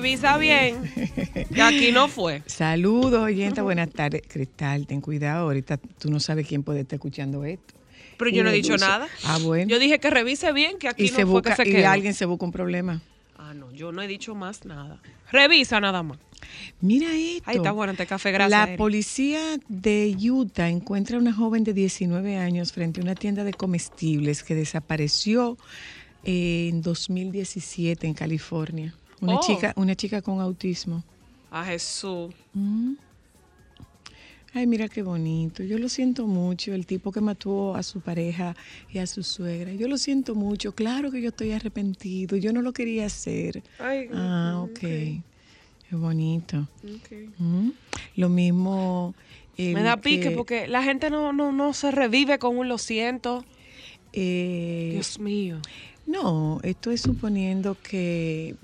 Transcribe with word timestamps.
Revisa 0.00 0.36
bien. 0.36 0.76
Que 1.54 1.62
aquí 1.62 1.90
no 1.92 2.08
fue. 2.08 2.42
Saludos, 2.46 3.14
oyenta. 3.22 3.62
Buenas 3.62 3.90
tardes. 3.90 4.22
Cristal, 4.28 4.86
ten 4.86 5.00
cuidado. 5.00 5.44
Ahorita 5.44 5.78
tú 5.78 6.10
no 6.10 6.20
sabes 6.20 6.46
quién 6.46 6.62
puede 6.62 6.80
estar 6.80 6.96
escuchando 6.96 7.44
esto. 7.44 7.74
Pero 8.18 8.30
Y 8.30 8.34
yo 8.34 8.44
no 8.44 8.50
he 8.50 8.52
dicho 8.52 8.72
dulce. 8.72 8.84
nada. 8.86 9.08
Ah, 9.24 9.38
bueno. 9.42 9.70
Yo 9.70 9.78
dije 9.78 9.98
que 9.98 10.10
revise 10.10 10.52
bien, 10.52 10.78
que 10.78 10.88
aquí 10.88 11.04
y 11.06 11.10
no 11.10 11.16
se 11.16 11.22
fue 11.22 11.32
busca, 11.32 11.56
que 11.56 11.62
se 11.64 11.68
y 11.70 11.72
quedó. 11.72 11.88
alguien 11.88 12.12
se 12.12 12.26
busca 12.26 12.44
un 12.44 12.52
problema. 12.52 13.00
Ah, 13.38 13.54
no, 13.54 13.72
yo 13.72 13.90
no 13.92 14.02
he 14.02 14.06
dicho 14.06 14.34
más 14.34 14.66
nada. 14.66 15.00
Revisa 15.32 15.80
nada 15.80 16.02
más. 16.02 16.18
Mira 16.82 17.08
esto. 17.14 17.44
Ahí 17.50 17.56
está 17.56 17.72
bueno 17.72 17.92
este 17.92 18.06
café, 18.06 18.32
gracias. 18.32 18.50
La 18.50 18.64
Eric. 18.64 18.76
policía 18.76 19.40
de 19.68 20.14
Utah 20.30 20.68
encuentra 20.68 21.16
a 21.16 21.20
una 21.20 21.32
joven 21.32 21.64
de 21.64 21.72
19 21.72 22.36
años 22.36 22.72
frente 22.72 23.00
a 23.00 23.02
una 23.02 23.14
tienda 23.14 23.44
de 23.44 23.54
comestibles 23.54 24.42
que 24.42 24.54
desapareció 24.54 25.56
eh, 26.24 26.68
en 26.70 26.82
2017 26.82 28.06
en 28.06 28.12
California. 28.14 28.94
Una, 29.20 29.36
Oh. 29.36 29.40
chica, 29.40 29.72
una 29.76 29.94
chica 29.94 30.20
con 30.22 30.40
autismo. 30.40 31.02
A 31.50 31.64
Jesús. 31.64 32.34
Mm. 32.54 32.94
Ay, 34.52 34.66
mira 34.66 34.88
qué 34.88 35.02
bonito. 35.02 35.62
Yo 35.62 35.78
lo 35.78 35.88
siento 35.90 36.26
mucho. 36.26 36.72
El 36.72 36.86
tipo 36.86 37.12
que 37.12 37.20
mató 37.20 37.74
a 37.74 37.82
su 37.82 38.00
pareja 38.00 38.56
y 38.90 38.98
a 38.98 39.06
su 39.06 39.22
suegra. 39.22 39.72
Yo 39.72 39.86
lo 39.86 39.98
siento 39.98 40.34
mucho. 40.34 40.74
Claro 40.74 41.10
que 41.10 41.20
yo 41.20 41.28
estoy 41.28 41.52
arrepentido. 41.52 42.36
Yo 42.36 42.52
no 42.54 42.62
lo 42.62 42.72
quería 42.72 43.06
hacer. 43.06 43.62
Ay, 43.78 44.08
Ah, 44.14 44.60
ok. 44.64 44.78
Qué 44.78 45.92
bonito. 45.92 46.66
Mm. 47.38 47.70
Lo 48.16 48.28
mismo. 48.30 49.14
Me 49.58 49.82
da 49.82 49.98
pique 49.98 50.28
que, 50.28 50.30
porque 50.32 50.68
la 50.68 50.82
gente 50.82 51.08
no, 51.10 51.32
no, 51.32 51.52
no 51.52 51.72
se 51.72 51.90
revive 51.90 52.38
con 52.38 52.56
un 52.58 52.68
lo 52.68 52.78
siento. 52.78 53.44
eh, 54.12 54.90
Dios 54.94 55.18
mío. 55.18 55.58
No, 56.06 56.60
esto 56.62 56.90
es 56.90 57.02
suponiendo 57.02 57.76
que, 57.82 58.54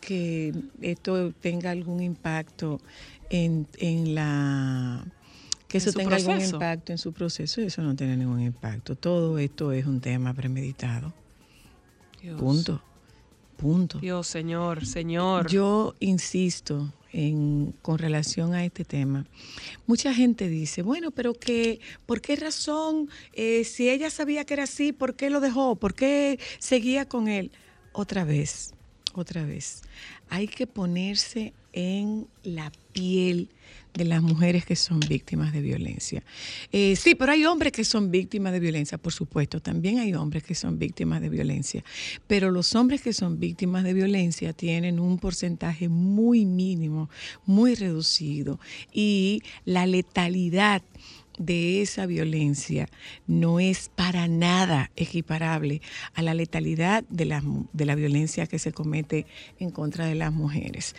que 0.00 0.54
esto 0.80 1.32
tenga 1.32 1.70
algún 1.70 2.02
impacto 2.02 2.80
en, 3.30 3.66
en 3.78 4.14
la 4.14 5.04
que 5.68 5.78
eso 5.78 5.92
tenga 5.92 6.16
algún 6.16 6.40
impacto 6.40 6.92
en 6.92 6.98
su 6.98 7.12
proceso, 7.12 7.60
eso 7.60 7.82
no 7.82 7.94
tiene 7.94 8.16
ningún 8.16 8.40
impacto. 8.40 8.96
Todo 8.96 9.38
esto 9.38 9.72
es 9.72 9.84
un 9.84 10.00
tema 10.00 10.32
premeditado. 10.32 11.12
Dios. 12.22 12.40
Punto. 12.40 12.82
Punto. 13.58 13.98
Dios, 13.98 14.26
Señor, 14.26 14.86
Señor. 14.86 15.48
Yo 15.50 15.94
insisto 16.00 16.92
en, 17.12 17.74
con 17.82 17.98
relación 17.98 18.54
a 18.54 18.64
este 18.64 18.84
tema. 18.84 19.26
Mucha 19.86 20.14
gente 20.14 20.48
dice, 20.48 20.82
bueno, 20.82 21.10
pero 21.10 21.34
que, 21.34 21.80
¿por 22.06 22.20
qué 22.20 22.36
razón? 22.36 23.10
Eh, 23.32 23.64
si 23.64 23.90
ella 23.90 24.10
sabía 24.10 24.44
que 24.44 24.54
era 24.54 24.62
así, 24.62 24.92
¿por 24.92 25.16
qué 25.16 25.28
lo 25.28 25.40
dejó? 25.40 25.76
¿Por 25.76 25.94
qué 25.94 26.38
seguía 26.58 27.06
con 27.06 27.28
él? 27.28 27.50
Otra 27.92 28.24
vez, 28.24 28.74
otra 29.18 29.44
vez. 29.44 29.82
Hay 30.28 30.48
que 30.48 30.66
ponerse 30.66 31.52
en 31.72 32.26
la 32.42 32.72
piel 32.92 33.50
de 33.94 34.04
las 34.04 34.22
mujeres 34.22 34.64
que 34.64 34.76
son 34.76 35.00
víctimas 35.00 35.52
de 35.52 35.60
violencia. 35.60 36.22
Eh, 36.72 36.96
sí, 36.96 37.14
pero 37.14 37.32
hay 37.32 37.44
hombres 37.44 37.72
que 37.72 37.84
son 37.84 38.10
víctimas 38.10 38.52
de 38.52 38.60
violencia, 38.60 38.98
por 38.98 39.12
supuesto, 39.12 39.60
también 39.60 39.98
hay 39.98 40.14
hombres 40.14 40.42
que 40.42 40.54
son 40.54 40.78
víctimas 40.78 41.20
de 41.20 41.28
violencia, 41.28 41.84
pero 42.26 42.50
los 42.50 42.74
hombres 42.74 43.02
que 43.02 43.12
son 43.12 43.38
víctimas 43.38 43.84
de 43.84 43.94
violencia 43.94 44.52
tienen 44.52 45.00
un 45.00 45.18
porcentaje 45.18 45.88
muy 45.88 46.44
mínimo, 46.44 47.10
muy 47.44 47.74
reducido, 47.74 48.60
y 48.92 49.42
la 49.64 49.86
letalidad 49.86 50.82
de 51.38 51.82
esa 51.82 52.06
violencia 52.06 52.88
no 53.26 53.60
es 53.60 53.90
para 53.94 54.28
nada 54.28 54.90
equiparable 54.96 55.80
a 56.14 56.22
la 56.22 56.34
letalidad 56.34 57.04
de 57.08 57.24
la, 57.24 57.42
de 57.72 57.84
la 57.84 57.94
violencia 57.94 58.46
que 58.46 58.58
se 58.58 58.72
comete 58.72 59.26
en 59.58 59.70
contra 59.70 60.06
de 60.06 60.14
las 60.14 60.32
mujeres. 60.32 60.94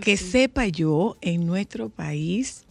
Que 0.00 0.16
sepa 0.16 0.66
yo, 0.66 1.16
en 1.20 1.46
nuestro 1.46 1.88
país 1.88 2.64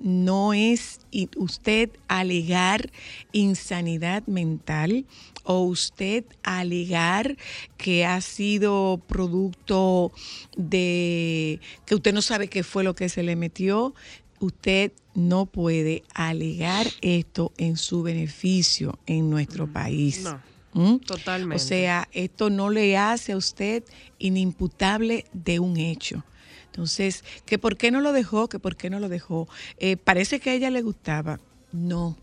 no 0.00 0.52
es 0.52 1.00
usted 1.36 1.90
alegar 2.08 2.90
insanidad 3.32 4.26
mental 4.26 5.06
o 5.44 5.60
usted 5.60 6.24
alegar 6.42 7.36
que 7.76 8.04
ha 8.04 8.20
sido 8.20 9.00
producto 9.06 10.12
de 10.56 11.60
que 11.86 11.94
usted 11.94 12.12
no 12.12 12.22
sabe 12.22 12.48
qué 12.48 12.62
fue 12.62 12.84
lo 12.84 12.94
que 12.94 13.08
se 13.08 13.22
le 13.22 13.36
metió, 13.36 13.94
usted 14.40 14.92
no 15.14 15.46
puede 15.46 16.02
alegar 16.14 16.86
esto 17.00 17.52
en 17.56 17.76
su 17.76 18.02
beneficio 18.02 18.98
en 19.06 19.30
nuestro 19.30 19.72
país. 19.72 20.22
No, 20.22 20.40
¿Mm? 20.74 20.98
totalmente. 20.98 21.62
O 21.62 21.66
sea, 21.66 22.08
esto 22.12 22.50
no 22.50 22.70
le 22.70 22.96
hace 22.96 23.32
a 23.32 23.36
usted 23.36 23.84
inimputable 24.18 25.24
de 25.32 25.58
un 25.60 25.76
hecho. 25.76 26.24
Entonces, 26.66 27.22
que 27.46 27.58
por 27.58 27.76
qué 27.76 27.92
no 27.92 28.00
lo 28.00 28.12
dejó, 28.12 28.48
que 28.48 28.58
por 28.58 28.76
qué 28.76 28.90
no 28.90 28.98
lo 28.98 29.08
dejó. 29.08 29.48
Eh, 29.78 29.96
parece 29.96 30.40
que 30.40 30.50
a 30.50 30.54
ella 30.54 30.70
le 30.70 30.82
gustaba. 30.82 31.38
No. 31.70 32.16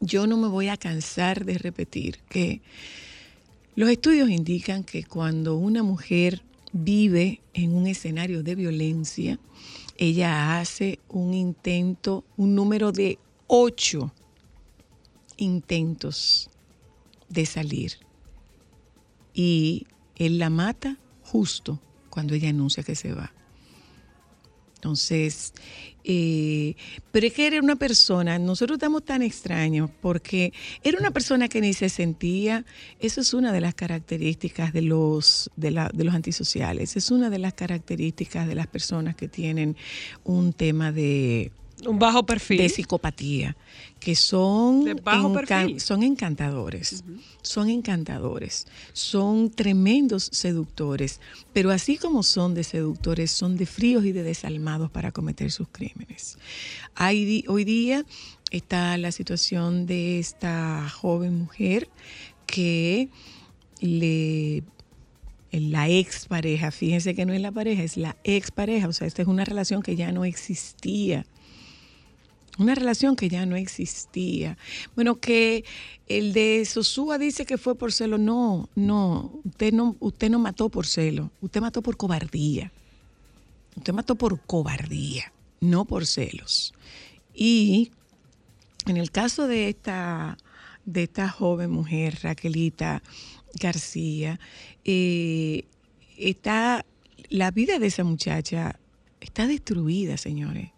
Yo 0.00 0.26
no 0.26 0.36
me 0.36 0.48
voy 0.48 0.68
a 0.68 0.76
cansar 0.76 1.46
de 1.46 1.56
repetir 1.56 2.18
que 2.28 2.60
los 3.74 3.88
estudios 3.88 4.28
indican 4.28 4.84
que 4.84 5.04
cuando 5.04 5.56
una 5.56 5.82
mujer 5.82 6.42
vive 6.72 7.40
en 7.54 7.74
un 7.74 7.86
escenario 7.86 8.42
de 8.42 8.54
violencia, 8.54 9.38
ella 9.98 10.58
hace 10.58 11.00
un 11.08 11.34
intento, 11.34 12.24
un 12.36 12.54
número 12.54 12.92
de 12.92 13.18
ocho 13.48 14.12
intentos 15.36 16.48
de 17.28 17.44
salir. 17.44 17.92
Y 19.34 19.86
él 20.14 20.38
la 20.38 20.50
mata 20.50 20.98
justo 21.22 21.80
cuando 22.10 22.34
ella 22.34 22.48
anuncia 22.48 22.82
que 22.82 22.94
se 22.94 23.12
va. 23.12 23.32
Entonces, 24.78 25.52
eh, 26.04 26.76
pero 27.10 27.26
es 27.26 27.32
que 27.32 27.48
era 27.48 27.60
una 27.60 27.74
persona, 27.74 28.38
nosotros 28.38 28.76
estamos 28.76 29.04
tan 29.04 29.22
extraños 29.22 29.90
porque 30.00 30.52
era 30.84 30.98
una 31.00 31.10
persona 31.10 31.48
que 31.48 31.60
ni 31.60 31.74
se 31.74 31.88
sentía, 31.88 32.64
eso 33.00 33.20
es 33.20 33.34
una 33.34 33.50
de 33.52 33.60
las 33.60 33.74
características 33.74 34.72
de 34.72 34.82
los, 34.82 35.50
de, 35.56 35.72
la- 35.72 35.90
de 35.92 36.04
los 36.04 36.14
antisociales, 36.14 36.96
es 36.96 37.10
una 37.10 37.28
de 37.28 37.40
las 37.40 37.54
características 37.54 38.46
de 38.46 38.54
las 38.54 38.68
personas 38.68 39.16
que 39.16 39.26
tienen 39.26 39.76
un 40.22 40.52
tema 40.52 40.92
de, 40.92 41.50
Un 41.86 41.98
bajo 41.98 42.24
perfil. 42.24 42.58
de 42.58 42.68
psicopatía, 42.68 43.56
que 44.00 44.14
son, 44.16 44.84
De 44.84 44.94
bajo 44.94 45.32
perfil. 45.32 45.80
son 45.80 46.02
encantadores, 46.02 47.04
son 47.42 47.70
encantadores, 47.70 48.66
son 48.92 49.50
tremendos 49.50 50.28
seductores, 50.32 51.20
pero 51.52 51.70
así 51.70 51.96
como 51.96 52.22
son 52.22 52.54
de 52.54 52.64
seductores, 52.64 53.30
son 53.30 53.56
de 53.56 53.66
fríos 53.66 54.04
y 54.04 54.12
de 54.12 54.22
desalmados 54.22 54.90
para 54.90 55.12
cometer 55.12 55.50
sus 55.50 55.68
crímenes. 55.68 56.38
Hay 56.94 57.44
hoy 57.48 57.64
día 57.64 58.04
está 58.50 58.96
la 58.98 59.12
situación 59.12 59.86
de 59.86 60.18
esta 60.18 60.88
joven 60.88 61.38
mujer 61.38 61.88
que 62.46 63.08
le 63.80 64.64
la 65.50 65.88
expareja, 65.88 66.70
fíjense 66.70 67.14
que 67.14 67.24
no 67.24 67.32
es 67.32 67.40
la 67.40 67.52
pareja, 67.52 67.82
es 67.82 67.96
la 67.96 68.16
expareja, 68.24 68.88
o 68.88 68.92
sea, 68.92 69.06
esta 69.06 69.22
es 69.22 69.28
una 69.28 69.44
relación 69.44 69.82
que 69.82 69.96
ya 69.96 70.12
no 70.12 70.24
existía. 70.24 71.24
Una 72.58 72.74
relación 72.74 73.14
que 73.14 73.28
ya 73.28 73.46
no 73.46 73.54
existía. 73.54 74.58
Bueno, 74.96 75.20
que 75.20 75.64
el 76.08 76.32
de 76.32 76.64
Sosúa 76.64 77.16
dice 77.16 77.46
que 77.46 77.56
fue 77.56 77.76
por 77.76 77.92
celo. 77.92 78.18
No, 78.18 78.68
no, 78.74 79.40
usted 79.44 79.72
no, 79.72 79.96
usted 80.00 80.28
no 80.28 80.40
mató 80.40 80.68
por 80.68 80.86
celo, 80.86 81.30
usted 81.40 81.60
mató 81.60 81.82
por 81.82 81.96
cobardía. 81.96 82.72
Usted 83.76 83.92
mató 83.92 84.16
por 84.16 84.40
cobardía, 84.40 85.32
no 85.60 85.84
por 85.84 86.04
celos. 86.04 86.74
Y 87.32 87.92
en 88.86 88.96
el 88.96 89.12
caso 89.12 89.46
de 89.46 89.68
esta, 89.68 90.36
de 90.84 91.04
esta 91.04 91.28
joven 91.28 91.70
mujer, 91.70 92.18
Raquelita 92.22 93.04
García, 93.60 94.40
eh, 94.84 95.64
está, 96.16 96.84
la 97.28 97.52
vida 97.52 97.78
de 97.78 97.86
esa 97.86 98.02
muchacha 98.02 98.80
está 99.20 99.46
destruida, 99.46 100.16
señores. 100.16 100.70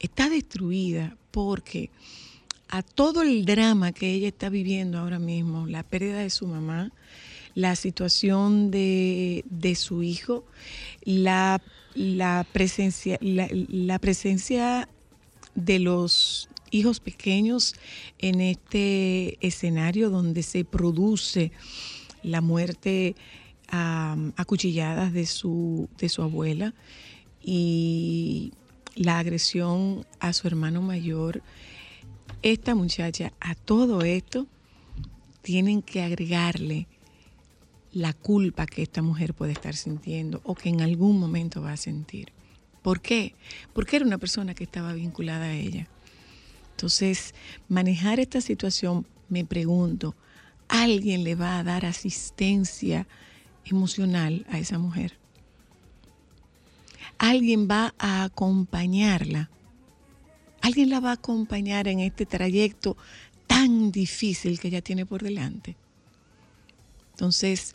Está 0.00 0.28
destruida 0.28 1.16
porque 1.30 1.90
a 2.68 2.82
todo 2.82 3.22
el 3.22 3.44
drama 3.44 3.92
que 3.92 4.12
ella 4.12 4.28
está 4.28 4.48
viviendo 4.48 4.98
ahora 4.98 5.18
mismo, 5.18 5.66
la 5.66 5.82
pérdida 5.82 6.18
de 6.20 6.30
su 6.30 6.46
mamá, 6.46 6.92
la 7.54 7.76
situación 7.76 8.70
de, 8.70 9.44
de 9.48 9.74
su 9.74 10.02
hijo, 10.02 10.44
la, 11.02 11.60
la 11.94 12.46
presencia, 12.52 13.18
la, 13.20 13.48
la 13.50 13.98
presencia 13.98 14.88
de 15.54 15.78
los 15.80 16.48
hijos 16.70 17.00
pequeños 17.00 17.74
en 18.18 18.40
este 18.40 19.44
escenario 19.46 20.10
donde 20.10 20.42
se 20.42 20.64
produce 20.64 21.52
la 22.22 22.40
muerte 22.40 23.16
am, 23.68 24.32
a 24.36 24.44
cuchilladas 24.44 25.12
de 25.12 25.26
su, 25.26 25.88
de 25.98 26.08
su 26.08 26.22
abuela 26.22 26.74
y 27.42 28.52
la 28.94 29.18
agresión 29.18 30.06
a 30.18 30.32
su 30.32 30.46
hermano 30.46 30.82
mayor. 30.82 31.42
Esta 32.42 32.74
muchacha, 32.74 33.32
a 33.40 33.54
todo 33.54 34.02
esto, 34.02 34.46
tienen 35.42 35.82
que 35.82 36.02
agregarle 36.02 36.86
la 37.92 38.12
culpa 38.12 38.66
que 38.66 38.82
esta 38.82 39.02
mujer 39.02 39.34
puede 39.34 39.52
estar 39.52 39.74
sintiendo 39.74 40.40
o 40.44 40.54
que 40.54 40.68
en 40.68 40.80
algún 40.80 41.18
momento 41.18 41.62
va 41.62 41.72
a 41.72 41.76
sentir. 41.76 42.32
¿Por 42.82 43.00
qué? 43.00 43.34
Porque 43.72 43.96
era 43.96 44.06
una 44.06 44.18
persona 44.18 44.54
que 44.54 44.64
estaba 44.64 44.92
vinculada 44.92 45.46
a 45.46 45.54
ella. 45.54 45.88
Entonces, 46.70 47.34
manejar 47.68 48.20
esta 48.20 48.40
situación, 48.40 49.06
me 49.28 49.44
pregunto, 49.44 50.14
¿alguien 50.68 51.24
le 51.24 51.34
va 51.34 51.58
a 51.58 51.64
dar 51.64 51.84
asistencia 51.84 53.06
emocional 53.64 54.46
a 54.48 54.58
esa 54.58 54.78
mujer? 54.78 55.19
¿Alguien 57.20 57.68
va 57.70 57.94
a 57.98 58.24
acompañarla? 58.24 59.50
¿Alguien 60.62 60.88
la 60.88 61.00
va 61.00 61.10
a 61.10 61.20
acompañar 61.20 61.86
en 61.86 62.00
este 62.00 62.24
trayecto 62.24 62.96
tan 63.46 63.92
difícil 63.92 64.58
que 64.58 64.68
ella 64.68 64.80
tiene 64.80 65.04
por 65.04 65.22
delante? 65.22 65.76
Entonces, 67.10 67.74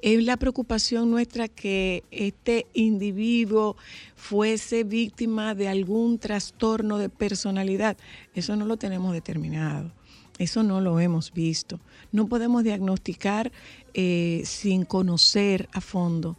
es 0.00 0.24
la 0.24 0.38
preocupación 0.38 1.10
nuestra 1.10 1.48
que 1.48 2.02
este 2.10 2.66
individuo 2.72 3.76
fuese 4.16 4.84
víctima 4.84 5.54
de 5.54 5.68
algún 5.68 6.18
trastorno 6.18 6.96
de 6.96 7.10
personalidad. 7.10 7.98
Eso 8.34 8.56
no 8.56 8.64
lo 8.64 8.78
tenemos 8.78 9.12
determinado. 9.12 9.92
Eso 10.38 10.62
no 10.62 10.80
lo 10.80 10.98
hemos 10.98 11.34
visto. 11.34 11.78
No 12.10 12.26
podemos 12.26 12.64
diagnosticar 12.64 13.52
eh, 13.92 14.40
sin 14.46 14.86
conocer 14.86 15.68
a 15.74 15.82
fondo 15.82 16.38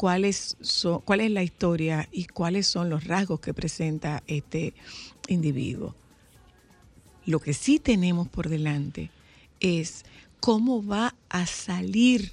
cuáles 0.00 0.56
son, 0.62 1.02
cuál 1.02 1.20
es 1.20 1.30
la 1.30 1.42
historia 1.42 2.08
y 2.10 2.24
cuáles 2.24 2.66
son 2.66 2.88
los 2.88 3.04
rasgos 3.04 3.40
que 3.40 3.52
presenta 3.52 4.22
este 4.26 4.72
individuo. 5.28 5.94
Lo 7.26 7.38
que 7.38 7.52
sí 7.52 7.78
tenemos 7.78 8.26
por 8.26 8.48
delante 8.48 9.10
es 9.60 10.06
cómo 10.40 10.82
va 10.82 11.14
a 11.28 11.44
salir 11.44 12.32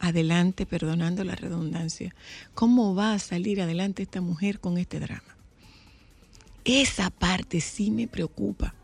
adelante, 0.00 0.66
perdonando 0.66 1.22
la 1.22 1.36
redundancia, 1.36 2.12
cómo 2.52 2.96
va 2.96 3.14
a 3.14 3.20
salir 3.20 3.62
adelante 3.62 4.02
esta 4.02 4.20
mujer 4.20 4.58
con 4.58 4.76
este 4.76 4.98
drama. 4.98 5.36
Esa 6.64 7.10
parte 7.10 7.60
sí 7.60 7.92
me 7.92 8.08
preocupa. 8.08 8.74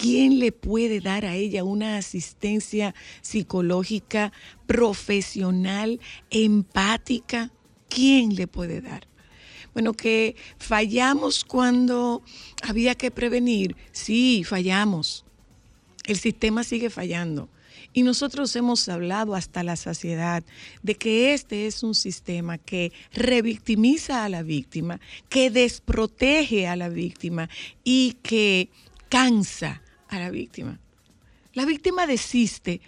¿Quién 0.00 0.38
le 0.38 0.52
puede 0.52 1.00
dar 1.00 1.24
a 1.24 1.34
ella 1.34 1.64
una 1.64 1.96
asistencia 1.96 2.94
psicológica, 3.20 4.32
profesional, 4.68 5.98
empática? 6.30 7.50
¿Quién 7.88 8.36
le 8.36 8.46
puede 8.46 8.80
dar? 8.80 9.08
Bueno, 9.74 9.94
que 9.94 10.36
fallamos 10.56 11.44
cuando 11.44 12.22
había 12.62 12.94
que 12.94 13.10
prevenir. 13.10 13.74
Sí, 13.90 14.44
fallamos. 14.44 15.24
El 16.04 16.16
sistema 16.16 16.62
sigue 16.62 16.90
fallando. 16.90 17.48
Y 17.92 18.04
nosotros 18.04 18.54
hemos 18.54 18.88
hablado 18.88 19.34
hasta 19.34 19.64
la 19.64 19.74
saciedad 19.74 20.44
de 20.80 20.94
que 20.94 21.34
este 21.34 21.66
es 21.66 21.82
un 21.82 21.96
sistema 21.96 22.56
que 22.56 22.92
revictimiza 23.12 24.24
a 24.24 24.28
la 24.28 24.44
víctima, 24.44 25.00
que 25.28 25.50
desprotege 25.50 26.68
a 26.68 26.76
la 26.76 26.88
víctima 26.88 27.50
y 27.82 28.12
que 28.22 28.70
cansa 29.08 29.82
a 30.08 30.18
la 30.18 30.30
víctima. 30.30 30.78
La 31.54 31.64
víctima 31.64 32.06
desiste 32.06 32.80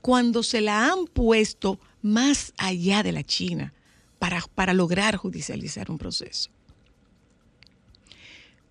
cuando 0.00 0.42
se 0.42 0.60
la 0.60 0.90
han 0.90 1.06
puesto 1.06 1.78
más 2.02 2.52
allá 2.56 3.02
de 3.02 3.12
la 3.12 3.24
China 3.24 3.72
para, 4.18 4.42
para 4.54 4.72
lograr 4.72 5.16
judicializar 5.16 5.90
un 5.90 5.98
proceso. 5.98 6.50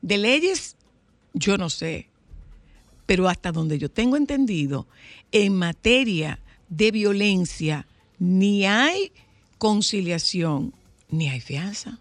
De 0.02 0.18
leyes, 0.18 0.76
yo 1.34 1.58
no 1.58 1.70
sé, 1.70 2.10
pero 3.06 3.28
hasta 3.28 3.52
donde 3.52 3.80
yo 3.80 3.90
tengo 3.90 4.18
entendido, 4.18 4.88
en 5.32 5.56
materia 5.56 6.40
de 6.70 6.92
violencia 6.92 7.88
ni 8.20 8.66
hay 8.66 9.12
conciliación 9.58 10.74
ni 11.10 11.30
hay 11.30 11.40
fianza. 11.40 12.00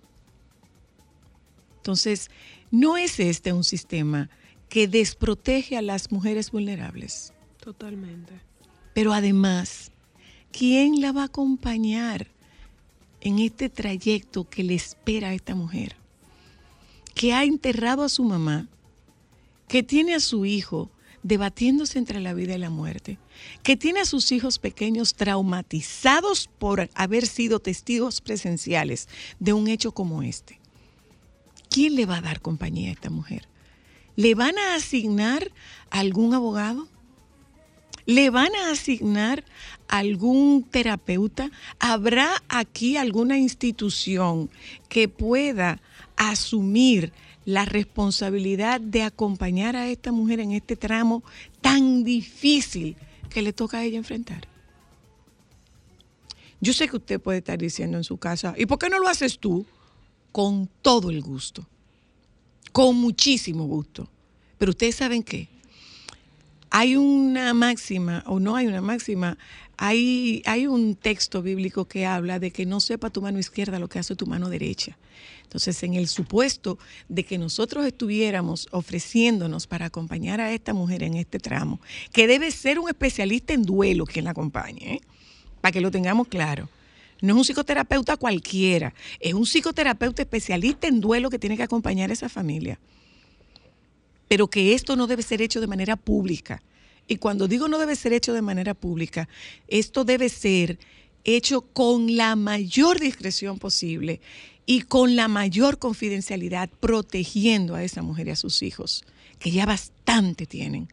Entonces, 1.76 2.30
no 2.70 2.96
es 2.96 3.20
este 3.20 3.52
un 3.52 3.64
sistema 3.64 4.28
que 4.68 4.88
desprotege 4.88 5.76
a 5.76 5.82
las 5.82 6.11
mujeres 6.11 6.50
vulnerables, 6.50 7.32
Totalmente. 7.61 8.32
pero 8.94 9.12
además, 9.12 9.90
¿quién 10.52 11.00
la 11.00 11.12
va 11.12 11.23
a 11.23 11.26
acompañar 11.26 12.28
en 13.20 13.38
este 13.38 13.68
trayecto 13.68 14.49
que 14.49 14.64
le 14.64 14.75
espera 14.75 15.28
a 15.28 15.35
esta 15.35 15.54
mujer? 15.54 15.96
Que 17.14 17.32
ha 17.32 17.44
enterrado 17.44 18.02
a 18.02 18.08
su 18.08 18.25
mamá, 18.25 18.68
que 19.68 19.82
tiene 19.82 20.14
a 20.14 20.20
su 20.20 20.44
hijo 20.44 20.90
debatiéndose 21.23 21.99
entre 21.99 22.20
la 22.20 22.35
vida 22.35 22.54
y 22.54 22.58
la 22.58 22.70
muerte, 22.70 23.18
que 23.64 23.76
tiene 23.76 24.00
a 24.00 24.04
sus 24.04 24.30
hijos 24.30 24.61
pequeños 24.61 25.14
traumatizados 25.14 26.49
por 26.58 26.88
haber 26.94 27.26
sido 27.26 27.58
testigos 27.58 28.20
presenciales 28.20 29.08
de 29.40 29.52
un 29.52 29.66
hecho 29.66 29.90
como 29.90 30.23
este. 30.23 30.61
¿Quién 31.68 31.96
le 31.96 32.06
va 32.06 32.18
a 32.18 32.20
dar 32.20 32.40
compañía 32.40 32.90
a 32.90 32.92
esta 32.92 33.11
mujer? 33.11 33.49
¿Le 34.16 34.35
van 34.35 34.56
a 34.58 34.75
asignar 34.75 35.52
algún 35.90 36.35
abogado? 36.35 36.88
¿Le 38.06 38.30
van 38.30 38.54
a 38.54 38.70
asignar 38.70 39.44
algún 39.88 40.62
terapeuta? 40.62 41.50
¿Habrá 41.78 42.42
aquí 42.49 42.96
alguna 42.96 43.37
institución 43.38 44.49
que 44.88 45.08
pueda 45.08 45.80
asumir 46.16 47.12
la 47.44 47.64
responsabilidad 47.64 48.80
de 48.80 49.02
acompañar 49.02 49.76
a 49.76 49.88
esta 49.88 50.12
mujer 50.12 50.40
en 50.40 50.52
este 50.52 50.76
tramo 50.76 51.23
tan 51.61 52.04
difícil 52.04 52.96
que 53.28 53.42
le 53.42 53.52
toca 53.52 53.78
a 53.78 53.85
ella 53.85 53.99
enfrentar? 53.99 54.49
Yo 56.61 56.73
sé 56.73 56.88
que 56.88 56.96
usted 56.96 57.20
puede 57.20 57.38
estar 57.38 57.58
diciendo 57.58 57.99
en 57.99 58.04
su 58.04 58.16
casa, 58.16 58.54
¿y 58.56 58.66
por 58.66 58.78
qué 58.78 58.88
no 58.88 58.99
lo 58.99 59.08
haces 59.08 59.38
tú? 59.38 59.66
Con 60.32 60.68
todo 60.80 61.11
el 61.11 61.23
gusto, 61.23 61.66
con 62.76 62.95
muchísimo 62.97 63.64
gusto. 63.64 64.06
Pero 64.59 64.68
ustedes 64.68 64.97
saben 64.97 65.23
qué, 65.23 65.49
hay 66.68 66.95
una 66.95 67.54
máxima, 67.54 68.23
o 68.26 68.38
no 68.38 68.54
hay 68.54 68.66
una 68.66 68.83
máxima, 68.83 69.38
hay, 69.78 70.42
hay 70.45 70.66
un 70.66 70.95
texto 70.95 71.40
bíblico 71.40 71.87
que 71.87 72.04
habla 72.04 72.38
de 72.38 72.50
que 72.50 72.66
no 72.66 72.80
sepa 72.80 73.09
tu 73.09 73.23
mano 73.23 73.38
izquierda 73.38 73.78
lo 73.78 73.88
que 73.88 73.99
hace 73.99 74.14
tu 74.14 74.26
mano 74.26 74.50
derecha. 74.50 74.99
Entonces, 75.45 75.83
en 75.85 75.95
el 75.95 76.06
supuesto 76.06 76.78
de 77.09 77.25
que 77.25 77.38
nosotros 77.38 77.87
estuviéramos 77.87 78.68
ofreciéndonos 78.73 79.66
para 79.66 79.87
acompañar 79.87 80.42
a 80.42 80.52
esta 80.52 80.75
mujer 80.75 81.02
en 81.02 81.14
este 81.14 81.38
tramo, 81.38 81.80
que 82.12 82.26
debe 82.26 82.50
ser 82.50 82.78
un 82.78 82.90
especialista 82.90 83.54
en 83.54 83.62
duelo 83.62 84.04
quien 84.04 84.26
la 84.26 84.33
acompañe, 84.33 84.97
¿eh? 84.97 85.00
para 85.62 85.73
que 85.73 85.80
lo 85.80 85.90
tengamos 85.90 86.28
claro. 86.28 86.68
No 87.20 87.32
es 87.32 87.38
un 87.38 87.44
psicoterapeuta 87.44 88.16
cualquiera, 88.16 88.94
es 89.20 89.35
un 89.35 89.46
psicoterapeuta 89.46 90.23
especialista 90.23 90.87
en 90.87 91.00
duelo 91.00 91.30
que 91.30 91.38
tiene 91.38 91.56
que 91.56 91.62
acompañar 91.62 92.11
a 92.11 92.12
esa 92.12 92.28
familia. 92.28 92.78
Pero 94.28 94.49
que 94.49 94.75
esto 94.75 94.96
no 94.96 95.06
debe 95.06 95.23
ser 95.23 95.40
hecho 95.40 95.61
de 95.61 95.66
manera 95.66 95.96
pública. 95.96 96.62
Y 97.08 97.16
cuando 97.16 97.49
digo 97.49 97.68
no 97.68 97.78
debe 97.78 97.96
ser 97.96 98.12
hecho 98.12 98.32
de 98.32 98.42
manera 98.42 98.75
pública, 98.75 99.28
esto 99.68 100.04
debe 100.04 100.28
ser 100.28 100.78
hecho 101.25 101.62
con 101.62 102.16
la 102.16 102.37
mayor 102.37 103.00
discreción 103.00 103.58
posible 103.58 104.20
y 104.66 104.82
con 104.82 105.16
la 105.16 105.28
mayor 105.28 105.78
confidencialidad, 105.78 106.68
protegiendo 106.80 107.76
a 107.76 107.85
esa 107.85 108.02
mujer 108.02 108.28
y 108.28 108.30
a 108.30 108.37
sus 108.37 108.62
hijos, 108.62 109.04
que 109.38 109.52
ya 109.52 109.64
bastante 109.64 110.46
tienen 110.46 110.88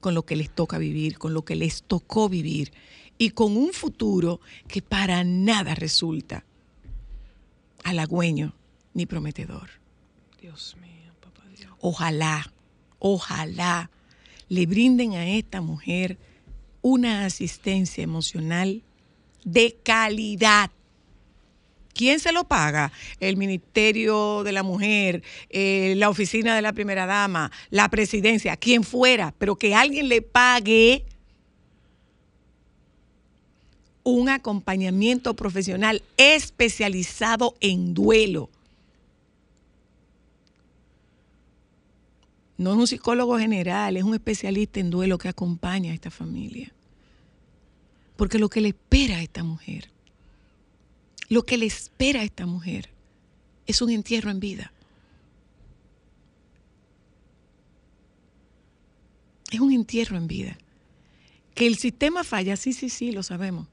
con 0.00 0.14
lo 0.14 0.24
que 0.24 0.36
les 0.36 0.50
toca 0.50 0.78
vivir, 0.78 1.18
con 1.18 1.32
lo 1.32 1.46
que 1.46 1.56
les 1.56 1.82
tocó 1.82 2.28
vivir 2.28 2.72
y 3.18 3.30
con 3.30 3.56
un 3.56 3.72
futuro 3.72 4.40
que 4.68 4.82
para 4.82 5.24
nada 5.24 5.74
resulta 5.74 6.44
halagüeño 7.84 8.54
ni 8.94 9.06
prometedor. 9.06 9.70
Dios 10.40 10.76
mío, 10.80 11.12
papá 11.20 11.42
Dios. 11.56 11.70
Ojalá, 11.80 12.52
ojalá 12.98 13.90
le 14.48 14.66
brinden 14.66 15.14
a 15.14 15.28
esta 15.28 15.60
mujer 15.60 16.18
una 16.82 17.24
asistencia 17.24 18.02
emocional 18.02 18.82
de 19.44 19.76
calidad. 19.82 20.70
¿Quién 21.92 22.18
se 22.18 22.32
lo 22.32 22.44
paga? 22.44 22.92
El 23.20 23.36
Ministerio 23.36 24.42
de 24.42 24.52
la 24.52 24.64
Mujer, 24.64 25.22
eh, 25.48 25.94
la 25.96 26.08
Oficina 26.08 26.56
de 26.56 26.62
la 26.62 26.72
Primera 26.72 27.06
Dama, 27.06 27.52
la 27.70 27.88
Presidencia, 27.88 28.56
quien 28.56 28.82
fuera, 28.82 29.32
pero 29.38 29.56
que 29.56 29.74
alguien 29.74 30.08
le 30.08 30.20
pague 30.20 31.04
un 34.04 34.28
acompañamiento 34.28 35.34
profesional 35.34 36.02
especializado 36.18 37.56
en 37.60 37.94
duelo. 37.94 38.50
No 42.56 42.72
es 42.72 42.78
un 42.78 42.86
psicólogo 42.86 43.38
general, 43.38 43.96
es 43.96 44.04
un 44.04 44.14
especialista 44.14 44.78
en 44.78 44.90
duelo 44.90 45.18
que 45.18 45.28
acompaña 45.28 45.90
a 45.90 45.94
esta 45.94 46.10
familia. 46.10 46.72
Porque 48.16 48.38
lo 48.38 48.48
que 48.48 48.60
le 48.60 48.68
espera 48.68 49.16
a 49.16 49.22
esta 49.22 49.42
mujer, 49.42 49.90
lo 51.28 51.42
que 51.42 51.56
le 51.56 51.66
espera 51.66 52.20
a 52.20 52.24
esta 52.24 52.46
mujer 52.46 52.90
es 53.66 53.82
un 53.82 53.90
entierro 53.90 54.30
en 54.30 54.38
vida. 54.38 54.72
Es 59.50 59.60
un 59.60 59.72
entierro 59.72 60.16
en 60.16 60.28
vida. 60.28 60.58
Que 61.54 61.66
el 61.66 61.76
sistema 61.76 62.22
falla, 62.22 62.56
sí, 62.56 62.72
sí, 62.72 62.88
sí, 62.88 63.10
lo 63.10 63.22
sabemos. 63.22 63.66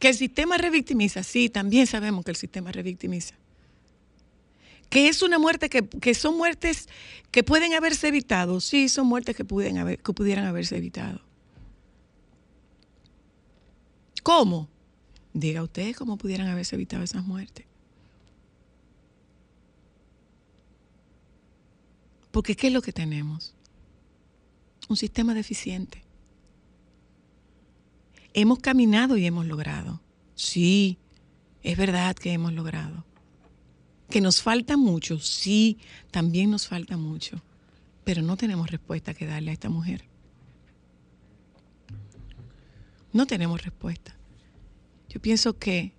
Que 0.00 0.08
el 0.08 0.14
sistema 0.16 0.56
revictimiza, 0.56 1.22
sí, 1.22 1.50
también 1.50 1.86
sabemos 1.86 2.24
que 2.24 2.32
el 2.32 2.36
sistema 2.36 2.72
revictimiza. 2.72 3.34
Que 4.88 5.08
es 5.08 5.22
una 5.22 5.38
muerte 5.38 5.68
que, 5.68 5.86
que 5.86 6.14
son 6.14 6.36
muertes 6.36 6.88
que 7.30 7.44
pueden 7.44 7.74
haberse 7.74 8.08
evitado, 8.08 8.60
sí, 8.60 8.88
son 8.88 9.06
muertes 9.06 9.36
que, 9.36 9.44
haber, 9.78 10.02
que 10.02 10.12
pudieran 10.12 10.46
haberse 10.46 10.76
evitado. 10.76 11.20
¿Cómo? 14.22 14.68
Diga 15.34 15.62
usted 15.62 15.94
cómo 15.94 16.16
pudieran 16.16 16.48
haberse 16.48 16.76
evitado 16.76 17.04
esas 17.04 17.24
muertes. 17.24 17.66
Porque 22.30 22.56
¿qué 22.56 22.68
es 22.68 22.72
lo 22.72 22.80
que 22.80 22.92
tenemos? 22.92 23.54
Un 24.88 24.96
sistema 24.96 25.34
deficiente. 25.34 26.02
Hemos 28.34 28.58
caminado 28.60 29.16
y 29.16 29.26
hemos 29.26 29.46
logrado. 29.46 30.00
Sí, 30.34 30.98
es 31.62 31.76
verdad 31.76 32.16
que 32.16 32.32
hemos 32.32 32.52
logrado. 32.52 33.04
Que 34.08 34.20
nos 34.20 34.42
falta 34.42 34.76
mucho, 34.76 35.18
sí, 35.18 35.78
también 36.10 36.50
nos 36.50 36.66
falta 36.66 36.96
mucho. 36.96 37.40
Pero 38.04 38.22
no 38.22 38.36
tenemos 38.36 38.70
respuesta 38.70 39.14
que 39.14 39.26
darle 39.26 39.50
a 39.50 39.54
esta 39.54 39.68
mujer. 39.68 40.04
No 43.12 43.26
tenemos 43.26 43.62
respuesta. 43.62 44.16
Yo 45.08 45.20
pienso 45.20 45.58
que 45.58 45.92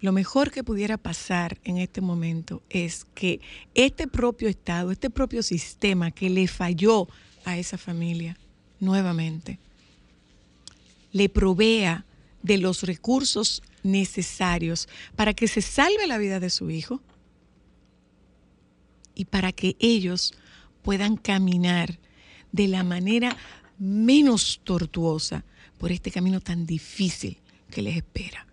lo 0.00 0.12
mejor 0.12 0.50
que 0.50 0.64
pudiera 0.64 0.98
pasar 0.98 1.58
en 1.64 1.78
este 1.78 2.00
momento 2.00 2.62
es 2.70 3.06
que 3.14 3.40
este 3.74 4.08
propio 4.08 4.48
Estado, 4.48 4.90
este 4.90 5.10
propio 5.10 5.42
sistema 5.42 6.10
que 6.10 6.30
le 6.30 6.48
falló 6.48 7.08
a 7.44 7.56
esa 7.56 7.78
familia 7.78 8.36
nuevamente, 8.80 9.60
le 11.12 11.28
provea 11.28 12.04
de 12.42 12.58
los 12.58 12.82
recursos 12.82 13.62
necesarios 13.82 14.88
para 15.16 15.34
que 15.34 15.48
se 15.48 15.62
salve 15.62 16.06
la 16.06 16.18
vida 16.18 16.40
de 16.40 16.50
su 16.50 16.70
hijo 16.70 17.00
y 19.14 19.26
para 19.26 19.52
que 19.52 19.76
ellos 19.78 20.34
puedan 20.82 21.16
caminar 21.16 21.98
de 22.50 22.68
la 22.68 22.82
manera 22.82 23.36
menos 23.78 24.60
tortuosa 24.64 25.44
por 25.78 25.92
este 25.92 26.10
camino 26.10 26.40
tan 26.40 26.66
difícil 26.66 27.38
que 27.70 27.82
les 27.82 27.96
espera. 27.96 28.46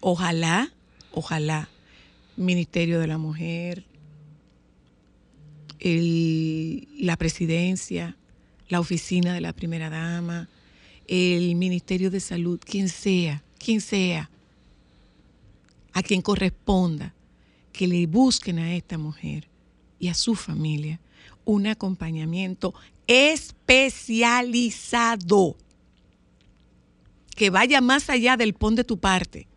Ojalá, 0.00 0.72
ojalá, 1.12 1.68
Ministerio 2.36 3.00
de 3.00 3.06
la 3.06 3.18
Mujer, 3.18 3.84
la 5.80 7.16
Presidencia, 7.16 8.16
la 8.68 8.80
Oficina 8.80 9.34
de 9.34 9.40
la 9.40 9.52
Primera 9.52 9.90
Dama, 9.90 10.48
el 11.10 11.54
Ministerio 11.56 12.08
de 12.08 12.20
Salud, 12.20 12.60
quien 12.64 12.88
sea, 12.88 13.42
quien 13.58 13.80
sea, 13.80 14.30
a 15.92 16.04
quien 16.04 16.22
corresponda, 16.22 17.12
que 17.72 17.88
le 17.88 18.06
busquen 18.06 18.60
a 18.60 18.76
esta 18.76 18.96
mujer 18.96 19.48
y 19.98 20.06
a 20.06 20.14
su 20.14 20.36
familia 20.36 21.00
un 21.44 21.66
acompañamiento 21.66 22.74
especializado 23.08 25.56
que 27.34 27.50
vaya 27.50 27.80
más 27.80 28.08
allá 28.08 28.36
del 28.36 28.54
pon 28.54 28.76
de 28.76 28.84
tu 28.84 29.00
parte. 29.00 29.48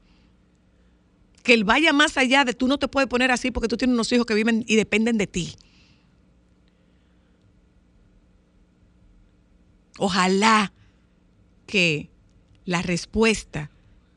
Que 1.43 1.53
él 1.53 1.65
vaya 1.65 1.93
más 1.93 2.17
allá 2.17 2.45
de 2.45 2.55
tú 2.55 2.67
no 2.67 2.79
te 2.79 2.87
puedes 2.87 3.07
poner 3.07 3.29
así 3.29 3.51
porque 3.51 3.67
tú 3.67 3.77
tienes 3.77 3.93
unos 3.93 4.11
hijos 4.11 4.25
que 4.25 4.33
viven 4.33 4.65
y 4.67 4.75
dependen 4.75 5.19
de 5.19 5.27
ti. 5.27 5.53
Ojalá 9.99 10.73
que 11.65 12.09
la 12.65 12.81
respuesta 12.81 13.71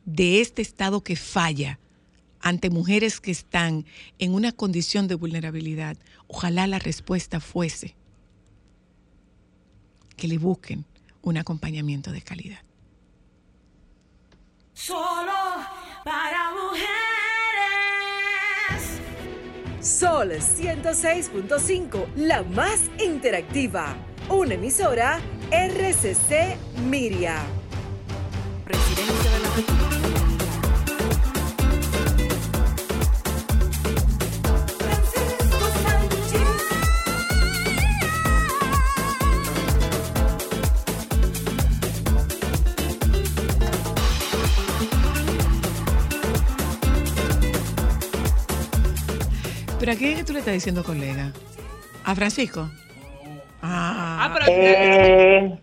de 0.05 0.41
este 0.41 0.63
Estado 0.63 1.03
que 1.03 1.17
falla 1.17 1.79
ante 2.41 2.71
mujeres 2.71 3.21
que 3.21 3.31
están 3.31 3.87
en 4.19 4.33
una 4.33 4.53
condición 4.53 5.09
de 5.09 5.17
vulnerabilidad, 5.17 5.97
ojalá 6.29 6.67
la 6.67 6.79
respuesta 6.79 7.41
fuese 7.41 7.97
que 10.17 10.29
le 10.29 10.39
busquen 10.39 10.85
un 11.23 11.37
acompañamiento 11.37 12.13
de 12.13 12.23
calidad. 12.23 12.61
Solo 14.73 15.33
para 16.05 16.53
mujeres. 16.53 16.87
Sol 19.81 20.31
106.5, 20.31 22.15
la 22.17 22.43
más 22.43 22.83
interactiva. 23.05 23.97
Una 24.29 24.55
emisora 24.55 25.21
RCC 25.51 26.57
Miria. 26.89 27.37
Presidencia 28.65 29.31
de. 29.31 29.97
¿Pero 49.79 49.93
a 49.93 49.95
que 49.95 50.25
tú 50.25 50.33
le 50.33 50.41
estás 50.41 50.55
diciendo 50.55 50.83
colega? 50.83 51.33
¿A 52.03 52.15
Francisco? 52.17 52.69
Ah, 54.43 54.47
Ah, 54.47 54.47
pero 54.47 54.53
Eh, 54.53 55.59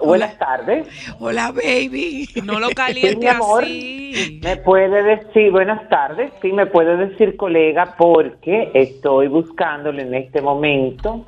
buenas 0.00 0.38
tardes. 0.38 0.86
hola 1.20 1.52
baby. 1.52 2.28
no 2.44 2.58
lo 2.58 2.68
Sí, 2.70 2.74
caliente 2.74 3.16
mi 3.16 3.26
amor. 3.28 3.62
así. 3.64 4.40
Me 4.42 4.56
puede 4.56 5.02
decir, 5.02 5.50
buenas 5.50 5.88
tardes, 5.88 6.32
sí, 6.42 6.52
me 6.52 6.66
puede 6.66 6.96
decir 6.96 7.36
colega 7.36 7.94
porque 7.96 8.70
estoy 8.74 9.28
buscándole 9.28 10.02
en 10.02 10.14
este 10.14 10.40
momento 10.40 11.26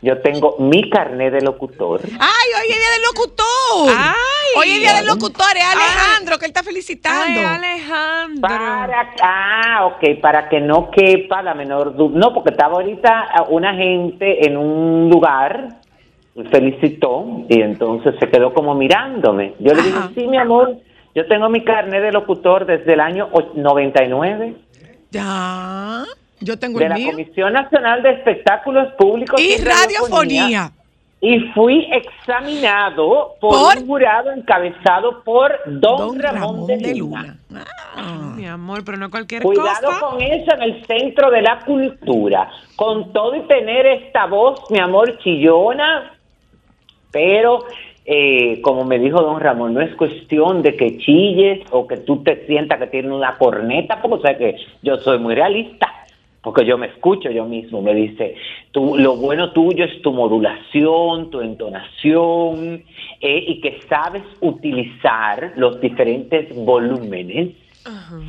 yo 0.00 0.20
tengo 0.20 0.54
mi 0.60 0.88
carnet 0.90 1.32
de 1.32 1.40
locutor. 1.40 2.00
¡Ay, 2.04 2.48
hoy 2.62 2.70
es 2.70 2.78
día 2.78 2.90
del 2.92 3.02
locutor! 3.02 3.88
¡Ay! 3.96 4.14
Hoy 4.56 4.70
es 4.70 4.78
día 4.78 4.92
del 4.94 5.06
locutor, 5.06 5.56
es 5.56 5.64
Alejandro 5.64 6.38
que 6.38 6.44
él 6.44 6.50
está 6.50 6.60
Ay, 6.60 6.66
felicitando. 6.66 7.40
Alejandro. 7.48 8.40
Para, 8.48 9.12
ah, 9.22 9.86
ok, 9.86 10.20
para 10.22 10.48
que 10.48 10.60
no 10.60 10.88
quepa 10.92 11.42
la 11.42 11.52
menor 11.54 11.96
duda. 11.96 12.16
No, 12.16 12.32
porque 12.32 12.50
estaba 12.50 12.74
ahorita 12.74 13.26
ah, 13.28 13.46
una 13.48 13.74
gente 13.74 14.46
en 14.46 14.56
un 14.56 15.10
lugar, 15.10 15.77
felicitó, 16.44 17.44
y 17.48 17.60
entonces 17.60 18.14
se 18.20 18.28
quedó 18.28 18.52
como 18.54 18.74
mirándome. 18.74 19.54
Yo 19.58 19.72
le 19.74 19.82
dije, 19.82 19.96
Ajá. 19.98 20.10
sí, 20.14 20.26
mi 20.26 20.36
amor, 20.38 20.76
yo 21.14 21.26
tengo 21.26 21.48
mi 21.48 21.64
carnet 21.64 22.02
de 22.02 22.12
locutor 22.12 22.66
desde 22.66 22.92
el 22.94 23.00
año 23.00 23.28
och- 23.32 23.54
99, 23.54 24.54
Ya, 25.10 26.04
yo 26.40 26.58
tengo 26.58 26.78
de 26.78 26.84
el 26.86 26.90
la 26.90 26.96
mío. 26.96 27.10
Comisión 27.10 27.52
Nacional 27.52 28.02
de 28.02 28.10
Espectáculos 28.10 28.92
Públicos 28.98 29.40
Y 29.40 29.56
radiofonía. 29.62 30.72
Y 31.20 31.40
fui 31.52 31.84
examinado 31.92 33.34
por, 33.40 33.50
¿Por? 33.58 33.78
un 33.78 33.86
jurado 33.88 34.30
encabezado 34.30 35.24
por 35.24 35.52
Don, 35.66 35.98
Don 35.98 36.18
Ramón, 36.20 36.66
de 36.68 36.94
Luna. 36.94 37.38
Ah. 37.96 38.32
Mi 38.36 38.46
amor, 38.46 38.84
pero 38.84 38.98
no 38.98 39.10
cualquier 39.10 39.42
Cuidado 39.42 39.86
cosa. 39.88 40.00
con 40.00 40.20
eso 40.22 40.54
en 40.54 40.62
el 40.62 40.86
centro 40.86 41.28
de 41.32 41.42
la 41.42 41.58
cultura. 41.64 42.48
Con 42.76 43.12
todo 43.12 43.34
y 43.34 43.40
tener 43.48 43.84
esta 43.86 44.26
voz, 44.26 44.60
mi 44.70 44.78
amor, 44.78 45.18
chillona, 45.18 46.12
pero 47.10 47.64
eh, 48.04 48.60
como 48.62 48.84
me 48.84 48.98
dijo 48.98 49.20
don 49.20 49.38
Ramón, 49.38 49.74
no 49.74 49.82
es 49.82 49.94
cuestión 49.94 50.62
de 50.62 50.76
que 50.76 50.96
chilles 50.96 51.60
o 51.70 51.86
que 51.86 51.98
tú 51.98 52.22
te 52.22 52.46
sientas 52.46 52.78
que 52.78 52.86
tienes 52.86 53.12
una 53.12 53.36
corneta, 53.36 54.00
porque 54.00 54.28
sé 54.28 54.36
que 54.38 54.56
yo 54.82 54.96
soy 54.96 55.18
muy 55.18 55.34
realista. 55.34 55.92
Porque 56.40 56.64
yo 56.64 56.78
me 56.78 56.86
escucho 56.86 57.30
yo 57.30 57.44
mismo, 57.44 57.82
me 57.82 57.94
dice, 57.94 58.36
tú, 58.70 58.96
lo 58.96 59.16
bueno 59.16 59.50
tuyo 59.50 59.84
es 59.84 60.00
tu 60.02 60.12
modulación, 60.12 61.30
tu 61.30 61.40
entonación, 61.40 62.84
eh, 63.20 63.44
y 63.48 63.60
que 63.60 63.80
sabes 63.88 64.22
utilizar 64.40 65.52
los 65.56 65.80
diferentes 65.80 66.54
volúmenes 66.54 67.48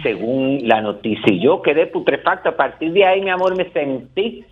según 0.03 0.68
la 0.68 0.82
noticia. 0.82 1.32
Y 1.32 1.41
yo 1.44 1.62
quedé 1.62 1.88
putrefacto. 1.88 2.50
A 2.50 2.56
partir 2.56 2.91
de 2.94 3.06
ahí, 3.06 3.22
mi 3.22 3.29
amor, 3.29 3.56
me 3.58 3.70
sentí, 3.72 4.44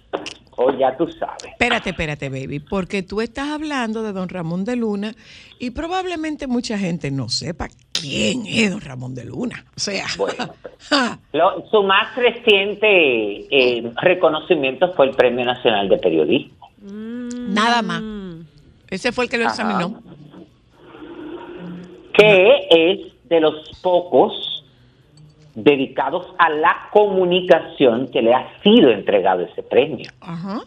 oh, 0.57 0.71
ya 0.77 0.95
tú 0.97 1.07
sabes. 1.07 1.45
Espérate, 1.45 1.91
espérate, 1.91 2.29
baby, 2.29 2.59
porque 2.59 3.03
tú 3.03 3.21
estás 3.21 3.47
hablando 3.49 4.03
de 4.03 4.11
don 4.13 4.27
Ramón 4.29 4.65
de 4.65 4.75
Luna 4.75 5.13
y 5.59 5.71
probablemente 5.71 6.47
mucha 6.47 6.77
gente 6.77 7.11
no 7.11 7.29
sepa 7.29 7.67
quién 7.93 8.45
es 8.45 8.69
don 8.71 8.81
Ramón 8.81 9.15
de 9.15 9.25
Luna. 9.25 9.63
O 9.75 9.79
sea, 9.79 10.05
Bueno. 10.17 10.53
ja, 10.89 11.19
Lo- 11.33 11.65
su 11.71 11.83
más 11.83 12.15
reciente 12.15 12.87
eh, 13.49 13.91
reconocimiento 14.01 14.93
fue 14.93 15.07
el 15.07 15.15
Premio 15.15 15.45
Nacional 15.45 15.89
de 15.89 15.97
Periodismo. 15.97 16.69
nada 16.81 17.81
más. 17.81 18.01
Ese 18.89 19.11
fue 19.11 19.25
el 19.25 19.29
que 19.29 19.37
lo 19.37 19.45
Ajá. 19.47 19.53
examinó. 19.53 20.01
que 22.13 22.67
es 22.71 22.99
de 23.29 23.39
los 23.39 23.69
pocos 23.81 24.56
dedicados 25.57 26.27
a 26.37 26.49
la 26.51 26.87
comunicación 26.91 28.07
que 28.11 28.21
le 28.21 28.31
ha 28.31 28.47
sido 28.61 28.91
entregado 28.91 29.41
ese 29.43 29.63
premio. 29.63 30.07
Ajá. 30.21 30.61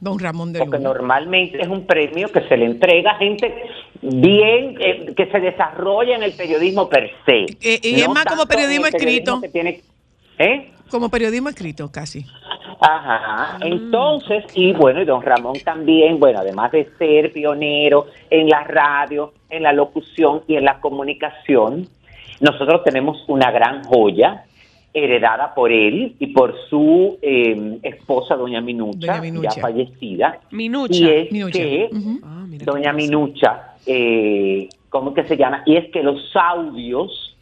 Don 0.00 0.18
Ramón 0.18 0.52
de 0.52 0.58
Porque 0.58 0.76
Luna. 0.76 0.90
normalmente 0.90 1.62
es 1.62 1.68
un 1.68 1.86
premio 1.86 2.30
que 2.30 2.42
se 2.42 2.56
le 2.58 2.66
entrega 2.66 3.12
a 3.12 3.14
gente 3.16 3.54
bien, 4.02 4.76
eh, 4.80 5.14
que 5.16 5.26
se 5.30 5.40
desarrolla 5.40 6.16
en 6.16 6.24
el 6.24 6.32
periodismo 6.32 6.90
per 6.90 7.10
se. 7.24 7.44
Eh, 7.62 7.80
y 7.82 8.00
es 8.02 8.08
más 8.10 8.26
como 8.26 8.42
el 8.42 8.48
periodismo 8.48 8.86
escrito. 8.86 9.40
tiene, 9.50 9.80
¿eh? 10.38 10.70
Como 10.90 11.08
periodismo 11.08 11.48
escrito, 11.48 11.90
casi. 11.90 12.26
Ajá, 12.80 13.58
entonces, 13.62 14.44
y 14.54 14.72
bueno, 14.72 15.00
y 15.00 15.04
don 15.06 15.22
Ramón 15.22 15.54
también, 15.64 16.18
bueno, 16.18 16.40
además 16.40 16.72
de 16.72 16.90
ser 16.98 17.32
pionero 17.32 18.08
en 18.28 18.48
la 18.48 18.64
radio, 18.64 19.32
en 19.48 19.62
la 19.62 19.72
locución 19.72 20.42
y 20.48 20.56
en 20.56 20.64
la 20.64 20.80
comunicación, 20.80 21.88
nosotros 22.42 22.82
tenemos 22.84 23.24
una 23.28 23.50
gran 23.50 23.84
joya 23.84 24.44
heredada 24.94 25.54
por 25.54 25.72
él 25.72 26.16
y 26.18 26.26
por 26.28 26.54
su 26.68 27.18
eh, 27.22 27.78
esposa, 27.82 28.36
doña 28.36 28.60
Minucha, 28.60 29.06
Doña 29.06 29.20
Minucha. 29.22 29.50
ya 29.54 29.62
fallecida. 29.62 30.38
Minucha. 30.50 30.94
Y 30.94 31.08
es 31.08 31.32
Minucha. 31.32 31.58
que. 31.58 31.90
Ah, 32.22 32.44
doña. 32.64 32.92
Minucha, 32.92 33.74
eh, 33.86 34.68
¿cómo 34.90 35.14
que 35.14 35.24
se 35.24 35.36
llama? 35.36 35.62
Y 35.64 35.76
es 35.76 35.90
que 35.90 36.02
los 36.02 36.30
audios, 36.36 37.36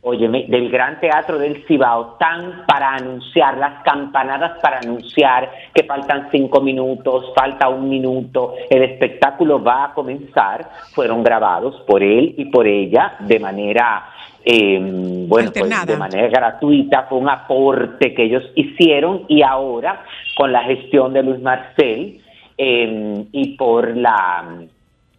óyeme, 0.00 0.46
del 0.48 0.68
Gran 0.70 0.98
Teatro 0.98 1.38
del 1.38 1.64
Cibao 1.66 2.14
están 2.14 2.64
para 2.66 2.94
anunciar, 2.96 3.56
las 3.58 3.84
campanadas 3.84 4.58
para 4.60 4.78
anunciar 4.78 5.48
que 5.72 5.84
faltan 5.84 6.28
cinco 6.32 6.60
minutos, 6.60 7.32
falta 7.36 7.68
un 7.68 7.88
minuto, 7.88 8.54
el 8.68 8.82
espectáculo 8.82 9.62
va 9.62 9.84
a 9.84 9.94
comenzar, 9.94 10.70
fueron 10.92 11.22
grabados 11.22 11.80
por 11.86 12.02
él 12.02 12.34
y 12.36 12.46
por 12.46 12.66
ella 12.66 13.14
de 13.20 13.38
manera, 13.38 14.06
eh, 14.44 14.78
bueno, 15.28 15.50
pues 15.52 15.86
de 15.86 15.96
manera 15.96 16.28
gratuita, 16.28 17.06
fue 17.08 17.18
un 17.18 17.28
aporte 17.28 18.14
que 18.14 18.24
ellos 18.24 18.42
hicieron 18.54 19.24
y 19.28 19.42
ahora 19.42 20.04
con 20.36 20.52
la 20.52 20.62
gestión 20.64 21.12
de 21.12 21.22
Luis 21.22 21.40
Marcel 21.40 22.20
eh, 22.58 23.24
y 23.32 23.56
por 23.56 23.96
la 23.96 24.44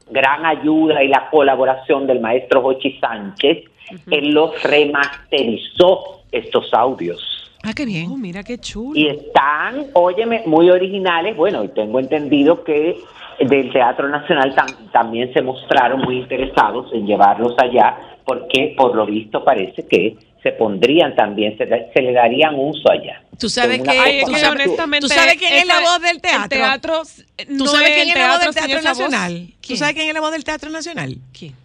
gran 0.09 0.45
ayuda 0.45 1.03
y 1.03 1.07
la 1.07 1.29
colaboración 1.29 2.05
del 2.07 2.19
maestro 2.19 2.61
Jochi 2.61 2.97
Sánchez, 2.99 3.63
él 4.09 4.29
los 4.31 4.61
remasterizó 4.63 6.21
estos 6.31 6.73
audios. 6.73 7.19
Ah, 7.63 7.71
qué 7.75 7.85
bien. 7.85 8.07
Oh, 8.11 8.17
mira 8.17 8.43
qué 8.43 8.57
chulo. 8.57 8.99
Y 8.99 9.07
están, 9.07 9.85
óyeme, 9.93 10.43
muy 10.47 10.69
originales. 10.69 11.37
Bueno, 11.37 11.63
y 11.63 11.67
tengo 11.69 11.99
entendido 11.99 12.63
que 12.63 12.97
del 13.39 13.71
Teatro 13.71 14.09
Nacional 14.09 14.55
tam- 14.55 14.91
también 14.91 15.31
se 15.33 15.41
mostraron 15.41 16.01
muy 16.01 16.17
interesados 16.19 16.91
en 16.93 17.05
llevarlos 17.05 17.55
allá, 17.59 17.97
porque 18.25 18.73
por 18.77 18.95
lo 18.95 19.05
visto 19.05 19.43
parece 19.43 19.85
que 19.87 20.17
se 20.43 20.51
pondrían 20.53 21.15
también, 21.15 21.55
se, 21.57 21.65
le- 21.65 21.91
se 21.93 22.01
le 22.01 22.13
darían 22.13 22.55
uso 22.57 22.89
allá. 22.91 23.21
Tú 23.37 23.47
sabes 23.47 23.81
que- 23.81 23.89
Ay, 23.91 24.17
es 24.19 24.25
tú 24.25 24.31
que 24.33 24.39
sabes- 24.39 24.65
honestamente. 24.65 25.07
¿Tú 25.07 25.13
sabes 25.13 25.35
quién 25.37 25.53
es 25.53 25.67
la 25.67 25.79
voz 25.81 26.01
del 26.01 26.21
teatro? 26.21 26.43
El 26.43 26.49
teatro. 26.49 27.01
¿Tú 27.37 27.53
no 27.53 27.67
sabes 27.67 27.89
es 27.89 27.95
quién 27.95 28.09
es 28.09 28.15
la 28.15 28.27
voz 28.31 28.39
del 28.39 28.53
Teatro. 28.53 28.81
Nacional? 28.81 29.47
¿Tú 29.67 29.75
sabes 29.75 29.93
quién 29.93 30.07
es 30.07 30.13
la 30.13 30.19
voz 30.21 30.31
del 30.31 30.43
Teatro 30.43 30.69
Nacional? 30.71 31.17
¿Quién? 31.37 31.55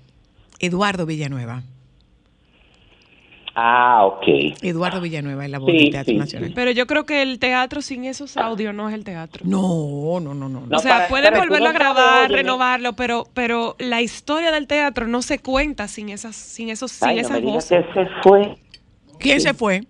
Eduardo 0.59 1.07
Villanueva. 1.07 1.62
Ah, 3.59 4.05
ok. 4.05 4.27
Eduardo 4.61 5.01
Villanueva 5.01 5.47
es 5.47 5.51
la 5.51 5.59
voz 5.59 5.71
Sí, 5.71 5.79
del 5.79 5.90
Teatro 5.90 6.12
sí, 6.12 6.19
Nacional. 6.19 6.53
Pero 6.55 6.71
yo 6.73 6.87
creo 6.87 7.07
que 7.07 7.23
el 7.23 7.38
teatro 7.38 7.81
sin 7.81 8.05
esos 8.05 8.37
audios 8.37 8.75
no 8.75 8.87
es 8.90 8.95
el 8.95 9.03
teatro. 9.03 9.45
No, 9.47 10.21
no, 10.21 10.35
no, 10.35 10.51
no. 10.51 10.77
o 10.77 10.79
sea, 10.79 11.09
pueden 11.09 11.33
volverlo 11.33 11.69
a 11.69 11.73
grabar, 11.73 12.31
renovarlo, 12.31 12.92
pero, 12.92 13.27
pero 13.33 13.75
la 13.79 14.03
historia 14.03 14.53
del 14.53 14.66
teatro 14.66 15.07
no 15.07 15.23
se 15.23 15.38
cuenta 15.38 15.88
sin 15.88 16.11
esas, 16.11 16.37
sin 16.37 16.69
esos, 16.69 16.92
sin 16.92 17.14
no 17.14 17.21
esas 17.23 17.40
me 17.40 17.51
voces. 17.53 17.83
que 17.95 18.05
se 18.05 18.11
fue. 18.23 18.59
¿Quién 19.19 19.40
se 19.40 19.55
fue? 19.55 19.85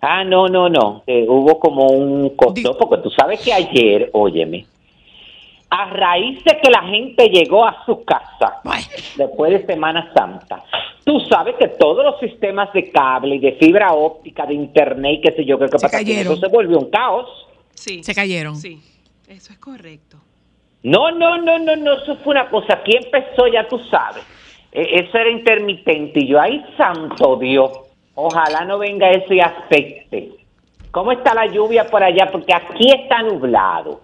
Ah, 0.00 0.22
no, 0.22 0.46
no, 0.48 0.68
no. 0.68 1.02
Eh, 1.08 1.26
hubo 1.28 1.58
como 1.58 1.88
un 1.88 2.22
Di- 2.28 2.36
costo, 2.36 2.78
porque 2.78 3.02
tú 3.02 3.10
sabes 3.10 3.40
que 3.40 3.52
ayer, 3.52 4.08
óyeme, 4.12 4.66
a 5.76 5.90
raíz 5.90 6.42
de 6.44 6.58
que 6.60 6.70
la 6.70 6.82
gente 6.82 7.28
llegó 7.28 7.66
a 7.66 7.84
su 7.84 8.04
casa 8.04 8.60
Ay. 8.64 8.84
después 9.16 9.50
de 9.50 9.66
Semana 9.66 10.12
Santa, 10.14 10.62
tú 11.04 11.18
sabes 11.28 11.56
que 11.58 11.66
todos 11.68 12.04
los 12.04 12.20
sistemas 12.20 12.72
de 12.72 12.90
cable 12.92 13.36
y 13.36 13.38
de 13.40 13.52
fibra 13.52 13.92
óptica, 13.92 14.46
de 14.46 14.54
internet 14.54 15.18
y 15.18 15.20
qué 15.20 15.32
sé 15.32 15.44
yo, 15.44 15.58
qué 15.58 15.64
que 15.66 15.78
Se 15.78 15.86
pasa, 15.86 15.98
cayeron. 15.98 16.32
eso 16.32 16.36
se 16.36 16.48
volvió 16.48 16.78
un 16.78 16.90
caos. 16.90 17.28
Sí. 17.72 18.04
Se 18.04 18.14
cayeron. 18.14 18.54
Sí, 18.54 18.80
eso 19.28 19.52
es 19.52 19.58
correcto. 19.58 20.18
No, 20.84 21.10
no, 21.10 21.38
no, 21.38 21.58
no, 21.58 21.74
no, 21.74 21.92
eso 21.94 22.16
fue 22.22 22.34
una 22.34 22.48
cosa. 22.50 22.74
Aquí 22.74 22.92
empezó, 22.96 23.48
ya 23.48 23.66
tú 23.66 23.78
sabes. 23.90 24.22
Eh, 24.70 25.00
eso 25.02 25.18
era 25.18 25.30
intermitente. 25.30 26.20
Y 26.20 26.28
yo, 26.28 26.40
ay, 26.40 26.62
santo 26.76 27.36
Dios, 27.36 27.70
ojalá 28.14 28.64
no 28.64 28.78
venga 28.78 29.10
eso 29.10 29.32
y 29.34 29.40
afecte. 29.40 30.30
¿Cómo 30.94 31.10
está 31.10 31.34
la 31.34 31.46
lluvia 31.52 31.84
por 31.88 32.04
allá? 32.04 32.28
Porque 32.30 32.54
aquí 32.54 32.88
está 32.92 33.20
nublado. 33.22 34.00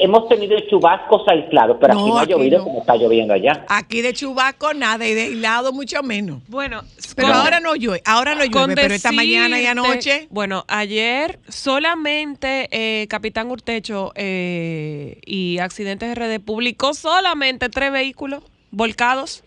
Hemos 0.00 0.26
tenido 0.30 0.58
chubascos 0.70 1.28
aislados, 1.28 1.76
pero 1.78 1.92
No, 1.92 2.00
aquí 2.00 2.08
no 2.10 2.18
ha 2.18 2.24
llovido 2.24 2.58
no. 2.58 2.64
como 2.64 2.80
está 2.80 2.96
lloviendo 2.96 3.34
allá. 3.34 3.66
Aquí 3.68 4.00
de 4.00 4.14
chubaco 4.14 4.72
nada 4.72 5.06
y 5.06 5.12
de 5.12 5.26
hilado 5.28 5.72
mucho 5.74 6.02
menos. 6.02 6.40
Bueno, 6.48 6.80
Pero 7.14 7.28
con- 7.28 7.36
ahora 7.36 7.60
no 7.60 7.74
llueve, 7.76 8.00
ahora 8.06 8.34
no 8.34 8.44
llueve, 8.46 8.74
pero 8.74 8.94
esta 8.94 9.12
mañana 9.12 9.60
y 9.60 9.66
anoche. 9.66 10.26
Bueno, 10.30 10.64
ayer 10.68 11.38
solamente 11.48 12.68
eh, 12.70 13.06
Capitán 13.08 13.50
Urtecho 13.50 14.12
eh, 14.14 15.20
y 15.26 15.58
Accidentes 15.58 16.14
RD 16.16 16.40
publicó 16.40 16.94
solamente 16.94 17.68
tres 17.68 17.92
vehículos 17.92 18.42
volcados. 18.76 19.42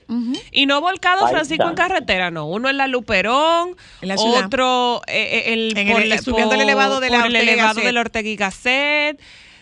Y 0.51 0.65
no 0.65 0.81
volcados, 0.81 1.29
Francisco, 1.29 1.67
en 1.69 1.75
carretera, 1.75 2.31
no. 2.31 2.47
Uno 2.47 2.67
en 2.67 2.77
la 2.77 2.87
Luperón, 2.87 3.75
En 4.01 4.07
la 4.09 4.17
ciudad. 4.17 4.45
otro 4.47 5.01
eh, 5.07 5.43
eh, 5.47 5.53
el, 5.53 5.77
En 5.77 5.87
el- 5.89 6.19
subiendo 6.19 6.55
el 6.55 6.61
elevado 6.61 6.99
de 6.99 7.09
la 7.09 7.19
por 7.19 7.27
el 7.27 7.35
elevado 7.35 7.79
del 7.81 7.97
Ortega 7.97 8.27
y 8.27 8.35
Gasset. 8.35 9.21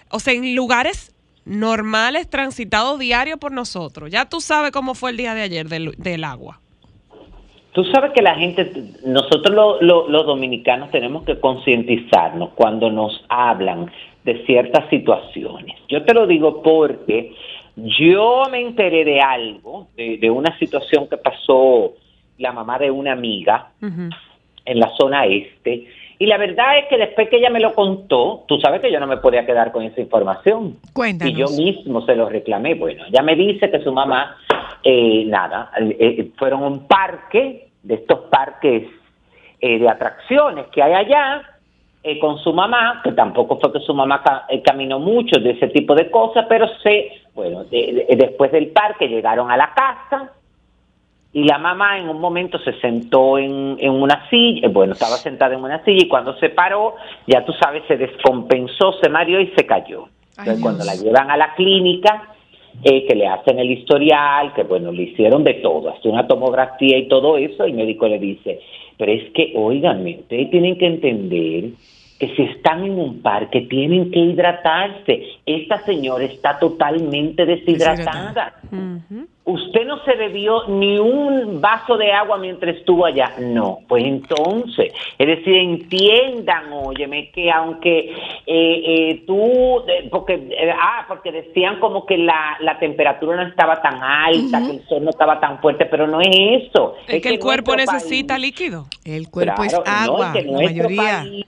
O 0.10 0.20
sea, 0.20 0.34
en 0.34 0.56
lugares 0.56 1.14
normales 1.44 2.30
transitados 2.30 2.98
diario 3.00 3.38
por 3.38 3.52
nosotros. 3.52 4.10
Ya 4.10 4.26
tú 4.30 4.40
sabes 4.42 4.72
cómo 4.72 4.96
fue 4.96 5.12
el 5.12 5.18
día 5.18 5.34
de 5.34 5.42
ayer 5.42 5.68
del, 5.68 5.92
del 5.98 6.24
agua. 6.24 6.60
Tú 7.74 7.84
sabes 7.94 8.12
que 8.16 8.22
la 8.24 8.36
gente, 8.36 8.72
nosotros 9.06 9.54
lo- 9.54 9.82
lo- 9.82 10.08
los 10.10 10.26
dominicanos 10.26 10.90
tenemos 10.92 11.24
que 11.26 11.40
concientizarnos 11.40 12.50
cuando 12.56 12.90
nos 12.90 13.24
hablan 13.30 13.92
de 14.24 14.46
ciertas 14.46 14.90
situaciones. 14.90 15.76
Yo 15.88 16.04
te 16.04 16.14
lo 16.14 16.26
digo 16.26 16.64
porque 16.64 17.34
yo 17.78 18.44
me 18.52 18.62
enteré 18.62 19.06
de 19.06 19.22
algo, 19.22 19.88
de, 19.96 20.18
de 20.18 20.30
una 20.30 20.58
situación 20.60 21.08
que 21.08 21.18
pasó 21.18 21.94
la 22.38 22.52
mamá 22.52 22.78
de 22.78 22.92
una 22.92 23.14
amiga 23.14 23.72
en 23.82 24.80
la 24.80 24.90
zona 24.98 25.26
este. 25.26 25.88
Y 26.20 26.26
la 26.26 26.38
verdad 26.38 26.80
es 26.80 26.86
que 26.90 26.98
después 26.98 27.30
que 27.30 27.38
ella 27.38 27.50
me 27.50 27.60
lo 27.60 27.74
contó, 27.74 28.44
tú 28.48 28.60
sabes 28.60 28.82
que 28.82 28.92
yo 28.92 29.00
no 29.00 29.08
me 29.08 29.18
podía 29.18 29.46
quedar 29.46 29.72
con 29.72 29.84
esa 29.84 30.02
información. 30.02 30.78
Cuéntanos. 30.94 31.34
Y 31.34 31.38
yo 31.38 31.48
mismo 31.50 32.04
se 32.06 32.16
lo 32.16 32.28
reclamé. 32.28 32.74
Bueno, 32.74 33.06
ella 33.08 33.22
me 33.22 33.36
dice 33.36 33.70
que 33.70 33.80
su 33.82 33.94
mamá, 33.94 34.36
eh, 34.84 35.24
nada, 35.26 35.72
eh, 35.80 35.96
eh, 36.00 36.32
fueron 36.38 36.64
a 36.64 36.68
un 36.68 36.88
parque, 36.88 37.70
de 37.84 37.96
estos 37.96 38.20
parques 38.30 38.84
eh, 39.62 39.80
de 39.80 39.90
atracciones 39.90 40.68
que 40.68 40.84
hay 40.84 40.94
allá, 40.94 41.57
eh, 42.08 42.20
con 42.20 42.38
su 42.40 42.54
mamá, 42.54 43.02
que 43.04 43.12
tampoco 43.12 43.60
fue 43.60 43.72
que 43.74 43.80
su 43.82 43.94
mamá 43.94 44.22
ca- 44.24 44.46
eh, 44.50 44.62
caminó 44.62 45.00
mucho 45.00 45.40
de 45.40 45.52
ese 45.52 45.68
tipo 45.68 45.94
de 45.94 46.10
cosas, 46.10 46.46
pero 46.48 46.68
sé, 46.82 47.12
bueno, 47.36 47.64
de- 47.66 48.06
de- 48.08 48.16
después 48.16 48.52
del 48.52 48.68
parque 48.68 49.08
llegaron 49.08 49.52
a 49.52 49.58
la 49.58 49.74
casa, 49.74 50.32
y 51.34 51.44
la 51.44 51.58
mamá 51.58 52.00
en 52.00 52.10
un 52.10 52.20
momento 52.22 52.58
se 52.60 52.74
sentó 52.80 53.38
en, 53.38 53.76
en 53.80 53.92
una 53.92 54.28
silla, 54.30 54.66
eh, 54.68 54.70
bueno, 54.70 54.94
estaba 54.94 55.18
sentada 55.18 55.54
en 55.56 55.64
una 55.64 55.84
silla 55.84 56.06
y 56.06 56.08
cuando 56.08 56.34
se 56.38 56.50
paró, 56.50 56.96
ya 57.28 57.44
tú 57.46 57.52
sabes, 57.54 57.84
se 57.88 57.98
descompensó, 57.98 58.94
se 59.02 59.10
mareó 59.10 59.40
y 59.42 59.48
se 59.48 59.66
cayó. 59.66 60.06
Entonces, 60.30 60.56
Ay, 60.56 60.62
cuando 60.62 60.84
la 60.86 60.96
llevan 60.96 61.30
a 61.30 61.38
la 61.38 61.54
clínica, 61.56 62.30
eh, 62.84 63.06
que 63.06 63.16
le 63.16 63.28
hacen 63.28 63.60
el 63.60 63.70
historial, 63.72 64.54
que 64.54 64.64
bueno, 64.64 64.92
le 64.92 65.04
hicieron 65.04 65.44
de 65.44 65.56
todo, 65.56 65.90
hasta 65.90 66.08
una 66.10 66.26
tomografía 66.28 66.98
y 66.98 67.08
todo 67.08 67.38
eso, 67.38 67.66
el 67.66 67.74
médico 67.74 68.08
le 68.08 68.20
dice, 68.20 68.60
pero 68.98 69.12
es 69.12 69.30
que, 69.34 69.54
óiganme, 69.56 70.18
ustedes 70.22 70.50
tienen 70.50 70.78
que 70.78 70.88
entender 70.88 71.66
que 72.20 72.36
si 72.36 72.44
están 72.44 72.84
en 72.84 72.98
un 73.00 73.22
parque 73.22 73.62
tienen 73.62 74.12
que 74.12 74.20
hidratarse. 74.20 75.24
Esta 75.46 75.78
señora 75.86 76.24
está 76.26 76.58
totalmente 76.60 77.46
deshidratada. 77.46 78.56
Usted 79.46 79.86
no 79.88 80.04
se 80.04 80.14
bebió 80.16 80.68
ni 80.68 80.98
un 81.00 81.62
vaso 81.62 81.96
de 81.96 82.12
agua 82.12 82.38
mientras 82.38 82.76
estuvo 82.76 83.06
allá. 83.06 83.32
No, 83.40 83.80
pues 83.88 84.04
entonces, 84.04 84.92
es 85.18 85.28
decir, 85.28 85.56
entiendan, 85.56 86.66
óyeme, 86.74 87.30
que 87.32 87.50
aunque 87.50 88.00
eh, 88.10 88.14
eh, 88.46 89.24
tú, 89.26 89.84
eh, 89.88 90.10
porque, 90.12 90.34
eh, 90.34 90.72
ah, 90.78 91.06
porque 91.08 91.32
decían 91.32 91.80
como 91.80 92.06
que 92.06 92.18
la, 92.18 92.58
la 92.60 92.78
temperatura 92.78 93.38
no 93.38 93.48
estaba 93.50 93.82
tan 93.82 94.02
alta, 94.04 94.60
que 94.66 94.72
el 94.78 94.86
sol 94.88 95.04
no 95.06 95.12
estaba 95.12 95.40
tan 95.40 95.60
fuerte, 95.60 95.86
pero 95.86 96.08
no 96.08 96.20
es 96.20 96.28
eso. 96.68 96.96
Es 97.08 97.22
que 97.22 97.30
el 97.30 97.40
cuerpo 97.40 97.76
necesita 97.76 98.34
país- 98.34 98.48
líquido. 98.48 98.86
El 99.06 99.30
cuerpo 99.30 99.64
es 99.64 99.70
Claro, 99.74 99.86
no, 99.86 100.14
agua, 100.14 100.34
es 100.36 100.44
que 100.44 100.52
la 100.52 100.58
mayoría. 100.58 101.20
país, 101.24 101.46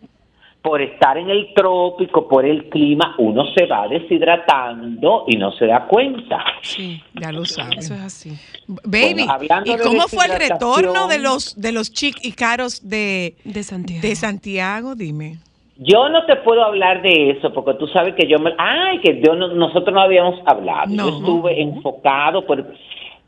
por 0.62 0.82
estar 0.82 1.17
en 1.17 1.30
el 1.30 1.54
trópico, 1.54 2.28
por 2.28 2.45
el 2.45 2.67
clima, 2.69 3.15
uno 3.17 3.45
se 3.56 3.65
va 3.65 3.88
deshidratando 3.88 5.24
y 5.28 5.38
no 5.38 5.52
se 5.54 5.65
da 5.67 5.86
cuenta. 5.88 6.43
Sí, 6.62 7.02
Ya 7.13 7.32
lo 7.32 7.45
saben. 7.45 7.80
eso 7.80 7.93
es 7.93 8.02
así. 8.02 8.32
Baby, 8.67 9.13
Bueno, 9.24 9.32
hablando 9.32 9.72
¿y 9.72 9.78
de 9.78 9.84
cómo 9.84 10.08
fue 10.08 10.26
el 10.26 10.38
retorno 10.38 11.08
de 11.08 11.19
los 11.19 11.60
de 11.60 11.72
los 11.72 11.91
chic 11.93 12.17
y 12.24 12.34
caros 12.34 12.88
de, 12.89 13.36
De 13.45 13.63
Santiago. 13.63 14.02
de 14.02 14.15
Santiago? 14.15 14.95
Dime. 14.95 15.38
Yo 15.78 16.10
no 16.10 16.26
te 16.26 16.36
puedo 16.36 16.62
hablar 16.63 17.02
de 17.02 17.32
eso 17.32 17.54
porque 17.54 17.76
tú 17.80 17.88
sabes 17.88 18.13
que 18.15 18.28
yo 18.28 18.38
me... 18.38 18.52
Ay, 18.58 19.00
que 19.00 19.22
yo 19.26 19.34
no- 19.34 19.48
nosotros 19.54 19.93
no 19.93 20.02
habíamos 20.02 20.36
hablado. 20.45 20.88
No. 20.89 21.10
Yo 21.10 21.17
estuve 21.19 21.62
enfocado 21.62 22.45
por... 22.45 22.65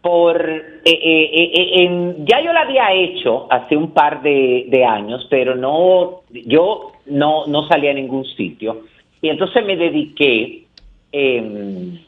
por 0.02 0.42
eh, 0.42 0.82
eh, 0.86 1.30
eh, 1.34 1.84
en- 1.84 2.26
ya 2.26 2.42
yo 2.42 2.52
lo 2.54 2.60
había 2.60 2.92
hecho 2.94 3.48
hace 3.52 3.78
un 3.78 3.92
par 3.92 4.22
de, 4.22 4.66
de 4.68 4.84
años, 4.86 5.28
pero 5.30 5.56
no... 5.56 6.22
Yo 6.32 6.94
no, 7.06 7.46
no 7.48 7.68
salía 7.68 7.92
a 7.92 7.94
ningún 7.96 8.26
sitio. 8.26 8.82
Y 9.22 9.30
entonces 9.30 9.64
me 9.66 9.76
dediqué 9.76 10.64
eh, 11.12 12.00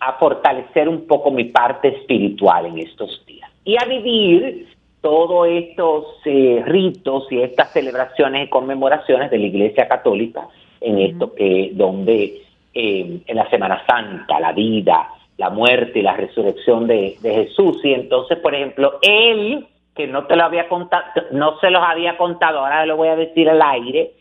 a 0.00 0.12
fortalecer 0.14 0.88
un 0.88 1.06
poco 1.06 1.30
mi 1.30 1.44
parte 1.44 1.88
espiritual 1.88 2.66
en 2.66 2.78
estos 2.78 3.24
días. 3.26 3.50
Y 3.64 3.76
a 3.82 3.86
vivir 3.86 4.66
todos 5.00 5.48
estos 5.48 6.04
eh, 6.26 6.62
ritos 6.66 7.30
y 7.30 7.40
estas 7.40 7.72
celebraciones 7.72 8.46
y 8.46 8.50
conmemoraciones 8.50 9.30
de 9.30 9.38
la 9.38 9.46
Iglesia 9.46 9.88
Católica 9.88 10.46
en 10.80 10.98
esto 10.98 11.34
que 11.34 11.70
donde 11.72 12.42
eh, 12.74 13.20
en 13.26 13.36
la 13.36 13.48
Semana 13.48 13.82
Santa 13.86 14.40
la 14.40 14.52
vida, 14.52 15.08
la 15.36 15.50
muerte 15.50 15.98
y 15.98 16.02
la 16.02 16.16
resurrección 16.16 16.86
de, 16.86 17.16
de 17.20 17.34
Jesús 17.34 17.78
y 17.84 17.92
entonces 17.92 18.38
por 18.38 18.54
ejemplo 18.54 18.98
él 19.02 19.66
que 19.94 20.06
no 20.06 20.26
te 20.26 20.36
lo 20.36 20.44
había 20.44 20.68
contado, 20.68 21.04
no 21.30 21.58
se 21.60 21.70
los 21.70 21.82
había 21.82 22.16
contado, 22.16 22.58
ahora 22.58 22.84
lo 22.86 22.96
voy 22.96 23.08
a 23.08 23.16
decir 23.16 23.48
al 23.48 23.62
aire, 23.62 24.12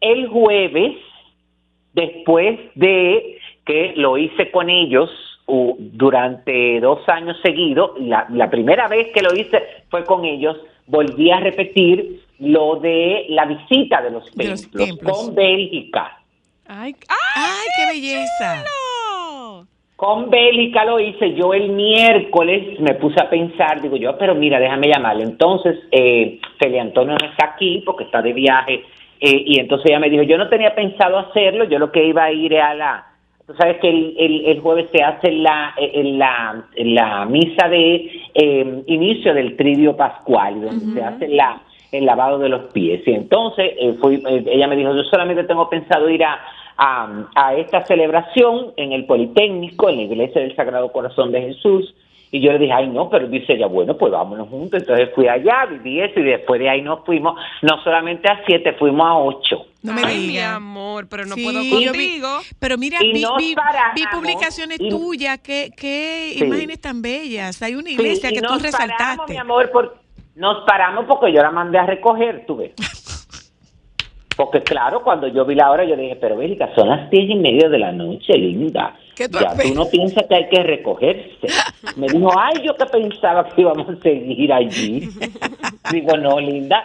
el 0.00 0.28
jueves 0.28 0.96
después 1.92 2.58
de 2.74 3.38
que 3.66 3.92
lo 3.96 4.16
hice 4.16 4.50
con 4.50 4.70
ellos 4.70 5.10
uh, 5.46 5.76
durante 5.78 6.80
dos 6.80 7.06
años 7.08 7.36
seguidos, 7.42 7.90
la, 8.00 8.26
la 8.30 8.48
primera 8.48 8.88
vez 8.88 9.08
que 9.12 9.20
lo 9.20 9.34
hice 9.34 9.62
fue 9.90 10.04
con 10.04 10.24
ellos, 10.24 10.56
volví 10.86 11.30
a 11.30 11.40
repetir 11.40 12.22
lo 12.38 12.76
de 12.76 13.26
la 13.28 13.44
visita 13.44 14.00
de 14.00 14.10
los 14.10 14.24
De 14.34 14.44
templos, 14.44 14.68
los 14.72 14.86
templos. 14.88 15.18
con 15.18 15.34
Bélgica. 15.34 16.20
Ay, 16.66 16.94
¡ay! 17.08 17.16
¡Ay, 17.36 17.68
qué 17.76 17.86
belleza! 18.00 18.62
no! 18.62 18.87
Con 19.98 20.30
Bélgica 20.30 20.84
lo 20.84 21.00
hice 21.00 21.34
yo 21.34 21.52
el 21.52 21.70
miércoles, 21.70 22.78
me 22.78 22.94
puse 22.94 23.20
a 23.20 23.28
pensar, 23.28 23.82
digo 23.82 23.96
yo, 23.96 24.16
pero 24.16 24.32
mira, 24.36 24.60
déjame 24.60 24.86
llamarle. 24.86 25.24
Entonces, 25.24 25.76
eh, 25.90 26.38
Feli 26.60 26.78
Antonio 26.78 27.16
no 27.20 27.26
está 27.28 27.46
aquí 27.46 27.82
porque 27.84 28.04
está 28.04 28.22
de 28.22 28.32
viaje, 28.32 28.84
eh, 29.20 29.42
y 29.44 29.58
entonces 29.58 29.90
ella 29.90 29.98
me 29.98 30.08
dijo, 30.08 30.22
yo 30.22 30.38
no 30.38 30.48
tenía 30.48 30.72
pensado 30.72 31.18
hacerlo, 31.18 31.64
yo 31.64 31.80
lo 31.80 31.90
que 31.90 32.06
iba 32.06 32.22
a 32.22 32.30
ir 32.32 32.56
a 32.60 32.74
la... 32.74 33.06
Tú 33.44 33.54
sabes 33.54 33.78
que 33.78 33.88
el, 33.90 34.14
el- 34.16 34.46
el 34.46 34.60
jueves 34.60 34.86
se 34.92 35.02
hace 35.02 35.32
la, 35.32 35.74
en 35.76 36.16
la, 36.16 36.64
en 36.76 36.94
la 36.94 37.24
misa 37.24 37.68
de 37.68 38.20
eh, 38.34 38.82
inicio 38.86 39.34
del 39.34 39.56
tridio 39.56 39.96
pascual, 39.96 40.60
donde 40.60 40.94
se 40.94 41.02
hace 41.02 41.26
la, 41.26 41.60
el 41.90 42.06
lavado 42.06 42.38
de 42.38 42.50
los 42.50 42.70
pies. 42.72 43.02
Y 43.04 43.10
entonces 43.14 43.72
eh, 43.80 43.94
fui, 44.00 44.22
eh, 44.28 44.44
ella 44.46 44.68
me 44.68 44.76
dijo, 44.76 44.94
yo 44.94 45.02
solamente 45.10 45.42
tengo 45.42 45.68
pensado 45.68 46.08
ir 46.08 46.22
a, 46.22 46.38
a, 46.78 47.26
a 47.34 47.54
esta 47.56 47.84
celebración 47.86 48.72
en 48.76 48.92
el 48.92 49.04
Politécnico, 49.04 49.88
en 49.88 49.96
la 49.96 50.02
Iglesia 50.02 50.40
del 50.40 50.54
Sagrado 50.56 50.90
Corazón 50.92 51.32
de 51.32 51.42
Jesús. 51.42 51.94
Y 52.30 52.40
yo 52.42 52.52
le 52.52 52.58
dije, 52.58 52.72
ay, 52.74 52.88
no, 52.88 53.08
pero 53.08 53.26
dice 53.26 53.54
ella, 53.54 53.66
bueno, 53.68 53.96
pues 53.96 54.12
vámonos 54.12 54.48
juntos. 54.50 54.82
Entonces 54.82 55.08
fui 55.14 55.26
allá, 55.28 55.64
viví 55.64 55.98
eso 56.00 56.20
y 56.20 56.24
después 56.24 56.60
de 56.60 56.68
ahí 56.68 56.82
nos 56.82 57.02
fuimos, 57.06 57.40
no 57.62 57.82
solamente 57.82 58.30
a 58.30 58.42
siete, 58.46 58.74
fuimos 58.74 59.08
a 59.08 59.16
ocho. 59.16 59.64
No 59.82 59.94
me 59.94 60.02
Ay, 60.04 60.26
mi 60.28 60.38
amor, 60.38 61.06
pero 61.08 61.24
no 61.24 61.34
Sí, 61.34 61.42
puedo 61.42 61.62
yo 61.62 61.78
vi- 61.80 61.86
contigo. 61.86 62.28
pero 62.58 62.76
mira, 62.76 62.98
vi, 63.00 63.22
nos 63.22 63.36
vi- 63.38 63.54
paramos, 63.54 63.94
vi 63.94 64.02
publicaciones 64.12 64.78
y- 64.78 64.90
tuyas, 64.90 65.38
qué, 65.38 65.70
qué 65.74 66.34
Sí. 66.36 66.44
imágenes 66.44 66.80
tan 66.82 67.00
bellas. 67.00 67.62
Hay 67.62 67.74
una 67.76 67.86
Sí, 67.88 67.94
iglesia 67.94 68.30
y 68.30 68.34
que 68.34 68.40
tú 68.42 68.52
nos 68.52 68.62
Paramos, 68.62 68.78
resaltaste. 68.80 69.32
mi 69.32 69.38
amor, 69.38 69.70
por- 69.70 69.96
nos 70.36 70.66
paramos 70.66 71.06
porque 71.06 71.32
yo 71.32 71.40
la 71.42 71.50
mandé 71.50 71.78
a 71.78 71.86
recoger, 71.86 72.44
tú 72.46 72.56
ves. 72.58 72.72
Porque 74.38 74.62
claro, 74.62 75.02
cuando 75.02 75.26
yo 75.26 75.44
vi 75.44 75.56
la 75.56 75.68
hora, 75.68 75.84
yo 75.84 75.96
dije, 75.96 76.14
pero 76.14 76.36
Bélgica, 76.36 76.70
son 76.76 76.88
las 76.88 77.10
diez 77.10 77.28
y 77.28 77.34
media 77.34 77.68
de 77.68 77.76
la 77.76 77.90
noche, 77.90 78.34
linda. 78.34 78.94
¿Qué 79.16 79.28
tú 79.28 79.40
ya 79.40 79.52
tú 79.56 79.74
no 79.74 79.84
piensas 79.90 80.26
que 80.28 80.34
hay 80.36 80.48
que 80.48 80.62
recogerse. 80.62 81.48
Me 81.96 82.06
dijo, 82.06 82.30
ay, 82.38 82.62
yo 82.64 82.72
que 82.76 82.86
pensaba 82.86 83.48
que 83.48 83.62
íbamos 83.62 83.88
a 83.88 84.00
seguir 84.00 84.52
allí. 84.52 85.08
Digo, 85.92 86.16
no, 86.16 86.38
linda. 86.38 86.84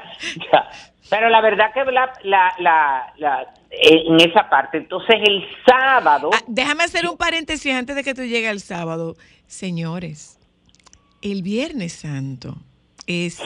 Ya. 0.52 0.68
Pero 1.12 1.30
la 1.30 1.42
verdad 1.42 1.68
que 1.76 1.86
la, 1.92 2.12
la, 2.24 2.54
la, 2.58 3.14
la- 3.18 3.54
en 3.70 4.16
esa 4.20 4.50
parte, 4.50 4.78
entonces 4.80 5.16
el 5.24 5.44
sábado... 5.64 6.32
Ah, 6.34 6.40
déjame 6.48 6.86
hacer 6.86 7.08
un 7.08 7.18
paréntesis 7.18 7.72
antes 7.72 7.96
de 7.96 8.04
que 8.04 8.16
tú 8.16 8.24
llegues 8.24 8.50
al 8.50 8.62
sábado. 8.62 9.14
Señores, 9.46 10.40
el 11.22 11.44
Viernes 11.44 11.94
Santo 11.94 12.56
es 13.08 13.40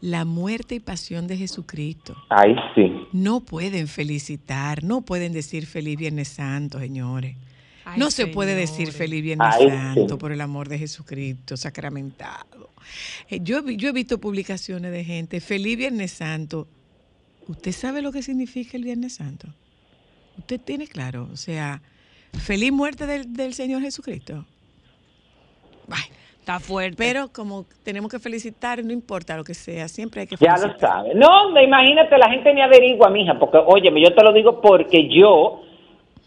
la 0.00 0.24
muerte 0.24 0.76
y 0.76 0.80
pasión 0.80 1.26
de 1.26 1.36
Jesucristo. 1.36 2.16
Ay, 2.28 2.54
sí. 2.74 2.92
No 3.12 3.40
pueden 3.40 3.88
felicitar, 3.88 4.82
no 4.84 5.02
pueden 5.02 5.32
decir 5.32 5.66
feliz 5.66 5.96
Viernes 5.98 6.28
Santo, 6.28 6.78
señores. 6.78 7.36
Ay, 7.84 7.98
no 7.98 8.10
se 8.10 8.26
puede 8.26 8.54
decir 8.54 8.92
feliz 8.92 9.22
Viernes 9.22 9.54
Ay, 9.60 9.68
Santo 9.68 10.14
sí. 10.14 10.18
por 10.18 10.32
el 10.32 10.40
amor 10.40 10.68
de 10.68 10.78
Jesucristo 10.78 11.56
sacramentado. 11.56 12.70
Eh, 13.28 13.40
Yo, 13.42 13.68
yo 13.68 13.90
he 13.90 13.92
visto 13.92 14.18
publicaciones 14.18 14.90
de 14.92 15.04
gente, 15.04 15.40
feliz 15.40 15.76
Viernes 15.76 16.12
Santo. 16.12 16.66
¿Usted 17.46 17.72
sabe 17.72 18.00
lo 18.02 18.10
que 18.10 18.22
significa 18.22 18.76
el 18.76 18.84
Viernes 18.84 19.14
Santo? 19.14 19.48
¿Usted 20.38 20.60
tiene 20.60 20.86
claro? 20.88 21.28
O 21.32 21.36
sea, 21.36 21.82
feliz 22.32 22.72
muerte 22.72 23.06
del, 23.06 23.32
del 23.34 23.54
Señor 23.54 23.82
Jesucristo. 23.82 24.46
Ay, 25.90 26.04
Está 26.44 26.60
fuerte. 26.60 26.96
pero 26.98 27.28
como 27.34 27.64
tenemos 27.82 28.10
que 28.10 28.18
felicitar, 28.18 28.84
no 28.84 28.92
importa 28.92 29.34
lo 29.34 29.44
que 29.44 29.54
sea, 29.54 29.88
siempre 29.88 30.20
hay 30.20 30.26
que 30.26 30.36
Ya 30.36 30.56
felicitar. 30.56 30.74
lo 30.74 30.78
sabe. 30.78 31.14
No, 31.14 31.50
me 31.52 31.64
imagínate, 31.64 32.18
la 32.18 32.28
gente 32.28 32.52
me 32.52 32.62
averigua, 32.62 33.08
mija, 33.08 33.38
porque, 33.38 33.56
óyeme, 33.64 34.02
yo 34.02 34.14
te 34.14 34.22
lo 34.22 34.30
digo 34.34 34.60
porque 34.60 35.08
yo 35.08 35.62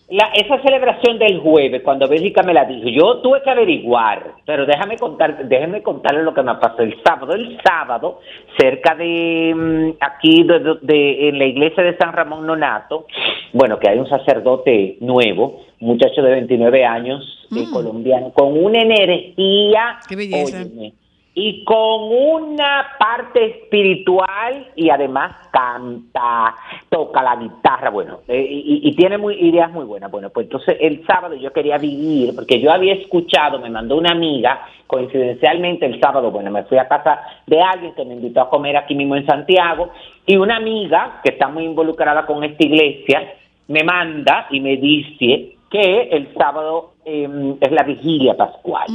la- 0.10 0.32
esa 0.34 0.60
celebración 0.64 1.20
del 1.20 1.40
jueves, 1.40 1.84
cuando 1.84 2.08
Bélgica 2.08 2.42
me 2.42 2.54
la 2.54 2.66
dijo, 2.66 2.88
yo 2.90 3.18
tuve 3.22 3.44
que 3.44 3.50
averiguar, 3.52 4.24
pero 4.46 4.66
déjame 4.66 4.98
contar, 4.98 5.48
déjeme 5.48 5.84
contarle 5.84 6.24
lo 6.24 6.34
que 6.34 6.42
me 6.42 6.56
pasó 6.56 6.82
el 6.82 6.96
sábado. 7.04 7.34
El 7.34 7.60
sábado, 7.62 8.20
cerca 8.58 8.96
de 8.96 9.54
mm, 9.56 9.98
aquí, 10.00 10.42
de, 10.44 10.60
de- 10.60 10.78
de- 10.82 11.30
en 11.30 11.38
la 11.38 11.46
iglesia 11.46 11.84
de 11.84 11.96
San 11.98 12.14
Ramón 12.14 12.48
Nonato, 12.48 13.06
bueno, 13.54 13.78
que 13.78 13.88
hay 13.90 14.00
un 14.00 14.10
sacerdote 14.10 14.98
nuevo, 15.02 15.62
muchacho 15.80 16.22
de 16.22 16.32
29 16.32 16.86
años, 16.86 17.48
eh, 17.56 17.66
colombiano, 17.72 18.32
con 18.32 18.58
una 18.64 18.82
energía, 18.82 20.00
Qué 20.08 20.16
belleza. 20.16 20.58
óyeme, 20.58 20.94
y 21.40 21.64
con 21.66 22.12
una 22.12 22.88
parte 22.98 23.46
espiritual 23.46 24.72
y 24.76 24.90
además 24.90 25.36
canta, 25.52 26.56
toca 26.90 27.22
la 27.22 27.36
guitarra, 27.36 27.92
bueno, 27.92 28.22
eh, 28.28 28.42
y, 28.42 28.90
y 28.90 28.96
tiene 28.96 29.20
muy, 29.20 29.36
ideas 29.36 29.72
muy 29.72 29.86
buenas. 29.86 30.10
Bueno, 30.10 30.32
pues 30.32 30.48
entonces 30.48 30.78
el 30.80 31.06
sábado 31.06 31.36
yo 31.36 31.54
quería 31.54 31.78
vivir, 31.78 32.34
porque 32.34 32.60
yo 32.60 32.72
había 32.72 32.96
escuchado, 32.96 33.60
me 33.60 33.70
mandó 33.70 33.98
una 33.98 34.14
amiga, 34.14 34.66
coincidencialmente 34.88 35.86
el 35.86 36.00
sábado, 36.00 36.32
bueno, 36.32 36.50
me 36.50 36.64
fui 36.64 36.80
a 36.80 36.88
casa 36.88 37.22
de 37.46 37.62
alguien 37.62 37.94
que 37.94 38.04
me 38.04 38.16
invitó 38.16 38.42
a 38.42 38.50
comer 38.50 38.76
aquí 38.76 38.96
mismo 38.96 39.16
en 39.16 39.28
Santiago, 39.28 39.92
y 40.26 40.38
una 40.38 40.56
amiga 40.56 41.22
que 41.24 41.34
está 41.34 41.50
muy 41.50 41.66
involucrada 41.66 42.26
con 42.26 42.44
esta 42.44 42.66
iglesia, 42.66 43.36
me 43.68 43.84
manda 43.84 44.48
y 44.50 44.60
me 44.60 44.78
dice 44.78 45.57
que 45.70 46.10
el 46.12 46.34
sábado 46.34 46.94
eh, 47.06 47.56
es 47.62 47.72
la 47.72 47.84
vigilia 47.84 48.36
pascual 48.36 48.86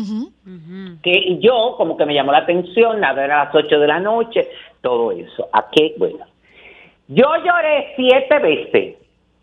que 1.03 1.39
yo 1.41 1.75
como 1.77 1.97
que 1.97 2.07
me 2.07 2.15
llamó 2.15 2.33
la 2.33 2.39
atención, 2.39 3.01
nada, 3.01 3.25
era 3.25 3.43
a 3.43 3.45
las 3.47 3.55
8 3.55 3.79
de 3.79 3.87
la 3.87 4.01
noche, 4.01 4.49
todo 4.81 5.13
eso. 5.13 5.49
¿A 5.53 5.69
qué? 5.71 5.95
Bueno, 5.97 6.25
yo 7.09 7.27
lloré 7.45 7.93
siete 7.97 8.39
veces. 8.39 8.97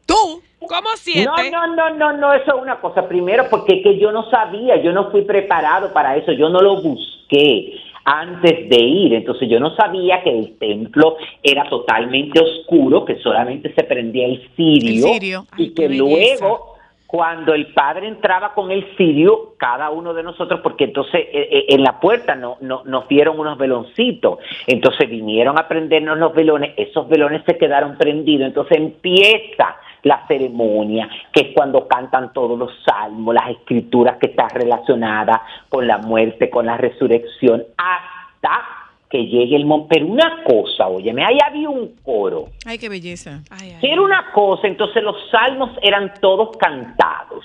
Tú. 0.06 0.42
¿Cómo 0.60 0.90
siete? 0.96 1.26
No, 1.52 1.68
no, 1.68 1.76
no, 1.76 1.90
no, 1.96 2.18
no, 2.18 2.34
eso 2.34 2.56
es 2.56 2.62
una 2.62 2.80
cosa. 2.82 3.08
Primero, 3.08 3.46
porque 3.50 3.76
es 3.78 3.84
que 3.84 3.98
yo 3.98 4.12
no 4.12 4.30
sabía, 4.30 4.76
yo 4.82 4.92
no 4.92 5.10
fui 5.10 5.22
preparado 5.22 5.94
para 5.94 6.18
eso, 6.18 6.32
yo 6.34 6.50
no 6.50 6.60
lo 6.60 6.82
busqué 6.82 7.74
antes 8.04 8.70
de 8.70 8.80
ir, 8.82 9.14
entonces 9.14 9.48
yo 9.50 9.60
no 9.60 9.76
sabía 9.76 10.22
que 10.24 10.32
el 10.32 10.58
templo 10.58 11.16
era 11.44 11.70
totalmente 11.70 12.42
oscuro, 12.42 13.06
que 13.06 13.18
solamente 13.20 13.74
se 13.74 13.84
prendía 13.84 14.26
el 14.26 14.50
cirio, 14.56 15.08
El 15.08 15.14
cirio. 15.14 15.46
y 15.58 15.64
Ay, 15.64 15.70
que 15.70 15.74
qué 15.76 15.88
belleza. 15.88 16.46
luego 16.46 16.79
cuando 17.10 17.56
el 17.56 17.74
padre 17.74 18.08
entraba 18.08 18.54
con 18.54 18.70
el 18.70 18.96
cirio, 18.96 19.56
cada 19.58 19.90
uno 19.90 20.14
de 20.14 20.22
nosotros, 20.22 20.60
porque 20.62 20.84
entonces 20.84 21.22
eh, 21.22 21.50
eh, 21.52 21.66
en 21.70 21.82
la 21.82 22.00
puerta 22.00 22.36
no, 22.36 22.58
no, 22.62 22.84
nos 22.86 23.08
dieron 23.08 23.40
unos 23.40 23.58
veloncitos, 23.58 24.38
entonces 24.68 25.10
vinieron 25.10 25.58
a 25.58 25.68
prendernos 25.68 26.20
los 26.20 26.36
velones, 26.36 26.76
esos 26.78 27.10
velones 27.10 27.42
se 27.48 27.58
quedaron 27.58 27.98
prendidos, 27.98 28.50
entonces 28.50 28.78
empieza 28.78 29.76
la 30.04 30.28
ceremonia, 30.28 31.10
que 31.34 31.42
es 31.42 31.48
cuando 31.56 31.88
cantan 31.88 32.32
todos 32.32 32.60
los 32.60 32.72
salmos, 32.86 33.34
las 33.34 33.50
escrituras 33.50 34.18
que 34.18 34.28
están 34.28 34.50
relacionadas 34.52 35.42
con 35.68 35.88
la 35.88 35.98
muerte, 35.98 36.52
con 36.52 36.68
la 36.68 36.78
resurrección, 36.78 37.64
hasta 37.76 38.79
que 39.10 39.26
llegue 39.26 39.56
el 39.56 39.66
momento. 39.66 39.90
Pero 39.94 40.06
una 40.08 40.44
cosa, 40.44 40.88
óyeme, 40.88 41.24
ahí 41.26 41.38
había 41.46 41.70
un 41.70 41.96
coro. 42.04 42.50
Ay, 42.66 42.78
qué 42.78 42.90
belleza. 42.90 43.42
Ay, 43.50 43.76
ay. 43.82 43.90
Era 43.92 44.02
una 44.02 44.32
cosa, 44.34 44.68
entonces 44.68 45.02
los 45.04 45.16
salmos 45.32 45.72
eran 45.82 46.14
todos 46.22 46.56
cantados. 46.58 47.44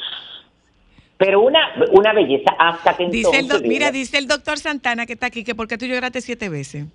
Pero 1.17 1.41
una, 1.43 1.61
una 1.93 2.13
belleza 2.13 2.55
hasta 2.59 2.97
que 2.97 3.07
Dice 3.09 3.31
el 3.39 3.45
entonces... 3.45 3.69
mira, 3.69 3.91
dice 3.93 4.19
el 4.19 4.27
doctor 4.27 4.59
Santana 4.59 5.07
que 5.07 5.13
está 5.15 5.27
aquí 5.27 5.45
que 5.45 5.55
porque 5.55 5.79
tú 5.79 5.87
lloraste 5.87 6.21
siete 6.21 6.49
veces. 6.49 6.87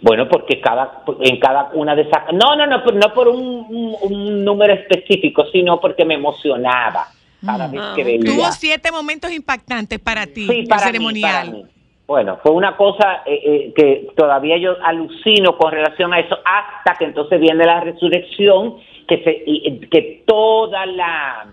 Bueno, 0.00 0.26
porque 0.30 0.60
cada 0.60 1.02
en 1.20 1.38
cada 1.38 1.70
una 1.74 1.94
de 1.94 2.02
esas... 2.02 2.32
No, 2.32 2.56
no, 2.56 2.66
no, 2.66 2.78
no 2.84 3.12
por 3.12 3.28
un, 3.28 3.66
un- 3.68 3.96
un 4.00 4.44
número 4.44 4.72
específico, 4.72 5.44
sino 5.52 5.78
porque 5.78 6.06
me 6.06 6.14
emocionaba 6.14 7.08
cada 7.44 7.68
vez 7.68 7.80
que 7.96 8.04
veía. 8.04 8.20
Mm. 8.20 8.24
Tuvo 8.24 8.52
siete 8.52 8.90
momentos 8.90 9.30
impactantes 9.30 9.98
para 9.98 10.26
ti, 10.26 10.46
Sí, 10.46 10.60
el 10.60 10.66
para 10.68 10.86
mí, 10.86 10.86
ceremonial. 10.86 11.46
para 11.46 11.58
mí. 11.58 11.64
Bueno, 12.10 12.38
fue 12.42 12.50
una 12.50 12.76
cosa 12.76 13.22
eh, 13.24 13.40
eh, 13.44 13.72
que 13.72 14.08
todavía 14.16 14.56
yo 14.56 14.74
alucino 14.82 15.56
con 15.56 15.70
relación 15.70 16.12
a 16.12 16.18
eso, 16.18 16.36
hasta 16.44 16.98
que 16.98 17.04
entonces 17.04 17.38
viene 17.40 17.64
la 17.64 17.78
resurrección, 17.82 18.78
que, 19.06 19.22
se, 19.22 19.42
y, 19.46 19.68
eh, 19.68 19.88
que 19.88 20.24
toda 20.26 20.86
la... 20.86 21.46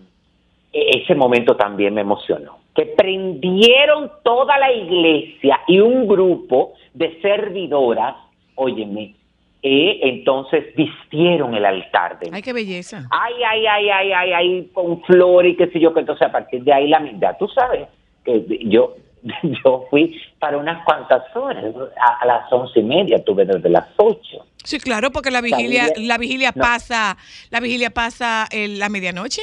e- 0.73 1.01
Ese 1.03 1.13
momento 1.13 1.55
también 1.55 1.93
me 1.93 2.01
emocionó. 2.01 2.57
Que 2.73 2.87
prendieron 2.87 4.09
toda 4.23 4.57
la 4.57 4.71
iglesia 4.73 5.59
y 5.67 5.79
un 5.79 6.07
grupo 6.07 6.73
de 6.91 7.21
servidoras, 7.21 8.15
óyeme, 8.55 9.13
eh, 9.61 9.99
entonces 10.01 10.75
vistieron 10.75 11.53
el 11.53 11.65
altar 11.65 12.17
de 12.17 12.31
Ay, 12.33 12.41
qué 12.41 12.53
belleza. 12.53 13.03
ay, 13.11 13.33
ay, 13.47 13.67
ay, 13.67 13.89
ay, 13.91 14.11
ay, 14.11 14.33
ay, 14.33 14.69
con 14.73 15.03
flores 15.03 15.53
y 15.53 15.55
qué 15.55 15.67
sé 15.67 15.79
yo, 15.79 15.93
que 15.93 15.99
entonces 15.99 16.27
a 16.27 16.31
partir 16.31 16.63
de 16.63 16.73
ahí 16.73 16.87
la 16.87 16.99
mitad, 16.99 17.35
tú 17.37 17.47
sabes, 17.47 17.87
que 18.25 18.43
yo, 18.65 18.95
yo 19.63 19.85
fui 19.89 20.19
para 20.39 20.57
unas 20.57 20.83
cuantas 20.85 21.23
horas, 21.35 21.63
a, 22.01 22.23
a 22.23 22.25
las 22.25 22.51
once 22.51 22.79
y 22.79 22.83
media, 22.83 23.23
tuve 23.23 23.45
desde 23.45 23.69
las 23.69 23.87
ocho. 23.97 24.45
Sí, 24.63 24.79
claro, 24.79 25.11
porque 25.11 25.31
la 25.31 25.41
vigilia, 25.41 25.87
la 25.97 26.17
vigilia 26.17 26.51
no. 26.55 26.61
pasa, 26.61 27.17
la 27.49 27.59
vigilia 27.59 27.89
pasa 27.89 28.47
en 28.51 28.79
la 28.79 28.89
medianoche 28.89 29.41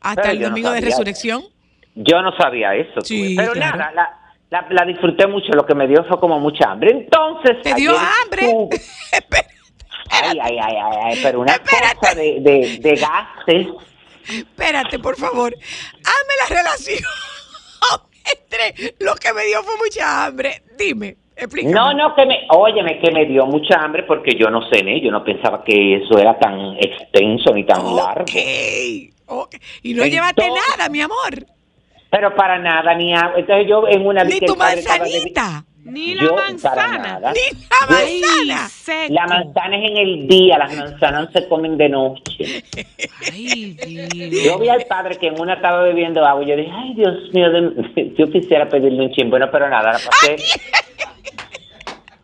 hasta 0.00 0.22
Pero 0.22 0.32
el 0.34 0.40
no 0.40 0.48
domingo 0.48 0.70
de 0.70 0.80
resurrección. 0.80 1.42
Yo 1.94 2.22
no 2.22 2.34
sabía 2.36 2.74
eso, 2.74 2.94
tú 3.00 3.04
Sí, 3.04 3.34
pero 3.36 3.52
claro. 3.52 3.76
nada, 3.76 3.92
la, 3.92 4.18
la, 4.50 4.66
la 4.70 4.84
disfruté 4.86 5.26
mucho, 5.26 5.52
lo 5.52 5.66
que 5.66 5.74
me 5.74 5.86
dio 5.86 6.04
fue 6.04 6.18
como 6.18 6.40
mucha 6.40 6.70
hambre. 6.70 6.90
Entonces... 6.90 7.60
¿Te 7.62 7.74
dio 7.74 7.92
hambre? 7.92 8.46
Espera, 9.12 9.48
Ay, 10.10 10.38
ay, 10.42 10.58
ay, 10.58 10.76
ay, 10.76 10.98
ay, 11.04 11.20
pero 11.22 11.40
una 11.40 11.52
Espérate. 11.52 11.96
cosa 11.96 12.14
de, 12.14 12.40
de, 12.40 12.78
de 12.80 12.94
gases. 12.96 13.66
Espérate, 14.28 14.98
por 14.98 15.16
favor. 15.16 15.54
Hazme 15.54 16.34
la 16.48 16.56
relación 16.62 17.04
entre 18.24 18.94
lo 19.00 19.14
que 19.14 19.32
me 19.32 19.44
dio 19.44 19.62
fue 19.62 19.74
mucha 19.76 20.26
hambre. 20.26 20.62
Dime, 20.78 21.16
explícame. 21.36 21.74
No, 21.74 21.92
no, 21.94 22.14
que 22.14 22.26
me, 22.26 22.46
óyeme, 22.50 22.98
que 23.00 23.10
me 23.10 23.24
dio 23.26 23.46
mucha 23.46 23.76
hambre 23.80 24.02
porque 24.04 24.34
yo 24.38 24.50
no 24.50 24.68
cené, 24.70 25.00
yo 25.00 25.10
no 25.10 25.24
pensaba 25.24 25.62
que 25.64 25.96
eso 25.96 26.18
era 26.18 26.38
tan 26.38 26.76
extenso 26.78 27.52
ni 27.54 27.64
tan 27.64 27.94
largo. 27.96 28.22
Ok, 28.22 29.12
ok. 29.26 29.54
Y 29.82 29.94
no 29.94 30.02
Entonces- 30.04 30.12
llevaste 30.12 30.48
nada, 30.70 30.88
mi 30.88 31.00
amor. 31.00 31.46
Pero 32.10 32.34
para 32.34 32.58
nada, 32.58 32.94
ni 32.94 33.14
agua. 33.14 33.38
Entonces 33.38 33.66
yo 33.66 33.88
en 33.88 34.06
una 34.06 34.22
Ni 34.24 34.38
tu 34.40 34.54
manzanita. 34.54 35.64
Ni 35.84 36.14
la 36.14 36.22
Yo, 36.22 36.34
manzana. 36.36 37.32
Ni 37.32 37.58
la 37.68 37.86
manzana. 37.88 38.70
La 39.08 39.26
manzana 39.26 39.76
es 39.76 39.90
en 39.90 39.96
el 39.96 40.28
día, 40.28 40.58
las 40.58 40.76
manzanas 40.76 41.28
se 41.32 41.48
comen 41.48 41.76
de 41.76 41.88
noche. 41.88 42.64
Ay, 43.32 43.74
Dios. 43.84 44.44
Yo 44.44 44.58
vi 44.58 44.68
al 44.68 44.84
padre 44.86 45.16
que 45.16 45.26
en 45.26 45.40
una 45.40 45.54
estaba 45.54 45.82
bebiendo 45.82 46.24
agua 46.24 46.44
y 46.44 46.48
yo 46.48 46.56
dije, 46.56 46.70
ay 46.72 46.94
Dios 46.94 47.14
mío, 47.32 47.50
de- 47.50 48.14
yo 48.18 48.30
quisiera 48.30 48.68
pedirle 48.68 49.06
un 49.06 49.12
chin, 49.12 49.28
bueno, 49.28 49.50
pero 49.50 49.68
nada, 49.68 49.92
la 49.92 49.98
pasé. 49.98 50.36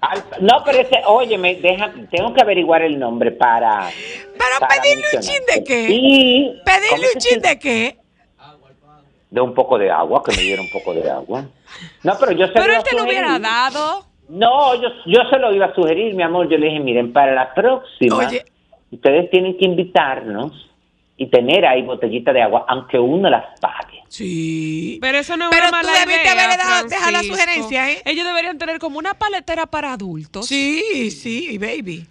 Al- 0.00 0.24
no, 0.40 0.62
pero 0.64 0.78
ese, 0.78 1.00
óyeme, 1.06 1.56
deja, 1.56 1.92
tengo 2.12 2.32
que 2.32 2.40
averiguar 2.40 2.82
el 2.82 2.96
nombre 2.98 3.32
para... 3.32 3.90
Pero 4.38 4.60
para 4.60 4.80
pedirle 4.80 5.04
un 5.14 5.20
chin 5.20 5.42
de 5.52 5.64
qué. 5.64 5.86
Pedirle 6.64 6.88
¿cómo 6.90 7.02
un 7.14 7.18
chin 7.20 7.40
de 7.40 7.58
qué. 7.58 7.96
De 9.30 9.40
un 9.40 9.54
poco 9.54 9.78
de 9.78 9.90
agua, 9.90 10.22
que 10.24 10.34
me 10.36 10.42
diera 10.42 10.62
un 10.62 10.70
poco 10.70 10.94
de 10.94 11.10
agua. 11.10 11.44
No, 12.02 12.12
pero 12.18 12.32
yo 12.32 12.46
se 12.46 12.52
Pero 12.54 12.66
iba 12.66 12.76
él 12.78 12.82
te 12.88 12.96
lo 12.96 13.04
hubiera 13.04 13.38
dado. 13.38 14.06
No, 14.28 14.74
yo, 14.74 14.88
yo 15.06 15.20
se 15.30 15.38
lo 15.38 15.54
iba 15.54 15.66
a 15.66 15.74
sugerir, 15.74 16.14
mi 16.14 16.22
amor. 16.22 16.48
Yo 16.50 16.56
le 16.58 16.66
dije, 16.66 16.80
miren, 16.80 17.12
para 17.12 17.34
la 17.34 17.52
próxima, 17.54 18.16
Oye. 18.16 18.44
ustedes 18.90 19.30
tienen 19.30 19.56
que 19.58 19.64
invitarnos 19.66 20.52
y 21.16 21.26
tener 21.26 21.66
ahí 21.66 21.82
botellita 21.82 22.32
de 22.32 22.42
agua, 22.42 22.64
aunque 22.68 22.98
uno 22.98 23.28
las 23.28 23.44
pague. 23.60 24.02
Sí. 24.08 24.98
Pero 25.00 25.18
eso 25.18 25.36
no 25.36 25.46
es 25.46 25.50
Pero 25.50 25.68
una 25.68 25.80
tú 25.80 25.86
mala 25.88 26.00
debiste 26.00 26.28
haberle 26.28 26.56
dado- 26.56 26.88
dejar 26.88 27.12
la 27.12 27.22
sugerencia, 27.22 27.90
¿eh? 27.90 28.02
Ellos 28.04 28.24
deberían 28.26 28.56
tener 28.58 28.78
como 28.78 28.98
una 28.98 29.14
paletera 29.14 29.66
para 29.66 29.92
adultos. 29.92 30.46
Sí, 30.46 31.10
sí, 31.10 31.58
baby. 31.58 32.06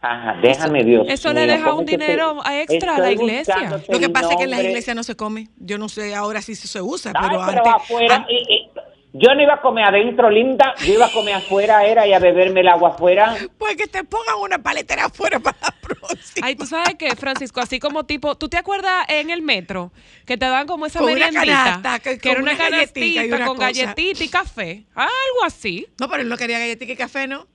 Ajá, 0.00 0.36
déjame 0.40 0.84
Dios. 0.84 1.06
eso 1.08 1.32
le 1.32 1.46
deja 1.46 1.64
¿cómo 1.64 1.78
un 1.80 1.86
dinero 1.86 2.38
te- 2.44 2.62
extra 2.62 2.96
a 2.96 2.98
la 3.00 3.10
iglesia. 3.12 3.80
Lo 3.88 3.98
que 3.98 4.08
pasa 4.08 4.30
es 4.32 4.36
que 4.36 4.44
en 4.44 4.50
la 4.50 4.62
iglesia 4.62 4.94
no 4.94 5.02
se 5.02 5.16
come. 5.16 5.48
Yo 5.58 5.78
no 5.78 5.88
sé 5.88 6.14
ahora 6.14 6.42
si 6.42 6.54
se 6.54 6.80
usa, 6.82 7.12
Ay, 7.14 7.28
pero 7.30 7.42
pero 7.46 7.58
antes. 7.66 7.72
afuera, 7.74 8.14
an- 8.16 8.26
y- 8.28 8.54
y- 8.54 8.70
yo 9.18 9.34
no 9.34 9.42
iba 9.42 9.54
a 9.54 9.60
comer 9.62 9.84
adentro, 9.86 10.28
linda. 10.28 10.74
Yo 10.86 10.92
iba 10.92 11.06
a 11.06 11.10
comer 11.10 11.34
afuera, 11.36 11.86
era 11.86 12.06
y 12.06 12.12
a 12.12 12.18
beberme 12.18 12.60
el 12.60 12.68
agua 12.68 12.90
afuera. 12.90 13.34
Pues 13.56 13.74
que 13.76 13.86
te 13.86 14.04
pongan 14.04 14.36
una 14.42 14.58
paletera 14.58 15.06
afuera 15.06 15.40
para 15.40 15.56
la 15.62 15.74
próxima. 15.80 16.46
Ay, 16.46 16.54
tú 16.54 16.66
sabes 16.66 16.96
qué, 16.98 17.16
Francisco, 17.16 17.60
así 17.60 17.78
como 17.80 18.04
tipo, 18.04 18.34
¿tú 18.36 18.50
te 18.50 18.58
acuerdas 18.58 19.06
en 19.08 19.30
el 19.30 19.40
metro 19.40 19.90
que 20.26 20.36
te 20.36 20.44
dan 20.44 20.66
como 20.66 20.84
esa 20.84 20.98
Con 20.98 21.08
una 21.10 21.30
meriendita? 21.30 21.64
canasta, 21.64 21.98
que- 22.00 22.18
que 22.18 22.30
era 22.30 22.42
una 22.42 22.52
una 22.52 22.58
galletita 22.62 23.06
y 23.06 23.14
canastita 23.14 23.36
una 23.36 23.46
con 23.46 23.56
cosa. 23.56 23.66
galletita 23.72 24.24
y 24.24 24.28
café. 24.28 24.84
Algo 24.94 25.44
así. 25.46 25.86
No, 25.98 26.08
pero 26.10 26.20
él 26.22 26.28
no 26.28 26.36
quería 26.36 26.58
galletita 26.58 26.92
y 26.92 26.96
café, 26.96 27.26
¿no? 27.26 27.46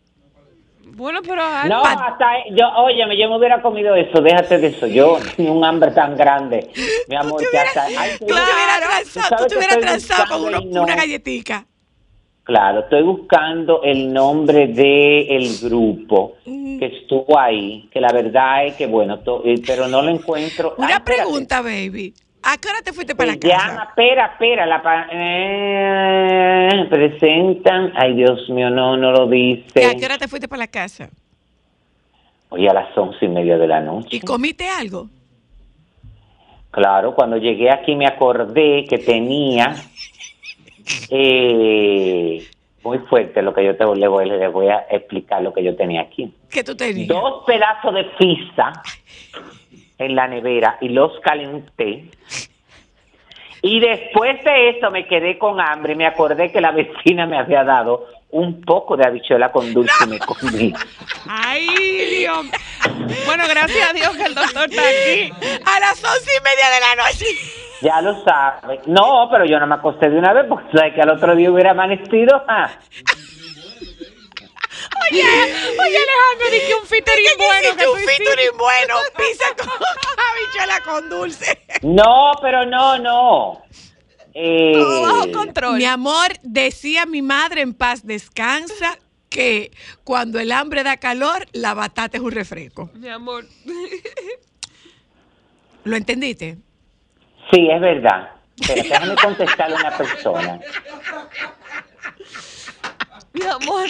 Bueno, 0.86 1.20
pero. 1.22 1.42
No, 1.68 1.84
hasta 1.84 2.26
yo, 2.52 2.68
óyeme, 2.78 3.18
yo 3.18 3.30
me 3.30 3.38
hubiera 3.38 3.62
comido 3.62 3.96
eso, 3.96 4.22
déjate 4.22 4.58
de 4.58 4.68
eso. 4.68 4.88
Yo 4.88 5.18
tenía 5.36 5.52
un 5.52 5.64
hambre 5.64 5.92
tan 5.92 6.16
grande, 6.16 6.70
mi 7.08 7.16
amor, 7.16 7.34
Tú 7.34 7.38
te 7.40 7.50
hubieras, 7.50 7.78
hasta. 7.78 8.02
ay, 8.02 8.12
tú 8.20 8.26
hubieras 8.26 9.14
tú 9.38 9.46
te 9.48 9.56
hubieras 9.58 9.78
transado 9.80 10.44
con 10.44 10.70
no. 10.72 10.84
una 10.84 10.96
galletita. 10.96 11.66
Claro, 12.44 12.80
estoy 12.82 13.04
buscando 13.04 13.82
el 13.84 14.12
nombre 14.12 14.68
del 14.68 15.30
el 15.30 15.58
grupo 15.62 16.34
que 16.44 16.86
estuvo 17.02 17.40
ahí, 17.40 17.88
que 17.94 18.02
la 18.02 18.12
verdad 18.12 18.66
es 18.66 18.76
que, 18.76 18.88
bueno, 18.88 19.20
to- 19.20 19.44
eh, 19.46 19.62
pero 19.66 19.88
no 19.88 20.02
lo 20.02 20.10
encuentro. 20.10 20.74
Una 20.78 21.04
pregunta, 21.04 21.62
baby. 21.62 22.14
¿A 22.44 22.58
qué 22.58 22.70
hora 22.70 22.82
te 22.84 22.92
fuiste 22.92 23.14
para 23.16 23.34
la 23.34 23.38
Se 23.40 23.48
llama, 23.48 23.64
casa? 23.68 23.84
espera, 23.90 24.26
espera, 24.34 24.66
la 24.66 24.82
pa- 24.82 25.08
eh, 25.12 26.88
presentan, 26.90 27.94
ay 27.96 28.16
Dios 28.16 28.50
mío, 28.50 28.70
no, 28.72 28.98
no 28.98 29.12
lo 29.12 29.28
dice. 29.28 29.86
¿A 29.86 29.96
qué 29.96 30.06
hora 30.06 30.18
te 30.18 30.28
fuiste 30.28 30.48
para 30.48 30.60
la 30.62 30.68
casa? 30.68 31.10
Hoy 32.50 32.68
a 32.68 32.74
las 32.74 32.98
once 32.98 33.24
y 33.24 33.28
media 33.30 33.58
de 33.58 33.68
la 33.68 33.80
noche. 33.80 34.10
¿Y 34.18 34.20
comiste 34.22 34.68
algo? 34.68 35.08
Claro, 36.72 37.14
cuando 37.14 37.38
llegué 37.38 37.70
aquí 37.72 37.96
me 37.96 38.08
acordé 38.08 38.86
que 38.90 38.98
tenía 38.98 39.76
eh, 41.10 42.44
muy 42.84 42.98
fuerte 43.00 43.42
lo 43.42 43.54
que 43.54 43.64
yo 43.66 43.76
te 43.78 43.86
le 43.96 44.08
voy, 44.08 44.28
le 44.28 44.48
voy 44.48 44.68
a 44.70 44.86
explicar 44.90 45.42
lo 45.44 45.54
que 45.54 45.64
yo 45.64 45.76
tenía 45.76 46.02
aquí. 46.02 46.34
¿Qué 46.50 46.64
tú 46.64 46.76
tenías? 46.76 47.08
Dos 47.08 47.44
pedazos 47.46 47.94
de 47.94 48.04
pizza 48.18 48.72
en 50.06 50.16
la 50.16 50.28
nevera 50.28 50.78
y 50.82 50.90
los 50.90 51.20
calenté. 51.22 52.10
Y 53.64 53.80
después 53.80 54.44
de 54.44 54.70
eso 54.70 54.90
me 54.90 55.08
quedé 55.08 55.38
con 55.38 55.62
hambre. 55.62 55.96
Me 55.96 56.08
acordé 56.08 56.52
que 56.52 56.62
la 56.62 56.72
vecina 56.72 57.28
me 57.28 57.38
había 57.38 57.64
dado 57.64 58.08
un 58.32 58.62
poco 58.62 58.98
de 58.98 59.06
habichuela 59.06 59.52
con 59.52 59.74
dulce 59.74 59.94
y 60.06 60.08
me 60.08 60.20
comí. 60.20 60.74
Ay, 61.28 61.68
Dios. 62.20 62.46
Bueno, 63.26 63.44
gracias 63.50 63.90
a 63.90 63.94
Dios 63.94 64.16
que 64.16 64.24
el 64.24 64.34
doctor 64.34 64.70
está 64.70 64.82
aquí. 64.82 65.32
A 65.66 65.80
las 65.80 66.04
once 66.04 66.32
y 66.40 66.44
media 66.44 66.70
de 66.70 66.80
la 66.80 67.04
noche. 67.04 67.26
Ya 67.82 68.02
lo 68.02 68.24
sabes. 68.24 68.88
No, 68.88 69.28
pero 69.32 69.46
yo 69.46 69.60
no 69.60 69.68
me 69.68 69.76
acosté 69.76 70.10
de 70.10 70.18
una 70.18 70.34
vez 70.34 70.46
porque 70.48 70.78
sabes 70.78 70.94
que 70.96 71.02
al 71.02 71.10
otro 71.10 71.36
día 71.36 71.52
hubiera 71.52 71.72
amanecido. 71.72 72.44
ah. 72.48 72.70
Oye, 75.10 75.24
oye, 75.24 75.98
Alejandro, 75.98 76.50
di 76.52 76.60
que 76.68 76.76
un 76.76 76.86
featuring 76.86 77.38
bueno 77.38 77.76
que 77.78 77.88
un 77.88 77.98
featuring 78.00 78.58
bueno, 78.58 78.96
pizza 79.18 79.56
con 79.58 79.70
habichuela 80.32 80.82
con 80.84 81.10
dulce. 81.10 81.60
No, 81.82 82.32
pero 82.42 82.66
no, 82.66 82.98
no. 83.00 83.62
Eh, 84.34 84.74
Todo 84.76 85.02
bajo 85.02 85.32
control. 85.32 85.78
Mi 85.78 85.86
amor, 85.86 86.34
decía 86.44 87.06
mi 87.06 87.22
madre 87.22 87.62
en 87.62 87.74
paz 87.74 88.06
descansa 88.06 88.98
que 89.30 89.72
cuando 90.04 90.40
el 90.40 90.52
hambre 90.52 90.84
da 90.84 90.98
calor, 90.98 91.48
la 91.54 91.74
batata 91.74 92.18
es 92.18 92.24
un 92.24 92.32
refresco. 92.32 92.90
Mi 92.94 93.10
amor. 93.10 93.46
¿Lo 95.84 95.96
entendiste? 95.96 96.58
sí, 97.52 97.68
es 97.70 97.82
verdad. 97.82 98.30
Pero 98.68 98.84
déjame 98.84 99.16
contestarle 99.16 99.76
a 99.76 99.80
una 99.80 99.98
persona. 99.98 100.60
Mi 103.34 103.46
amor. 103.46 103.88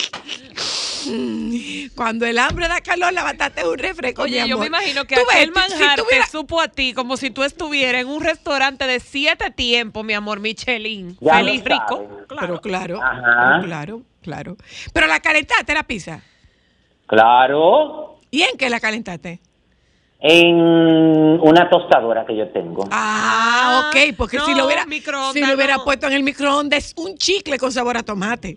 Cuando 1.95 2.25
el 2.25 2.37
hambre 2.39 2.67
da 2.67 2.81
calor, 2.81 3.11
la 3.13 3.23
batata 3.23 3.61
es 3.61 3.67
un 3.67 3.77
refresco. 3.77 4.23
Oye, 4.23 4.41
mi 4.43 4.49
yo 4.49 4.55
amor. 4.55 4.69
me 4.69 4.77
imagino 4.77 5.05
que 5.05 5.15
ves, 5.15 5.25
aquel 5.29 5.45
si 5.47 5.51
manjar 5.51 5.99
tuviera- 5.99 6.25
te 6.25 6.31
supo 6.31 6.61
a 6.61 6.67
ti 6.67 6.93
como 6.93 7.17
si 7.17 7.29
tú 7.31 7.43
estuvieras 7.43 8.01
en 8.01 8.07
un 8.09 8.21
restaurante 8.23 8.85
de 8.87 8.99
siete 8.99 9.51
tiempos, 9.51 10.03
mi 10.05 10.13
amor, 10.13 10.39
Michelin. 10.39 11.17
Ya 11.19 11.35
Feliz 11.37 11.63
rico. 11.63 11.87
sabes. 12.29 12.39
Pero 12.39 12.61
claro, 12.61 12.99
Ajá. 13.03 13.61
claro, 13.63 14.01
claro. 14.21 14.57
Pero 14.93 15.07
la 15.07 15.19
calentaste 15.19 15.73
la 15.73 15.83
pizza. 15.83 16.21
Claro, 17.07 18.19
¿Y 18.31 18.43
en 18.43 18.57
qué 18.57 18.69
la 18.69 18.79
calentaste? 18.79 19.39
en 20.23 20.55
una 20.55 21.67
tostadora 21.67 22.23
que 22.27 22.37
yo 22.37 22.47
tengo. 22.49 22.87
Ah, 22.91 23.89
ok, 23.89 24.15
porque 24.15 24.39
si 24.39 24.51
no, 24.51 24.59
lo 24.59 24.65
hubiera, 24.67 24.85
microondas 24.85 25.33
si 25.33 25.41
lo 25.43 25.55
hubiera 25.55 25.77
no. 25.77 25.83
puesto 25.83 26.05
en 26.05 26.13
el 26.13 26.21
microondas, 26.21 26.93
un 26.95 27.17
chicle 27.17 27.57
con 27.57 27.71
sabor 27.71 27.97
a 27.97 28.03
tomate. 28.03 28.55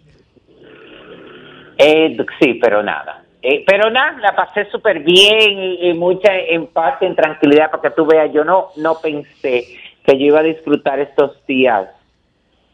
Eh, 1.78 2.16
sí, 2.40 2.54
pero 2.54 2.82
nada. 2.82 3.24
Eh, 3.42 3.62
pero 3.66 3.90
nada, 3.90 4.18
la 4.20 4.34
pasé 4.34 4.70
súper 4.70 5.00
bien 5.00 5.58
y, 5.58 5.90
y 5.90 5.94
mucha 5.94 6.34
en 6.34 6.66
paz 6.68 7.00
en 7.02 7.14
tranquilidad, 7.14 7.70
porque 7.70 7.90
tú 7.90 8.06
veas, 8.06 8.32
yo 8.32 8.44
no, 8.44 8.68
no 8.76 8.94
pensé 9.00 9.66
que 10.04 10.18
yo 10.18 10.26
iba 10.26 10.40
a 10.40 10.44
disfrutar 10.44 10.98
estos 10.98 11.44
días 11.46 11.88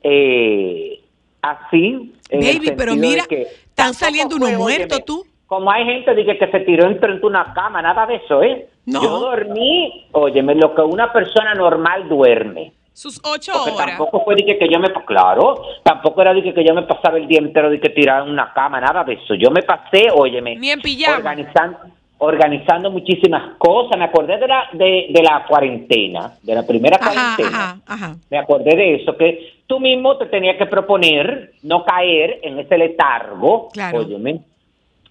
eh, 0.02 1.00
así. 1.42 2.14
Baby, 2.30 2.72
pero 2.76 2.94
mira, 2.94 3.24
que 3.28 3.42
están 3.42 3.94
saliendo 3.94 4.36
unos 4.36 4.52
muertos, 4.52 5.04
tú. 5.04 5.26
Como 5.46 5.70
hay 5.70 5.84
gente 5.84 6.14
de 6.14 6.24
que, 6.24 6.38
que 6.38 6.50
se 6.50 6.60
tiró 6.60 6.86
enfrente 6.86 7.20
de 7.20 7.26
una 7.26 7.52
cama, 7.52 7.82
nada 7.82 8.06
de 8.06 8.16
eso, 8.16 8.42
¿eh? 8.42 8.68
No. 8.86 9.02
Yo 9.02 9.18
dormí, 9.18 10.06
óyeme, 10.12 10.54
lo 10.54 10.74
que 10.74 10.82
una 10.82 11.12
persona 11.12 11.54
normal 11.54 12.08
duerme. 12.08 12.72
Sus 12.92 13.20
ocho 13.24 13.53
Porque 13.55 13.70
horas. 13.72 13.87
tampoco 13.96 14.24
fue 14.24 14.35
de 14.35 14.44
que, 14.44 14.59
que 14.59 14.68
yo 14.68 14.79
me, 14.79 14.88
claro, 15.07 15.62
tampoco 15.83 16.20
era 16.20 16.35
de 16.35 16.42
que, 16.42 16.53
que 16.53 16.64
yo 16.64 16.74
me 16.74 16.83
pasaba 16.83 17.16
el 17.18 17.26
día 17.29 17.38
entero 17.38 17.70
de 17.70 17.81
que 17.81 17.88
tiraba 17.90 18.24
en 18.24 18.31
una 18.31 18.53
cama, 18.53 18.81
nada 18.81 19.05
de 19.05 19.14
eso. 19.14 19.35
Yo 19.35 19.50
me 19.50 19.62
pasé, 19.62 20.09
óyeme, 20.14 20.57
Ni 20.57 20.70
en 20.70 20.81
pijama. 20.81 21.16
organizando, 21.18 21.79
organizando 22.18 22.90
muchísimas 22.90 23.55
cosas. 23.59 23.96
Me 23.98 24.05
acordé 24.05 24.37
de 24.38 24.46
la, 24.48 24.68
de, 24.72 25.07
de 25.09 25.22
la 25.22 25.46
cuarentena, 25.48 26.33
de 26.42 26.55
la 26.55 26.66
primera 26.66 26.96
Ajá, 27.00 27.12
cuarentena. 27.37 27.70
ajá, 27.70 27.81
ajá. 27.87 28.16
Me 28.29 28.38
acordé 28.38 28.76
de 28.76 28.94
eso, 28.96 29.16
que 29.16 29.55
tú 29.66 29.81
mismo 29.81 30.18
te 30.18 30.26
tenías 30.26 30.57
que 30.57 30.66
proponer 30.66 31.53
no 31.62 31.85
caer 31.85 32.40
en 32.42 32.59
ese 32.59 32.76
letargo, 32.76 33.68
Claro. 33.72 33.98
óyeme. 34.00 34.40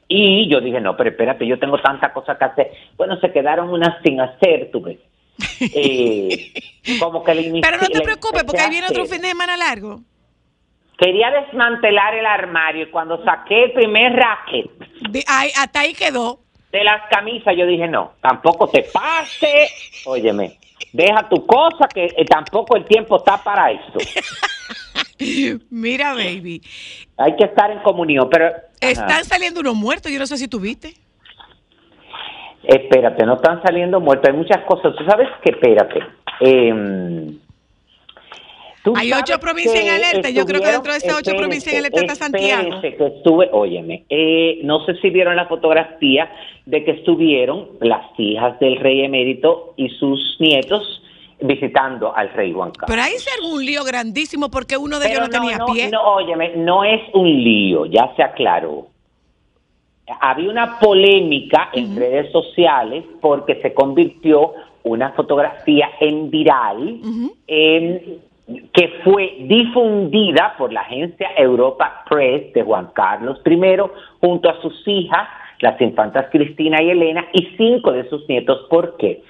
Y 0.07 0.47
yo 0.49 0.59
dije, 0.59 0.81
no, 0.81 0.97
pero 0.97 1.11
espérate, 1.11 1.45
yo 1.47 1.57
tengo 1.59 1.77
tantas 1.79 2.11
cosas 2.11 2.37
que 2.37 2.43
hacer. 2.45 2.71
Bueno, 2.97 3.17
se 3.19 3.31
quedaron 3.31 3.69
unas 3.69 4.01
sin 4.03 4.19
hacer, 4.19 4.69
tú 4.71 4.81
ves. 4.81 4.97
Eh, 5.59 6.53
como 6.99 7.23
que 7.23 7.33
le 7.35 7.61
Pero 7.61 7.77
no 7.77 7.87
te 7.87 8.01
preocupes, 8.01 8.43
porque 8.43 8.61
ahí 8.61 8.69
viene 8.69 8.87
otro 8.87 9.05
fin 9.05 9.21
de 9.21 9.29
semana 9.29 9.55
largo. 9.57 10.01
Quería 10.97 11.31
desmantelar 11.31 12.13
el 12.15 12.25
armario 12.25 12.83
y 12.83 12.91
cuando 12.91 13.23
saqué 13.23 13.65
el 13.65 13.71
primer 13.71 14.11
racket 14.13 14.69
De- 15.09 15.23
ahí- 15.27 15.51
hasta 15.57 15.79
ahí 15.81 15.93
quedó. 15.93 16.41
de 16.73 16.83
las 16.83 17.01
camisas, 17.09 17.55
yo 17.57 17.65
dije, 17.65 17.87
no, 17.87 18.13
tampoco 18.21 18.67
te 18.67 18.83
pase, 18.83 19.69
óyeme, 20.05 20.59
deja 20.91 21.27
tu 21.29 21.45
cosa, 21.45 21.87
que 21.87 22.03
eh, 22.05 22.25
tampoco 22.25 22.75
el 22.75 22.83
tiempo 22.85 23.15
está 23.17 23.41
para 23.41 23.71
eso. 23.71 23.93
Mira, 25.69 26.13
baby. 26.13 26.61
Hay 27.17 27.35
que 27.35 27.45
estar 27.45 27.71
en 27.71 27.79
comunión, 27.79 28.29
pero... 28.29 28.47
ajá. 28.47 28.61
Están 28.81 29.25
saliendo 29.25 29.59
unos 29.61 29.75
muertos, 29.75 30.11
yo 30.11 30.19
no 30.19 30.27
sé 30.27 30.37
si 30.37 30.47
tú 30.47 30.59
viste. 30.59 30.93
Espérate, 32.63 33.25
no 33.25 33.35
están 33.35 33.61
saliendo 33.61 33.99
muertos, 33.99 34.29
hay 34.29 34.37
muchas 34.37 34.63
cosas. 34.65 34.95
Tú 34.95 35.03
sabes 35.05 35.27
que, 35.43 35.51
espérate. 35.51 36.01
tú 38.83 38.93
Hay 38.95 39.13
ocho 39.13 39.39
provincias 39.39 39.83
en 39.83 39.89
alerta, 39.89 40.29
yo 40.29 40.45
creo 40.45 40.61
que 40.61 40.71
dentro 40.71 40.91
de 40.91 40.97
esas 40.97 41.19
ocho 41.19 41.35
provincias 41.35 41.73
en 41.73 41.79
alerta 41.79 42.01
está 42.01 42.15
Santiago. 42.15 42.81
que 42.81 42.89
estuve, 42.89 43.49
óyeme, 43.51 44.05
eh, 44.09 44.59
no 44.63 44.85
sé 44.85 44.95
si 45.01 45.09
vieron 45.09 45.35
la 45.35 45.47
fotografía 45.47 46.29
de 46.65 46.83
que 46.83 46.91
estuvieron 46.91 47.69
las 47.81 48.07
hijas 48.17 48.59
del 48.59 48.77
rey 48.77 49.03
emérito 49.03 49.73
y 49.77 49.89
sus 49.89 50.37
nietos 50.39 51.01
visitando 51.41 52.15
al 52.15 52.29
rey 52.33 52.51
Juan 52.51 52.71
Carlos. 52.71 52.89
Pero 52.89 53.01
ahí 53.01 53.17
se 53.17 53.29
un 53.41 53.65
lío 53.65 53.83
grandísimo 53.83 54.49
porque 54.49 54.77
uno 54.77 54.99
de 54.99 55.07
ellos 55.07 55.19
Pero 55.19 55.31
no 55.31 55.39
tenía 55.39 55.57
no, 55.57 55.65
pie. 55.73 55.89
No, 55.89 56.15
óyeme, 56.15 56.55
no 56.57 56.83
es 56.83 57.01
un 57.13 57.27
lío, 57.27 57.85
ya 57.85 58.13
se 58.15 58.23
aclaró. 58.23 58.87
Había 60.21 60.49
una 60.49 60.79
polémica 60.79 61.69
en 61.73 61.95
redes 61.95 62.31
sociales 62.31 63.03
porque 63.21 63.61
se 63.61 63.73
convirtió 63.73 64.53
una 64.83 65.11
fotografía 65.11 65.89
en 65.99 66.29
viral 66.29 66.99
em, 67.47 67.99
que 68.73 68.87
fue 69.03 69.37
difundida 69.41 70.55
por 70.57 70.73
la 70.73 70.81
agencia 70.81 71.29
Europa 71.37 72.03
Press 72.09 72.51
de 72.53 72.63
Juan 72.63 72.89
Carlos 72.93 73.39
I 73.45 73.59
junto 74.19 74.49
a 74.49 74.59
sus 74.61 74.87
hijas, 74.87 75.27
las 75.59 75.79
infantas 75.81 76.27
Cristina 76.31 76.81
y 76.81 76.89
Elena, 76.89 77.25
y 77.33 77.47
cinco 77.57 77.91
de 77.91 78.09
sus 78.09 78.27
nietos. 78.27 78.65
¿Por 78.69 78.97
qué? 78.97 79.21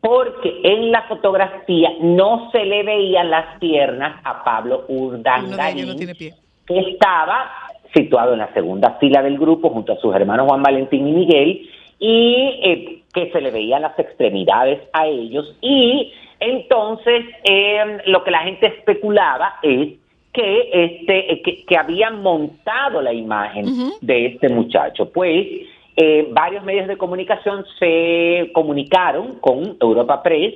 Porque 0.00 0.60
en 0.62 0.92
la 0.92 1.02
fotografía 1.02 1.90
no 2.00 2.50
se 2.50 2.64
le 2.64 2.82
veían 2.82 3.30
las 3.30 3.58
piernas 3.58 4.20
a 4.24 4.44
Pablo 4.44 4.84
Urdangarín 4.88 5.88
no 5.88 6.36
que 6.66 6.80
estaba 6.80 7.48
situado 7.94 8.32
en 8.32 8.40
la 8.40 8.52
segunda 8.52 8.92
fila 9.00 9.22
del 9.22 9.38
grupo 9.38 9.70
junto 9.70 9.92
a 9.92 9.96
sus 9.96 10.14
hermanos 10.14 10.46
Juan 10.48 10.62
Valentín 10.62 11.06
y 11.08 11.12
Miguel 11.12 11.68
y 11.98 12.60
eh, 12.62 13.02
que 13.12 13.30
se 13.30 13.40
le 13.40 13.50
veían 13.50 13.82
las 13.82 13.98
extremidades 13.98 14.80
a 14.92 15.06
ellos 15.06 15.54
y 15.60 16.12
entonces 16.40 17.24
eh, 17.44 17.98
lo 18.06 18.22
que 18.22 18.30
la 18.30 18.40
gente 18.40 18.66
especulaba 18.66 19.56
es 19.62 19.94
que 20.32 20.70
este 20.72 21.32
eh, 21.32 21.42
que, 21.42 21.64
que 21.64 21.76
habían 21.76 22.22
montado 22.22 23.00
la 23.00 23.12
imagen 23.12 23.66
de 24.00 24.26
este 24.26 24.48
muchacho 24.50 25.10
pues 25.10 25.46
eh, 25.96 26.28
varios 26.30 26.62
medios 26.62 26.88
de 26.88 26.98
comunicación 26.98 27.64
se 27.78 28.50
comunicaron 28.52 29.38
con 29.40 29.78
Europa 29.80 30.22
Press 30.22 30.54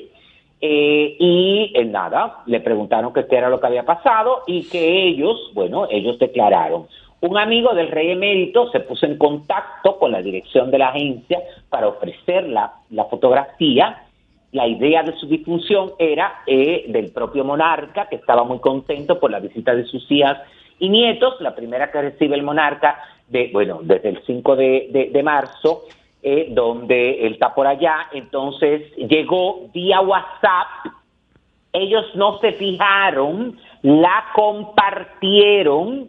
eh, 0.60 1.16
y 1.18 1.72
eh, 1.74 1.84
nada, 1.86 2.42
le 2.44 2.60
preguntaron 2.60 3.14
que 3.14 3.26
qué 3.26 3.36
era 3.36 3.48
lo 3.48 3.58
que 3.58 3.66
había 3.66 3.84
pasado 3.84 4.42
y 4.46 4.68
que 4.68 5.04
ellos, 5.06 5.50
bueno, 5.54 5.86
ellos 5.90 6.18
declararon. 6.18 6.86
Un 7.22 7.36
amigo 7.36 7.74
del 7.74 7.88
rey 7.88 8.10
emérito 8.10 8.70
se 8.70 8.80
puso 8.80 9.04
en 9.04 9.18
contacto 9.18 9.98
con 9.98 10.10
la 10.12 10.22
dirección 10.22 10.70
de 10.70 10.78
la 10.78 10.88
agencia 10.88 11.38
para 11.68 11.88
ofrecer 11.88 12.48
la, 12.48 12.72
fotografía. 13.10 14.04
La 14.52 14.66
idea 14.66 15.02
de 15.02 15.12
su 15.18 15.26
difusión 15.28 15.92
era 15.98 16.42
eh, 16.46 16.86
del 16.88 17.10
propio 17.12 17.44
monarca, 17.44 18.08
que 18.08 18.16
estaba 18.16 18.42
muy 18.44 18.58
contento 18.58 19.20
por 19.20 19.30
la 19.30 19.38
visita 19.38 19.74
de 19.74 19.84
sus 19.84 20.10
hijas 20.10 20.38
y 20.78 20.88
nietos. 20.88 21.34
La 21.40 21.54
primera 21.54 21.90
que 21.92 22.00
recibe 22.00 22.36
el 22.36 22.42
monarca, 22.42 22.98
de, 23.28 23.50
bueno, 23.52 23.80
desde 23.82 24.08
el 24.08 24.22
5 24.24 24.56
de, 24.56 24.88
de- 24.90 25.10
de 25.10 25.22
marzo, 25.22 25.82
eh, 26.22 26.48
donde 26.50 27.26
él 27.26 27.34
está 27.34 27.54
por 27.54 27.66
allá. 27.66 28.08
Entonces 28.12 28.90
llegó 28.96 29.68
vía 29.74 30.00
WhatsApp. 30.00 30.94
Ellos 31.72 32.06
no 32.14 32.38
se 32.38 32.52
fijaron, 32.52 33.58
la 33.82 34.24
compartieron 34.34 36.08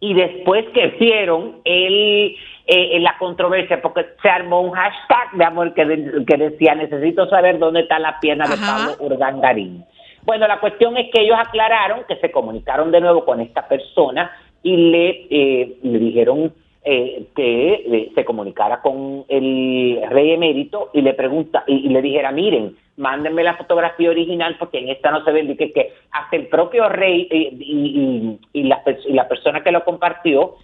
y 0.00 0.14
después 0.14 0.64
que 0.72 0.88
vieron 0.98 1.56
el, 1.64 2.34
eh, 2.66 2.98
la 3.00 3.16
controversia, 3.18 3.82
porque 3.82 4.06
se 4.22 4.28
armó 4.28 4.62
un 4.62 4.70
hashtag 4.72 5.32
de 5.32 5.44
amor 5.44 5.74
que, 5.74 5.84
de- 5.84 6.24
que 6.24 6.36
decía 6.36 6.74
necesito 6.74 7.28
saber 7.28 7.58
dónde 7.58 7.80
está 7.80 7.98
la 7.98 8.18
pierna 8.20 8.46
de. 8.46 8.56
Pablo 8.56 9.14
Urdangarín. 9.14 9.84
Bueno, 10.22 10.46
la 10.46 10.60
cuestión 10.60 10.96
es 10.96 11.10
que 11.12 11.22
ellos 11.22 11.36
aclararon 11.38 12.04
que 12.08 12.16
se 12.16 12.30
comunicaron 12.30 12.90
de 12.90 13.00
nuevo 13.00 13.24
con 13.24 13.40
esta 13.40 13.66
persona 13.68 14.30
y 14.62 14.76
le, 14.76 15.26
eh, 15.30 15.76
le 15.82 15.98
dijeron 15.98 16.52
eh, 16.84 17.24
que 17.36 17.72
eh, 17.74 18.12
se 18.14 18.24
comunicara 18.24 18.80
con 18.82 19.24
el 19.28 20.00
rey 20.08 20.32
emérito 20.32 20.90
y 20.94 21.02
le 21.02 21.12
pregunta 21.14 21.64
y, 21.66 21.86
y 21.86 21.88
le 21.90 22.00
dijera, 22.02 22.30
miren, 22.32 22.74
mándenme 23.00 23.42
la 23.42 23.56
fotografía 23.56 24.10
original 24.10 24.56
porque 24.58 24.78
en 24.78 24.90
esta 24.90 25.10
no 25.10 25.24
se 25.24 25.32
ve, 25.32 25.56
que, 25.56 25.72
que 25.72 25.94
hasta 26.12 26.36
el 26.36 26.46
propio 26.48 26.88
rey 26.88 27.26
y, 27.30 27.36
y- 27.60 28.38
y 28.52 28.62
la, 28.64 28.82
y 29.08 29.12
la 29.14 29.26
persona 29.26 29.62
que 29.64 29.72
lo 29.72 29.84
compartió 29.84 30.56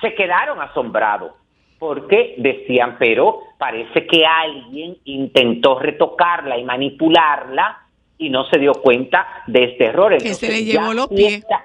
se 0.00 0.14
quedaron 0.14 0.60
asombrados 0.60 1.32
porque 1.78 2.34
decían, 2.38 2.96
pero 2.98 3.40
parece 3.58 4.06
que 4.06 4.24
alguien 4.24 4.96
intentó 5.04 5.78
retocarla 5.78 6.56
y 6.58 6.64
manipularla 6.64 7.78
y 8.16 8.30
no 8.30 8.44
se 8.46 8.58
dio 8.58 8.72
cuenta 8.74 9.26
de 9.46 9.64
este 9.64 9.86
error. 9.86 10.10
Que 10.10 10.16
Entonces, 10.16 10.38
se 10.38 10.48
le 10.52 10.64
llevó 10.64 10.94
los 10.94 11.08
pies. 11.08 11.34
está- 11.34 11.62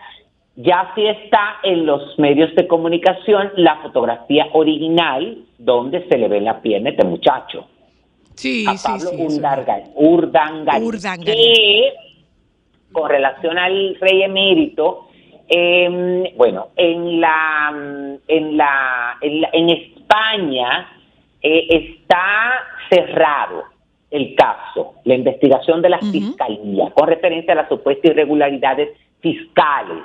ya 0.58 0.92
sí 0.96 1.06
está 1.08 1.60
en 1.64 1.86
los 1.86 2.20
medios 2.20 2.54
de 2.56 2.68
comunicación 2.68 3.52
la 3.56 3.78
fotografía 3.78 4.48
original 4.52 5.38
donde 5.58 6.06
se 6.10 6.18
le 6.18 6.28
ve 6.28 6.42
la 6.42 6.62
pierna 6.62 6.90
a 6.90 6.92
este 6.92 7.06
muchacho 7.06 7.66
Sí, 8.40 8.66
a 8.68 8.76
Pablo 8.82 9.10
sí. 9.10 9.16
Urdangarín, 9.20 9.92
Urdangarín, 9.96 10.84
Urdangarín. 10.88 11.26
que 11.36 11.94
con 12.92 13.10
relación 13.10 13.58
al 13.58 13.96
rey 14.00 14.24
emérito, 14.24 15.08
eh, 15.48 16.34
bueno, 16.38 16.70
en 16.76 17.20
la 17.22 17.70
en 18.28 18.58
la 18.58 19.18
en, 19.22 19.42
la- 19.42 19.50
en 19.54 19.70
España 19.70 20.88
eh, 21.42 21.68
está 21.70 22.52
cerrado 22.90 23.64
el 24.12 24.34
caso, 24.36 24.96
la 25.04 25.16
investigación 25.16 25.82
de 25.82 25.90
la 25.90 26.00
fiscalía 26.00 26.90
con 26.92 27.08
referencia 27.08 27.54
a 27.54 27.58
las 27.58 27.70
supuestas 27.70 28.10
irregularidades 28.12 28.90
fiscales. 29.22 30.00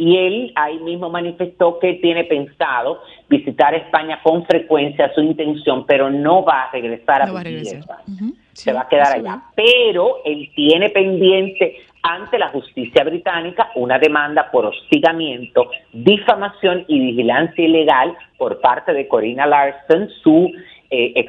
Y 0.00 0.16
él 0.16 0.52
ahí 0.54 0.78
mismo 0.78 1.10
manifestó 1.10 1.78
que 1.78 1.92
tiene 1.96 2.24
pensado 2.24 3.02
visitar 3.28 3.74
España 3.74 4.18
con 4.22 4.46
frecuencia, 4.46 5.12
su 5.14 5.20
intención, 5.20 5.84
pero 5.84 6.08
no 6.08 6.42
va 6.42 6.62
a 6.62 6.70
regresar 6.72 7.20
a 7.20 7.26
No 7.26 7.36
a 7.36 7.42
vivir. 7.42 7.66
España 7.66 8.00
Ujú, 8.08 8.34
se 8.54 8.70
sí, 8.70 8.72
va 8.72 8.80
a 8.80 8.88
quedar 8.88 9.18
allá. 9.18 9.42
Pero 9.54 10.22
él 10.24 10.48
tiene 10.56 10.88
pendiente 10.88 11.76
ante 12.02 12.38
la 12.38 12.48
justicia 12.48 13.04
británica 13.04 13.72
una 13.74 13.98
demanda 13.98 14.50
por 14.50 14.64
hostigamiento, 14.64 15.70
difamación 15.92 16.86
y 16.88 16.98
vigilancia 16.98 17.62
ilegal 17.62 18.16
por 18.38 18.58
parte 18.62 18.94
de 18.94 19.06
Corina 19.06 19.44
Larson, 19.44 20.08
su 20.22 20.50
eh, 20.88 21.26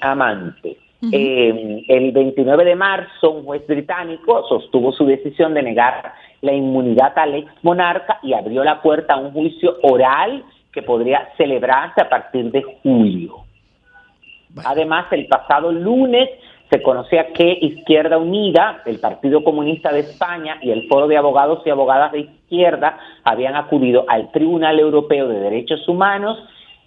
amante. 0.00 0.76
Eh, 1.10 1.82
el 1.88 2.12
29 2.12 2.64
de 2.64 2.76
marzo, 2.76 3.32
un 3.32 3.44
juez 3.44 3.66
británico 3.66 4.46
sostuvo 4.48 4.92
su 4.92 5.04
decisión 5.06 5.54
de 5.54 5.64
negar 5.64 6.14
la 6.42 6.52
inmunidad 6.52 7.16
al 7.16 7.34
ex 7.36 7.50
monarca 7.62 8.18
y 8.22 8.34
abrió 8.34 8.62
la 8.62 8.82
puerta 8.82 9.14
a 9.14 9.18
un 9.18 9.32
juicio 9.32 9.78
oral 9.82 10.44
que 10.72 10.82
podría 10.82 11.28
celebrarse 11.36 12.00
a 12.00 12.08
partir 12.08 12.50
de 12.50 12.62
julio. 12.82 13.36
Además, 14.64 15.06
el 15.12 15.26
pasado 15.26 15.72
lunes 15.72 16.28
se 16.70 16.82
conocía 16.82 17.32
que 17.32 17.58
Izquierda 17.60 18.18
Unida, 18.18 18.82
el 18.86 18.98
Partido 18.98 19.44
Comunista 19.44 19.92
de 19.92 20.00
España 20.00 20.58
y 20.62 20.70
el 20.70 20.88
Foro 20.88 21.06
de 21.06 21.16
Abogados 21.16 21.62
y 21.66 21.70
Abogadas 21.70 22.12
de 22.12 22.20
Izquierda 22.20 22.98
habían 23.24 23.56
acudido 23.56 24.04
al 24.08 24.32
Tribunal 24.32 24.80
Europeo 24.80 25.28
de 25.28 25.40
Derechos 25.40 25.86
Humanos 25.86 26.38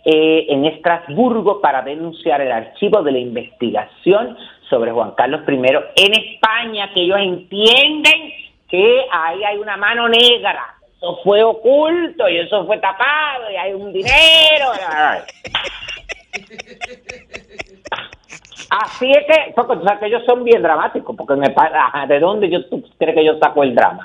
eh, 0.03 0.47
en 0.49 0.65
Estrasburgo 0.65 1.61
para 1.61 1.81
denunciar 1.83 2.41
el 2.41 2.51
archivo 2.51 3.03
de 3.03 3.11
la 3.11 3.19
investigación 3.19 4.35
sobre 4.69 4.91
Juan 4.91 5.11
Carlos 5.15 5.41
I 5.47 5.53
en 5.53 6.13
España, 6.13 6.91
que 6.93 7.01
ellos 7.01 7.19
entienden 7.19 8.33
que 8.69 9.05
ahí 9.11 9.43
hay 9.43 9.57
una 9.57 9.77
mano 9.77 10.07
negra. 10.09 10.75
Eso 10.97 11.19
fue 11.23 11.43
oculto 11.43 12.27
y 12.29 12.37
eso 12.39 12.65
fue 12.65 12.77
tapado 12.79 13.51
y 13.51 13.55
hay 13.55 13.73
un 13.73 13.91
dinero. 13.93 14.71
Así 18.69 19.09
es 19.11 19.25
que, 19.27 19.53
porque 19.55 19.75
tú 19.77 19.83
sabes 19.83 19.99
que 19.99 20.07
ellos 20.07 20.23
son 20.25 20.43
bien 20.43 20.61
dramáticos, 20.61 21.15
porque 21.15 21.35
me 21.35 21.49
pa- 21.51 21.71
ajá, 21.73 22.07
¿de 22.07 22.19
dónde 22.19 22.49
yo 22.49 22.65
tú 22.67 22.83
crees 22.97 23.15
que 23.15 23.23
yo 23.23 23.37
saco 23.39 23.63
el 23.63 23.75
drama? 23.75 24.03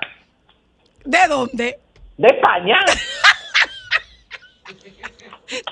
¿De 1.04 1.26
dónde? 1.28 1.78
De 2.18 2.28
España. 2.28 2.78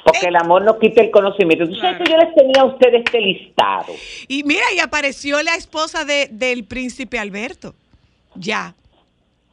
Porque 0.05 0.27
el 0.27 0.35
amor 0.35 0.63
no 0.63 0.77
quita 0.81 1.03
el 1.03 1.13
conocimiento. 1.13 1.65
Tú 1.69 1.77
sabes 1.77 1.99
que 1.99 2.11
yo 2.11 2.17
les 2.17 2.35
tenía 2.35 2.63
a 2.63 2.65
ustedes 2.65 3.03
este 3.05 3.21
listado. 3.21 3.93
Y 4.27 4.43
mira, 4.43 4.65
y 4.75 4.81
apareció 4.81 5.41
la 5.45 5.55
esposa 5.55 6.05
de, 6.05 6.27
del 6.33 6.65
príncipe 6.65 7.17
Alberto. 7.17 7.77
Ya. 8.35 8.75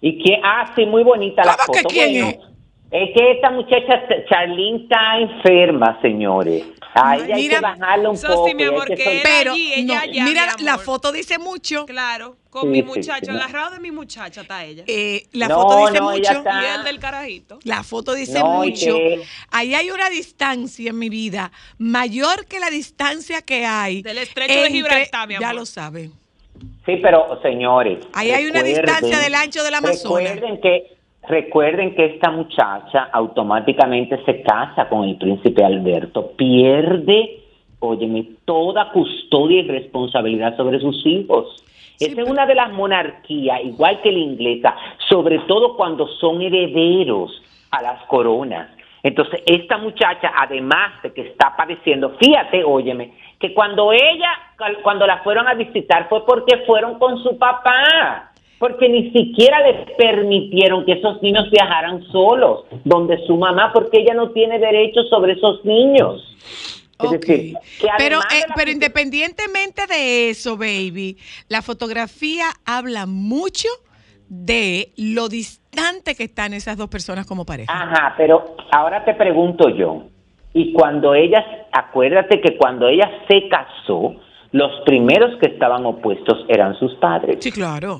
Y 0.01 0.21
que, 0.23 0.39
ah, 0.43 0.71
sí, 0.75 0.85
muy 0.85 1.03
bonita 1.03 1.43
la 1.43 1.55
¿Cómo 1.57 1.73
que 1.73 1.81
foto. 1.81 1.89
quién 1.93 2.11
Bueno, 2.25 2.43
es 2.91 3.09
que 3.15 3.31
esta 3.31 3.49
muchacha, 3.51 4.03
Charlene, 4.29 4.83
está 4.83 5.17
enferma, 5.19 5.99
señores. 6.01 6.63
A 6.97 7.17
ella 7.17 7.35
hay 7.35 7.41
Mira, 7.41 7.55
que 7.57 7.61
bajarle 7.61 8.07
un 8.07 8.15
eso 8.15 8.27
poco. 8.27 8.47
sí, 8.47 8.55
mi 8.55 8.63
hay 8.63 8.69
amor, 8.69 8.87
que 8.87 8.95
que 8.95 9.19
Pero 9.21 9.51
allí, 9.51 9.73
ella 9.73 9.95
no, 9.95 9.99
allá, 10.01 10.23
mira, 10.23 10.55
mi 10.57 10.63
la 10.63 10.77
foto 10.77 11.11
dice 11.11 11.37
mucho. 11.39 11.85
Claro, 11.87 12.37
con 12.49 12.61
Sí, 12.63 12.67
mi 12.69 12.83
muchacho, 12.83 13.25
sí, 13.25 13.37
agarrado 13.37 13.71
de 13.71 13.79
mi 13.81 13.91
muchacha 13.91 14.41
está 14.41 14.63
ella. 14.63 14.83
Eh, 14.87 15.23
la 15.33 15.49
No, 15.49 15.55
foto 15.61 15.77
dice 15.87 15.99
no, 15.99 16.11
mucho. 16.11 16.31
está- 16.31 16.61
y 16.61 16.77
el 16.77 16.83
del 16.85 16.99
carajito. 16.99 17.59
La 17.65 17.83
foto 17.83 18.13
dice 18.13 18.41
mucho. 18.45 18.95
que- 18.95 19.23
Ahí 19.51 19.73
hay 19.75 19.91
una 19.91 20.09
distancia 20.09 20.91
en 20.91 20.97
mi 20.99 21.09
vida 21.09 21.51
mayor 21.79 22.45
que 22.45 22.59
la 22.61 22.69
distancia 22.69 23.41
que 23.41 23.65
hay. 23.65 24.01
Del 24.01 24.19
estrecho 24.19 24.53
de 24.61 24.69
Gibraltar, 24.69 25.27
mi 25.27 25.33
Ya 25.33 25.49
amor. 25.49 25.55
lo 25.61 25.65
saben. 25.65 26.13
Sí, 26.85 26.97
pero 27.01 27.39
señores. 27.41 28.07
Ahí 28.13 28.31
hay 28.31 28.45
una 28.45 28.61
distancia 28.61 29.19
del 29.19 29.33
ancho 29.33 29.63
del 29.63 29.73
Amazonas. 29.73 30.35
Recuerden 30.35 30.61
que, 30.61 30.97
recuerden 31.27 31.95
que 31.95 32.05
esta 32.05 32.29
muchacha 32.29 33.09
automáticamente 33.11 34.23
se 34.25 34.41
casa 34.43 34.87
con 34.87 35.03
el 35.03 35.17
príncipe 35.17 35.63
Alberto, 35.63 36.31
pierde, 36.37 37.39
óyeme, 37.79 38.27
toda 38.45 38.91
custodia 38.91 39.61
y 39.61 39.67
responsabilidad 39.67 40.55
sobre 40.57 40.79
sus 40.79 41.05
hijos. 41.05 41.63
Sí, 41.97 42.05
Esa 42.05 42.21
es 42.21 42.29
una 42.29 42.45
de 42.45 42.55
las 42.55 42.71
monarquías, 42.71 43.63
igual 43.63 44.01
que 44.01 44.11
la 44.11 44.19
inglesa, 44.19 44.75
sobre 45.09 45.39
todo 45.39 45.75
cuando 45.75 46.07
son 46.19 46.41
herederos 46.41 47.41
a 47.71 47.81
las 47.81 48.03
coronas. 48.05 48.69
Entonces, 49.01 49.41
esta 49.45 49.77
muchacha, 49.77 50.31
además 50.35 51.01
de 51.03 51.13
que 51.13 51.21
está 51.21 51.55
padeciendo, 51.55 52.17
fíjate, 52.19 52.63
óyeme, 52.63 53.13
que 53.39 53.53
cuando 53.53 53.91
ella, 53.91 54.29
cuando 54.83 55.05
la 55.05 55.23
fueron 55.23 55.47
a 55.47 55.53
visitar 55.53 56.07
fue 56.09 56.25
porque 56.25 56.63
fueron 56.65 56.97
con 56.99 57.21
su 57.21 57.37
papá, 57.37 58.31
porque 58.57 58.87
ni 58.89 59.11
siquiera 59.11 59.59
les 59.67 59.91
permitieron 59.97 60.85
que 60.85 60.93
esos 60.93 61.21
niños 61.21 61.49
viajaran 61.51 62.03
solos, 62.11 62.65
donde 62.83 63.17
su 63.27 63.35
mamá, 63.37 63.71
porque 63.73 63.99
ella 63.99 64.13
no 64.13 64.31
tiene 64.31 64.59
derecho 64.59 65.03
sobre 65.09 65.33
esos 65.33 65.63
niños. 65.65 66.21
Es 66.97 67.09
Ok. 67.09 67.19
decir, 67.19 67.57
que 67.81 67.87
pero, 67.97 68.19
de 68.19 68.37
eh, 68.37 68.45
pero 68.55 68.71
independientemente 68.71 69.85
de 69.85 70.29
eso, 70.29 70.55
baby, 70.55 71.17
la 71.49 71.61
fotografía 71.61 72.45
habla 72.65 73.05
mucho 73.05 73.67
de 74.29 74.93
lo 74.97 75.27
distante 75.27 76.15
que 76.15 76.23
están 76.23 76.53
esas 76.53 76.77
dos 76.77 76.87
personas 76.89 77.27
como 77.27 77.45
pareja. 77.45 77.71
Ajá, 77.71 78.13
pero 78.17 78.55
ahora 78.71 79.03
te 79.03 79.13
pregunto 79.13 79.69
yo, 79.69 80.03
y 80.55 80.71
cuando 80.71 81.13
ella, 81.13 81.45
acuérdate 81.73 82.39
que 82.39 82.55
cuando 82.55 82.87
ella 82.87 83.11
se 83.27 83.49
casó, 83.49 84.15
los 84.53 84.71
primeros 84.85 85.37
que 85.41 85.47
estaban 85.47 85.85
opuestos 85.85 86.45
eran 86.47 86.73
sus 86.75 86.95
padres, 86.95 87.39
Sí, 87.41 87.51
claro. 87.51 87.99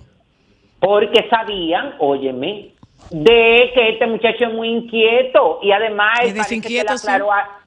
porque 0.80 1.28
sabían, 1.30 1.96
óyeme, 2.00 2.70
de 3.12 3.72
que 3.74 3.90
este 3.90 4.08
muchacho 4.08 4.46
es 4.46 4.54
muy 4.54 4.70
inquieto 4.70 5.60
y 5.62 5.72
además 5.74 6.18
él 6.24 6.34
parece 6.34 6.62
que 6.62 6.70
le 6.70 6.98
sí. 6.98 7.08
aclaró 7.08 7.34
a, 7.34 7.60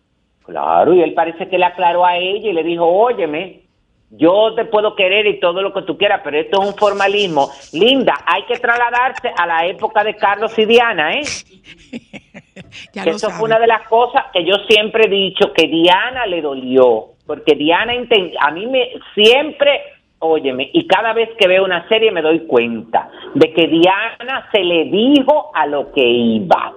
claro, 0.46 0.94
y 0.94 1.02
él 1.02 1.12
parece 1.12 1.46
que 1.50 1.58
le 1.58 1.66
aclaró 1.66 2.06
a 2.06 2.16
ella 2.16 2.48
y 2.48 2.54
le 2.54 2.62
dijo, 2.64 2.86
óyeme, 2.86 3.64
yo 4.10 4.54
te 4.54 4.64
puedo 4.64 4.96
querer 4.96 5.26
y 5.26 5.38
todo 5.38 5.60
lo 5.60 5.74
que 5.74 5.82
tú 5.82 5.98
quieras, 5.98 6.22
pero 6.24 6.38
esto 6.38 6.62
es 6.62 6.68
un 6.70 6.74
formalismo. 6.74 7.50
Linda, 7.74 8.14
hay 8.24 8.42
que 8.44 8.58
trasladarse 8.58 9.30
a 9.36 9.46
la 9.46 9.66
época 9.66 10.02
de 10.02 10.16
Carlos 10.16 10.58
y 10.58 10.64
Diana, 10.64 11.12
¿eh? 11.12 11.22
Ya 12.92 13.04
que 13.04 13.10
lo 13.10 13.16
eso 13.16 13.30
fue 13.30 13.46
una 13.46 13.58
de 13.58 13.66
las 13.66 13.86
cosas 13.88 14.26
que 14.32 14.44
yo 14.44 14.54
siempre 14.68 15.04
he 15.06 15.10
dicho 15.10 15.52
que 15.52 15.66
Diana 15.66 16.26
le 16.26 16.40
dolió, 16.40 17.06
porque 17.26 17.54
Diana 17.54 17.92
a 18.40 18.50
mí 18.50 18.66
me 18.66 18.90
siempre, 19.14 19.80
óyeme, 20.18 20.70
y 20.72 20.86
cada 20.86 21.12
vez 21.12 21.30
que 21.38 21.48
veo 21.48 21.64
una 21.64 21.86
serie 21.88 22.10
me 22.10 22.22
doy 22.22 22.40
cuenta 22.46 23.10
de 23.34 23.52
que 23.52 23.66
Diana 23.66 24.48
se 24.52 24.62
le 24.62 24.84
dijo 24.84 25.50
a 25.54 25.66
lo 25.66 25.92
que 25.92 26.04
iba. 26.04 26.74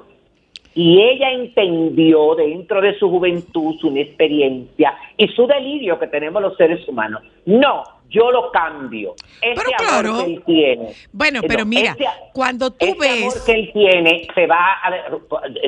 Y 0.74 1.02
ella 1.02 1.32
entendió 1.32 2.34
dentro 2.36 2.80
de 2.80 2.98
su 2.98 3.10
juventud, 3.10 3.76
su 3.80 3.88
inexperiencia 3.88 4.96
y 5.18 5.28
su 5.30 5.46
delirio 5.46 6.00
que 6.00 6.08
tenemos 6.08 6.42
los 6.42 6.56
seres 6.56 6.88
humanos. 6.88 7.22
No, 7.46 7.84
yo 8.12 8.30
lo 8.30 8.52
cambio. 8.52 9.16
Ese 9.42 9.56
Pero 9.56 9.62
amor 9.62 9.78
claro. 9.78 10.18
que 10.26 10.34
él 10.34 10.44
tiene. 10.46 10.94
Bueno, 11.14 11.40
pero 11.48 11.60
no, 11.60 11.66
mira, 11.66 11.92
ese- 11.94 12.06
cuando 12.34 12.70
tú 12.72 12.86
ese 12.86 12.98
ves- 13.00 13.22
amor 13.24 13.46
que 13.46 13.52
él 13.54 13.72
tiene 13.74 14.28
se 14.36 14.46
va 14.48 14.74
a, 14.84 14.92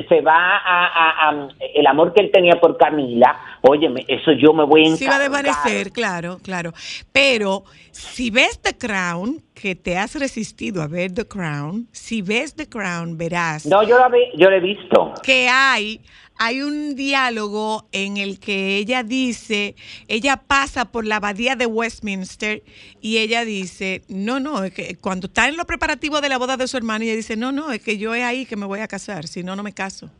se 0.08 0.20
va 0.20 0.56
a, 0.58 0.86
a- 0.86 1.30
a- 1.30 1.48
el 1.74 1.86
amor 1.86 2.12
que 2.12 2.20
él 2.20 2.30
tenía 2.32 2.60
por 2.60 2.76
Camila, 2.76 3.34
óyeme, 3.62 4.04
eso 4.06 4.32
yo 4.32 4.52
me 4.52 4.64
voy 4.64 4.82
a 4.86 4.96
Se 4.96 5.06
va 5.08 5.16
a 5.16 5.24
encargar. 5.24 5.42
desvanecer, 5.44 5.90
claro, 5.92 6.38
claro. 6.42 6.72
Pero 7.12 7.64
si 7.90 8.30
ves 8.30 8.60
The 8.60 8.76
Crown, 8.76 9.42
que 9.54 9.74
te 9.74 9.96
has 9.96 10.14
resistido 10.16 10.82
a 10.82 10.86
ver 10.88 11.12
The 11.14 11.26
Crown, 11.26 11.88
si 11.92 12.20
ves 12.22 12.54
The 12.54 12.68
Crown, 12.68 13.16
verás 13.16 13.64
No, 13.66 13.82
yo 13.82 13.98
lo, 13.98 14.10
ve- 14.10 14.30
yo 14.36 14.50
lo 14.50 14.56
he 14.56 14.60
visto. 14.60 15.14
que 15.22 15.48
hay, 15.48 16.00
hay 16.36 16.62
un 16.62 16.96
diálogo 16.96 17.86
en 17.92 18.16
el 18.16 18.40
que 18.40 18.76
ella 18.76 19.02
dice, 19.02 19.76
ella 20.08 20.36
pasa 20.36 20.86
por 20.86 21.06
la 21.06 21.16
abadía 21.16 21.56
de 21.56 21.66
Westminster 21.66 22.62
y 23.00 23.18
ella 23.18 23.44
dice, 23.44 24.02
no, 24.08 24.40
no, 24.40 24.64
es 24.64 24.72
que 24.72 24.96
cuando 24.96 25.28
está 25.28 25.48
en 25.48 25.56
los 25.56 25.66
preparativos 25.66 26.20
de 26.22 26.28
la 26.28 26.38
boda 26.38 26.56
de 26.56 26.66
su 26.66 26.76
hermano, 26.76 27.04
ella 27.04 27.14
dice, 27.14 27.36
no, 27.36 27.52
no, 27.52 27.70
es 27.72 27.80
que 27.80 27.98
yo 27.98 28.14
es 28.14 28.24
ahí 28.24 28.46
que 28.46 28.56
me 28.56 28.66
voy 28.66 28.80
a 28.80 28.88
casar, 28.88 29.26
si 29.26 29.42
no, 29.42 29.54
no 29.54 29.62
me 29.62 29.72
caso. 29.72 30.10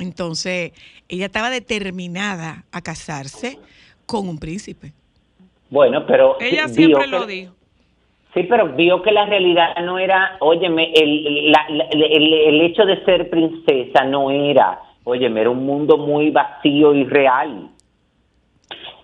Entonces, 0.00 0.72
ella 1.08 1.26
estaba 1.26 1.50
determinada 1.50 2.64
a 2.72 2.82
casarse 2.82 3.58
con 4.06 4.28
un 4.28 4.38
príncipe. 4.38 4.92
Bueno, 5.70 6.04
pero 6.06 6.40
Ella 6.40 6.68
siempre 6.68 7.06
lo 7.06 7.26
dijo. 7.26 7.54
Sí, 8.34 8.42
pero 8.48 8.74
vio 8.74 9.00
que 9.02 9.12
la 9.12 9.26
realidad 9.26 9.76
no 9.84 9.98
era, 9.98 10.36
óyeme, 10.40 10.92
el, 10.92 11.52
la- 11.52 11.66
la- 11.70 11.84
el, 11.84 12.32
el 12.34 12.60
hecho 12.62 12.84
de 12.84 13.02
ser 13.04 13.30
princesa 13.30 14.04
no 14.04 14.30
era, 14.30 14.80
óyeme, 15.04 15.40
era 15.42 15.50
un 15.50 15.64
mundo 15.64 15.96
muy 15.98 16.30
vacío 16.30 16.94
y 16.94 17.04
real. 17.04 17.70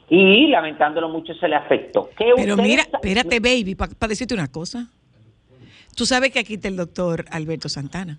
Y 0.09 0.49
lamentándolo 0.49 1.09
mucho 1.09 1.33
se 1.35 1.47
le 1.47 1.55
afectó. 1.55 2.11
¿Qué 2.18 2.33
Pero 2.35 2.57
mira, 2.57 2.83
espérate, 2.83 3.39
baby, 3.39 3.76
para 3.76 4.09
decirte 4.09 4.35
una 4.35 4.49
cosa. 4.51 4.89
Tú 5.97 6.05
sabes 6.07 6.33
que 6.33 6.41
aquí 6.41 6.55
está 6.55 6.66
el 6.66 6.76
doctor 6.76 7.24
Alberto 7.31 7.68
Santana. 7.68 8.18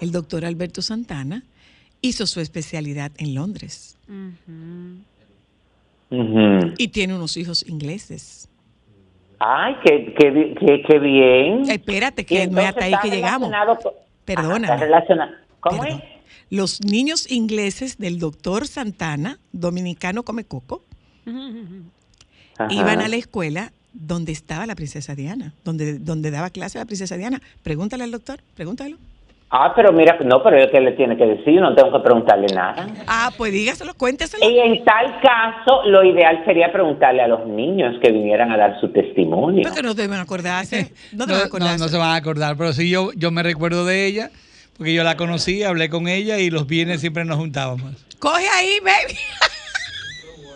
El 0.00 0.12
doctor 0.12 0.44
Alberto 0.44 0.82
Santana 0.82 1.44
hizo 2.02 2.26
su 2.26 2.40
especialidad 2.40 3.12
en 3.18 3.34
Londres 3.34 3.96
y 6.76 6.88
tiene 6.88 7.14
unos 7.14 7.36
hijos 7.38 7.66
ingleses. 7.66 8.48
Ay, 9.44 9.74
qué, 9.84 10.14
qué, 10.16 10.54
qué, 10.58 10.82
qué 10.86 10.98
bien. 11.00 11.68
Espérate, 11.68 12.24
que 12.24 12.46
no 12.46 12.60
es 12.60 12.66
hasta 12.68 12.84
ahí 12.84 12.94
que 13.02 13.10
llegamos. 13.10 13.50
con- 13.82 13.92
está 14.66 14.76
relacionado- 14.76 15.32
¿Cómo 15.60 15.82
Perdón. 15.82 16.00
es? 16.00 16.22
Los 16.50 16.80
niños 16.84 17.30
ingleses 17.30 17.98
del 17.98 18.18
doctor 18.18 18.68
Santana, 18.68 19.38
dominicano 19.52 20.22
come 20.22 20.44
coco, 20.44 20.82
Ajá. 22.58 22.68
iban 22.72 23.00
a 23.00 23.08
la 23.08 23.16
escuela 23.16 23.72
donde 23.92 24.32
estaba 24.32 24.66
la 24.66 24.74
princesa 24.74 25.14
Diana, 25.14 25.54
donde, 25.64 25.98
donde 25.98 26.30
daba 26.30 26.50
clase 26.50 26.78
la 26.78 26.84
princesa 26.84 27.16
Diana. 27.16 27.40
Pregúntale 27.62 28.04
al 28.04 28.10
doctor, 28.10 28.40
pregúntalo. 28.54 28.96
Ah, 29.54 29.70
pero 29.76 29.92
mira, 29.92 30.16
no, 30.24 30.42
pero 30.42 30.56
¿qué 30.70 30.80
le 30.80 30.92
tiene 30.92 31.14
que 31.14 31.26
decir? 31.26 31.52
Yo 31.54 31.60
no 31.60 31.74
tengo 31.74 31.92
que 31.92 31.98
preguntarle 32.02 32.46
nada. 32.54 32.86
Ah, 33.06 33.30
pues 33.36 33.52
dígaselo, 33.52 33.92
cuénteselo. 33.92 34.48
Y 34.48 34.58
en 34.58 34.82
tal 34.82 35.20
caso, 35.20 35.82
lo 35.84 36.02
ideal 36.04 36.42
sería 36.46 36.72
preguntarle 36.72 37.20
a 37.20 37.28
los 37.28 37.46
niños 37.46 37.94
que 38.02 38.10
vinieran 38.12 38.50
a 38.50 38.56
dar 38.56 38.80
su 38.80 38.88
testimonio. 38.92 39.62
Porque 39.64 39.82
no 39.82 39.92
deben 39.92 40.18
acordarse. 40.18 40.92
No 41.12 41.26
No, 41.26 41.26
deben 41.26 41.40
no, 41.40 41.44
acordarse. 41.48 41.78
no 41.78 41.88
se 41.88 41.98
van 41.98 42.10
a 42.12 42.14
acordar, 42.14 42.56
pero 42.56 42.72
sí 42.72 42.88
yo, 42.88 43.10
yo 43.14 43.30
me 43.30 43.42
recuerdo 43.42 43.84
de 43.84 44.06
ella, 44.06 44.30
porque 44.78 44.94
yo 44.94 45.04
la 45.04 45.18
conocí, 45.18 45.62
hablé 45.62 45.90
con 45.90 46.08
ella 46.08 46.38
y 46.38 46.48
los 46.48 46.66
viernes 46.66 47.02
siempre 47.02 47.26
nos 47.26 47.36
juntábamos. 47.36 47.92
Coge 48.18 48.48
ahí, 48.48 48.78
baby. 48.80 49.18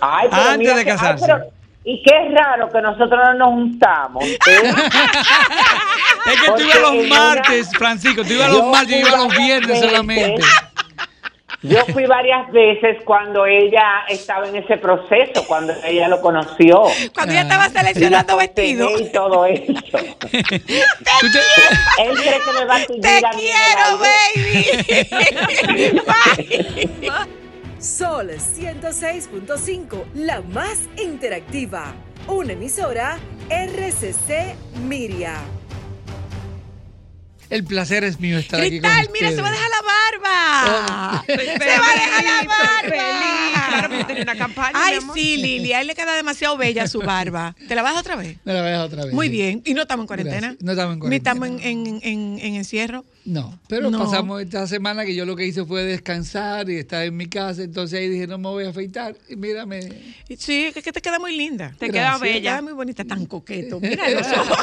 Ay, 0.01 0.29
pero 0.31 0.43
Antes 0.43 0.59
mira 0.59 0.75
de 0.75 0.85
que- 0.85 0.91
ay, 0.93 0.97
casarse. 0.97 1.27
pero- 1.27 1.45
y 1.89 2.03
qué 2.03 2.15
raro 2.35 2.69
que 2.71 2.81
nosotros 2.81 3.11
no 3.25 3.35
nos 3.35 3.49
juntamos. 3.51 4.25
¿eh? 4.25 4.39
Es 6.33 6.41
que 6.43 6.51
tú 6.53 6.61
ibas 6.63 6.81
los 6.81 6.91
una- 6.93 7.09
martes, 7.09 7.69
Francisco, 7.77 8.23
tú 8.25 8.33
ibas 8.33 8.51
los 8.53 8.65
martes 8.67 8.97
y 8.97 9.01
yo 9.01 9.09
iba 9.09 9.17
los 9.17 9.37
viernes 9.37 9.81
solamente. 9.81 10.43
Yo 11.63 11.85
fui 11.87 12.05
varias 12.07 12.53
veces 12.53 12.99
cuando 13.05 13.45
ella 13.47 14.05
estaba 14.09 14.47
en 14.47 14.55
ese 14.57 14.77
proceso, 14.77 15.45
cuando 15.49 15.73
ella 15.85 16.07
lo 16.07 16.21
conoció. 16.21 16.85
Cuando 17.15 17.33
ella 17.33 17.43
estaba 17.43 17.67
la 17.69 17.81
seleccionando 17.81 18.37
vestido. 18.37 18.87
aconsejé 18.89 19.09
Y 19.09 19.13
todo 19.13 19.47
eso. 19.47 19.73
Te- 20.31 20.45
Él 22.05 22.15
cree 22.15 22.41
que 22.45 22.53
me 22.59 22.65
va 22.67 22.77
a 22.77 22.87
Te 22.87 23.27
a 23.27 23.31
quiero, 23.31 23.99
baby. 23.99 24.67
Sol 27.81 28.31
106.5, 28.31 30.05
la 30.15 30.43
más 30.43 30.79
interactiva. 31.03 31.95
Una 32.29 32.53
emisora 32.53 33.19
RCC 33.49 34.55
Miria. 34.83 35.35
El 37.51 37.65
placer 37.65 38.05
es 38.05 38.19
mío 38.21 38.39
estar 38.39 38.61
aquí 38.61 38.81
con 38.81 38.91
Cristal, 38.91 39.11
mira, 39.13 39.31
se 39.31 39.43
va 39.43 39.49
a 39.49 39.53
dejar 39.53 39.69
la 39.71 39.83
barba. 39.83 41.25
se 41.27 41.37
va 41.37 41.43
a 41.43 41.95
dejar 41.95 42.25
la 42.25 42.43
barba. 42.49 43.69
Claro, 43.69 43.89
porque 43.89 44.05
tenía 44.05 44.23
una 44.23 44.37
campaña. 44.37 44.71
Ay, 44.75 44.99
sí, 45.15 45.37
Lili, 45.37 45.73
a 45.73 45.81
él 45.81 45.87
le 45.89 45.95
queda 45.95 46.15
demasiado 46.17 46.57
bella 46.57 46.87
su 46.87 47.01
barba. 47.01 47.55
¿Te 47.69 47.75
la 47.75 47.83
vas 47.83 47.97
otra 47.97 48.17
vez? 48.17 48.37
Me 48.45 48.53
la 48.53 48.63
dejar 48.63 48.85
otra 48.87 49.05
vez. 49.05 49.15
Muy 49.15 49.27
sí. 49.27 49.33
bien. 49.33 49.63
¿Y 49.65 49.75
no 49.75 49.83
estamos 49.83 50.05
en 50.05 50.07
cuarentena? 50.07 50.41
Gracias. 50.49 50.63
No 50.63 50.73
estamos 50.73 50.93
en 50.95 50.99
Ni 50.99 51.01
cuarentena. 51.21 51.33
estamos 51.33 51.49
en, 51.63 51.87
en- 51.87 52.01
en- 52.03 52.39
en 52.41 52.55
encierro. 52.55 53.05
No, 53.25 53.59
pero 53.69 53.91
No. 53.91 54.05
pasamos 54.05 54.41
esta 54.41 54.67
semana 54.69 55.05
que 55.05 55.15
yo 55.15 55.25
lo 55.27 55.35
que 55.35 55.45
hice 55.47 55.65
fue 55.65 55.83
descansar 55.83 56.71
y 56.71 56.77
estar 56.77 57.03
en 57.05 57.17
mi 57.17 57.27
casa, 57.27 57.63
entonces 57.63 57.99
ahí 57.99 58.09
dije, 58.09 58.27
no 58.29 58.39
me 58.39 58.49
voy 58.49 58.65
a 58.67 58.69
afeitar. 58.71 59.17
Y 59.29 59.35
mírame. 59.37 59.81
Sí, 60.39 60.67
es 60.75 60.75
que 60.85 60.93
te 60.93 61.01
queda 61.03 61.19
muy 61.19 61.37
linda. 61.37 61.75
Te 61.79 61.89
Gracias. 61.89 61.93
queda 61.93 62.19
Te 62.21 62.27
queda 62.27 62.35
bella. 62.55 62.63
muy 62.63 62.73
bonita, 62.73 63.05
tan 63.05 63.27
coqueto. 63.27 63.81
Mira 63.81 64.09
los 64.11 64.27
ojos. 64.39 64.59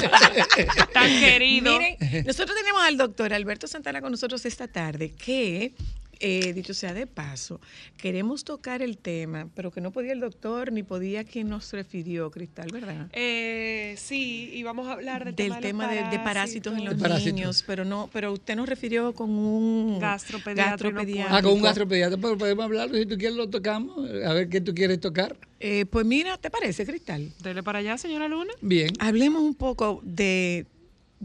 Tan 0.93 1.09
querido. 1.19 1.77
Miren, 1.77 2.25
nosotros 2.25 2.55
tenemos 2.73 2.87
al 2.87 2.97
doctor 2.97 3.33
Alberto 3.33 3.67
Santana 3.67 4.01
con 4.01 4.11
nosotros 4.11 4.45
esta 4.45 4.67
tarde, 4.67 5.11
que, 5.11 5.73
eh, 6.19 6.53
dicho 6.53 6.73
sea 6.73 6.93
de 6.93 7.05
paso, 7.05 7.59
queremos 7.97 8.43
tocar 8.43 8.81
el 8.81 8.97
tema, 8.97 9.47
pero 9.55 9.71
que 9.71 9.79
no 9.79 9.91
podía 9.91 10.13
el 10.13 10.19
doctor 10.19 10.71
ni 10.71 10.81
podía 10.81 11.23
quien 11.23 11.49
nos 11.49 11.71
refirió, 11.71 12.31
Cristal, 12.31 12.69
¿verdad? 12.71 13.09
Eh, 13.13 13.93
sí, 13.97 14.49
y 14.53 14.63
vamos 14.63 14.87
a 14.87 14.93
hablar 14.93 15.25
del, 15.25 15.35
Del 15.35 15.59
tema 15.59 15.87
de, 15.87 16.03
de 16.09 16.19
parásitos 16.19 16.75
en 16.75 16.85
los 16.85 16.95
parásitos. 16.95 17.33
niños, 17.33 17.63
pero 17.67 17.85
no, 17.85 18.09
pero 18.11 18.33
usted 18.33 18.55
nos 18.55 18.67
refirió 18.67 19.13
con 19.13 19.29
un 19.29 19.99
Gastropediatra. 19.99 20.89
Ah, 21.29 21.41
con 21.43 21.53
un 21.53 21.61
gastropediatra, 21.61 22.17
pero 22.19 22.37
podemos 22.37 22.65
hablarlo. 22.65 22.97
Si 22.97 23.05
tú 23.05 23.17
quieres, 23.17 23.35
lo 23.37 23.49
tocamos. 23.49 23.97
A 24.25 24.33
ver 24.33 24.49
qué 24.49 24.61
tú 24.61 24.73
quieres 24.73 24.99
tocar. 24.99 25.35
Eh, 25.59 25.85
pues 25.85 26.05
mira, 26.05 26.37
¿te 26.37 26.49
parece, 26.49 26.85
Cristal? 26.85 27.31
Dele 27.41 27.61
para 27.63 27.79
allá, 27.79 27.97
señora 27.97 28.27
Luna. 28.27 28.53
Bien. 28.61 28.91
Hablemos 28.99 29.41
un 29.43 29.55
poco 29.55 30.01
de 30.03 30.65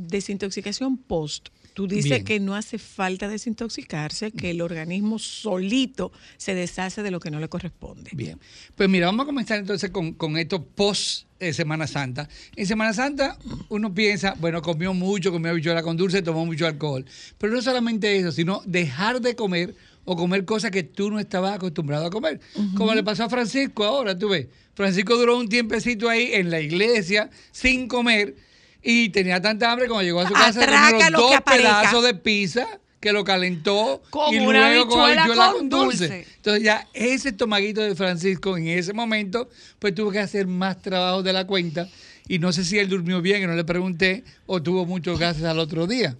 desintoxicación 0.06 0.96
post. 0.96 1.48
Tú 1.74 1.86
dices 1.86 2.10
Bien. 2.10 2.24
que 2.24 2.40
no 2.40 2.56
hace 2.56 2.78
falta 2.78 3.28
desintoxicarse, 3.28 4.32
que 4.32 4.50
el 4.50 4.62
organismo 4.62 5.18
solito 5.18 6.10
se 6.36 6.54
deshace 6.54 7.04
de 7.04 7.12
lo 7.12 7.20
que 7.20 7.30
no 7.30 7.38
le 7.38 7.48
corresponde. 7.48 8.10
Bien. 8.14 8.38
Pues 8.74 8.88
mira, 8.88 9.06
vamos 9.06 9.24
a 9.24 9.26
comenzar 9.26 9.58
entonces 9.58 9.90
con, 9.90 10.14
con 10.14 10.36
esto 10.36 10.64
post 10.64 11.26
eh, 11.38 11.52
Semana 11.52 11.86
Santa. 11.86 12.28
En 12.56 12.66
Semana 12.66 12.92
Santa 12.92 13.38
uno 13.68 13.94
piensa, 13.94 14.34
bueno, 14.40 14.60
comió 14.60 14.92
mucho, 14.92 15.30
comió 15.30 15.52
habichuela 15.52 15.82
con 15.84 15.96
dulce, 15.96 16.20
tomó 16.20 16.44
mucho 16.44 16.66
alcohol. 16.66 17.04
Pero 17.38 17.52
no 17.52 17.62
solamente 17.62 18.16
eso, 18.16 18.32
sino 18.32 18.60
dejar 18.66 19.20
de 19.20 19.36
comer 19.36 19.74
o 20.04 20.16
comer 20.16 20.44
cosas 20.44 20.70
que 20.70 20.82
tú 20.82 21.10
no 21.10 21.20
estabas 21.20 21.54
acostumbrado 21.54 22.06
a 22.06 22.10
comer. 22.10 22.40
Como 22.76 22.94
le 22.94 23.04
pasó 23.04 23.24
a 23.24 23.28
Francisco 23.28 23.84
ahora, 23.84 24.18
tú 24.18 24.30
ves. 24.30 24.48
Francisco 24.74 25.16
duró 25.16 25.38
un 25.38 25.48
tiempecito 25.48 26.08
ahí 26.08 26.30
en 26.32 26.50
la 26.50 26.60
iglesia 26.60 27.30
sin 27.52 27.86
comer 27.88 28.34
y 28.82 29.08
tenía 29.10 29.40
tanta 29.40 29.70
hambre 29.70 29.88
cuando 29.88 30.02
llegó 30.02 30.20
a 30.20 30.28
su 30.28 30.34
casa 30.34 31.10
lo 31.10 31.18
dos 31.18 31.40
pedazos 31.42 32.04
de 32.04 32.14
pizza 32.14 32.66
que 33.00 33.12
lo 33.12 33.24
calentó 33.24 34.02
y 34.30 34.38
una 34.38 34.70
luego 34.70 34.88
con 34.88 35.10
habichuela 35.10 35.52
con 35.52 35.68
dulce. 35.68 36.08
dulce. 36.08 36.26
Entonces 36.36 36.62
ya 36.62 36.88
ese 36.94 37.28
estomaguito 37.30 37.80
de 37.80 37.94
Francisco 37.94 38.56
en 38.56 38.68
ese 38.68 38.92
momento, 38.92 39.48
pues 39.78 39.94
tuvo 39.94 40.10
que 40.10 40.18
hacer 40.18 40.46
más 40.46 40.82
trabajo 40.82 41.22
de 41.22 41.32
la 41.32 41.46
cuenta. 41.46 41.88
Y 42.26 42.38
no 42.40 42.52
sé 42.52 42.64
si 42.64 42.78
él 42.78 42.88
durmió 42.88 43.22
bien, 43.22 43.40
que 43.40 43.46
no 43.46 43.54
le 43.54 43.64
pregunté, 43.64 44.24
o 44.46 44.62
tuvo 44.62 44.84
muchos 44.84 45.18
gases 45.18 45.44
al 45.44 45.58
otro 45.58 45.86
día. 45.86 46.16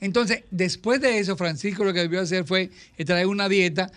Entonces, 0.00 0.42
después 0.50 1.00
de 1.00 1.18
eso, 1.18 1.36
Francisco 1.36 1.84
lo 1.84 1.92
que 1.92 2.00
debió 2.00 2.20
hacer 2.20 2.44
fue 2.44 2.70
traer 3.06 3.26
una 3.26 3.48
dieta 3.48 3.90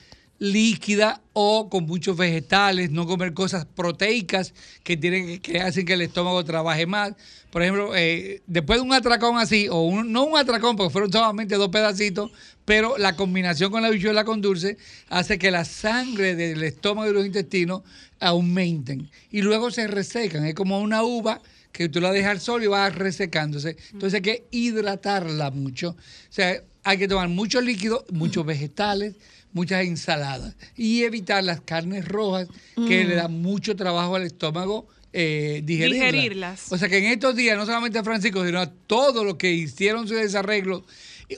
líquida 0.52 1.22
o 1.34 1.70
con 1.70 1.86
muchos 1.86 2.18
vegetales, 2.18 2.90
no 2.90 3.06
comer 3.06 3.32
cosas 3.32 3.66
proteicas 3.66 4.56
que 4.84 4.98
tienen 4.98 5.40
que 5.40 5.62
hacen 5.62 5.86
que 5.86 5.94
el 5.94 6.02
estómago 6.02 6.44
trabaje 6.44 6.88
más. 6.88 7.14
Por 7.52 7.62
ejemplo, 7.62 7.96
eh, 7.96 8.42
después 8.48 8.80
de 8.80 8.84
un 8.84 8.92
atracón 8.92 9.38
así, 9.38 9.68
o 9.70 9.82
un- 9.84 10.12
no 10.12 10.24
un 10.24 10.40
atracón, 10.40 10.76
porque 10.76 10.92
fueron 10.92 11.12
solamente 11.12 11.56
dos 11.58 11.70
pedacitos, 11.70 12.32
pero 12.66 12.98
la 12.98 13.16
combinación 13.16 13.72
con 13.72 13.84
la 13.84 13.90
bichuela 13.92 14.26
con 14.26 14.42
dulce 14.42 14.78
hace 15.10 15.38
que 15.38 15.52
la 15.52 15.64
sangre 15.64 16.36
del 16.36 16.64
estómago 16.64 17.12
y 17.12 17.14
los 17.14 17.26
intestinos 17.28 17.84
aumenten 18.20 19.12
y 19.30 19.44
luego 19.44 19.70
se 19.70 19.86
resecan. 19.88 20.44
Es 20.46 20.56
como 20.56 20.80
una 20.80 21.04
uva 21.04 21.40
que 21.72 21.88
tú 21.88 22.02
la 22.02 22.12
dejas 22.12 22.32
al 22.32 22.40
sol 22.42 22.64
y 22.64 22.68
va 22.68 22.90
resecándose. 22.90 23.78
Entonces 23.94 24.16
hay 24.16 24.22
que 24.22 24.46
hidratarla 24.50 25.52
mucho. 25.52 25.90
O 25.92 26.32
sea, 26.34 26.62
hay 26.84 26.98
que 26.98 27.08
tomar 27.08 27.30
mucho 27.30 27.62
líquido, 27.62 28.06
muchos 28.12 28.44
vegetales, 28.44 29.16
muchas 29.54 29.84
ensaladas 29.84 30.56
y 30.76 31.04
evitar 31.04 31.44
las 31.44 31.62
carnes 31.62 32.08
rojas 32.08 32.48
que 32.88 33.04
le 33.04 33.16
dan 33.16 33.42
mucho 33.42 33.76
trabajo 33.76 34.16
al 34.16 34.24
estómago. 34.24 34.88
Eh, 35.14 35.62
digerirlas. 35.66 36.12
Digerirlas. 36.12 36.72
O 36.72 36.78
sea 36.78 36.88
que 36.88 36.98
en 36.98 37.06
estos 37.06 37.36
días, 37.36 37.58
no 37.58 37.66
solamente 37.66 38.00
a 38.00 38.04
Francisco, 38.04 38.46
sino 38.46 38.60
a 38.60 38.68
todos 38.68 39.26
los 39.26 39.36
que 39.36 39.52
hicieron 39.52 40.08
su 40.08 40.14
desarreglo 40.14 40.86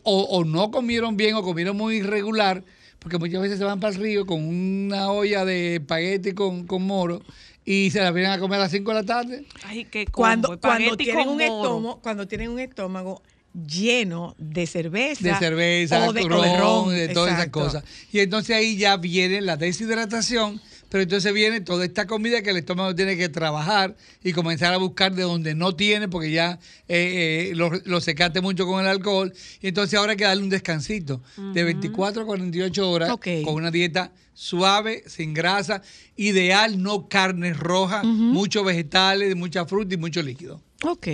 o, 0.04 0.22
o 0.24 0.44
no 0.46 0.70
comieron 0.70 1.18
bien 1.18 1.36
o 1.36 1.42
comieron 1.44 1.76
muy 1.76 1.98
irregular, 1.98 2.64
porque 3.00 3.18
muchas 3.18 3.42
veces 3.42 3.58
se 3.58 3.64
van 3.64 3.80
para 3.80 3.94
el 3.94 4.00
río 4.00 4.26
con 4.26 4.46
una 4.46 5.10
olla 5.12 5.44
de 5.44 5.76
espagueti 5.76 6.34
con, 6.34 6.66
con 6.68 6.84
moro 6.84 7.22
y 7.66 7.90
se 7.92 8.00
la 8.02 8.12
vienen 8.12 8.32
a 8.32 8.40
comer 8.40 8.60
a 8.60 8.64
las 8.64 8.72
5 8.72 8.92
de 8.92 8.96
la 8.96 9.06
tarde. 9.06 9.46
Ay, 9.66 9.86
qué 9.86 10.06
Cuando, 10.06 10.50
combo, 10.50 10.62
cuando, 10.62 10.84
espagueti 10.84 11.04
tienen 11.06 11.26
con 11.26 11.34
un 11.34 11.40
moro. 11.40 11.56
estómago, 11.64 12.02
cuando 12.02 12.28
tienen 12.28 12.50
un 12.52 12.60
estómago 12.60 13.22
lleno 13.54 14.36
de 14.38 14.66
cerveza. 14.66 15.28
de 15.28 15.36
cerveza, 15.36 16.08
o 16.08 16.14
de, 16.14 16.24
o 16.24 16.30
ron, 16.30 16.42
de 16.42 16.58
ron, 16.58 16.90
de 16.96 17.08
todas 17.10 17.34
esas 17.34 17.50
cosas. 17.50 17.84
Y 18.12 18.20
entonces 18.20 18.56
ahí 18.56 18.78
ya 18.78 18.98
viene 18.98 19.42
la 19.42 19.58
deshidratación, 19.58 20.60
pero 20.90 21.04
entonces 21.04 21.34
viene 21.34 21.62
toda 21.62 21.86
esta 21.86 22.06
comida 22.08 22.42
que 22.42 22.52
el 22.52 22.58
estómago 22.58 22.94
tiene 22.96 23.18
que 23.18 23.30
trabajar 23.30 23.96
y 24.24 24.34
comenzar 24.34 24.74
a 24.74 24.78
buscar 24.78 25.14
de 25.14 25.24
donde 25.24 25.56
no 25.56 25.76
tiene, 25.76 26.08
porque 26.08 26.32
ya 26.32 26.60
eh, 26.88 27.50
eh, 27.52 27.56
lo, 27.56 27.72
lo 27.86 28.02
secaste 28.02 28.42
mucho 28.42 28.66
con 28.66 28.82
el 28.82 28.88
alcohol. 28.88 29.34
Y 29.62 29.68
entonces 29.68 29.98
ahora 29.98 30.12
hay 30.12 30.18
que 30.18 30.26
darle 30.26 30.44
un 30.44 30.50
descansito 30.50 31.22
de 31.54 31.64
24 31.64 32.24
a 32.24 32.26
48 32.26 32.90
horas 32.90 33.10
con 33.44 33.56
una 33.56 33.72
dieta 33.72 34.12
suave, 34.34 35.04
sin 35.08 35.34
grasa, 35.34 35.82
ideal, 36.16 36.82
no 36.82 37.08
carnes 37.08 37.58
rojas, 37.58 38.04
muchos 38.04 38.66
vegetales, 38.66 39.36
mucha 39.36 39.66
fruta 39.66 39.94
y 39.94 39.98
mucho 39.98 40.22
líquido. 40.22 40.62
Ok. 40.84 41.08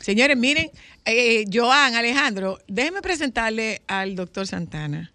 Señores, 0.00 0.36
miren, 0.36 0.70
eh, 1.04 1.44
Joan, 1.52 1.94
Alejandro, 1.94 2.58
déjenme 2.68 3.02
presentarle 3.02 3.82
al 3.86 4.14
doctor 4.14 4.46
Santana. 4.46 5.10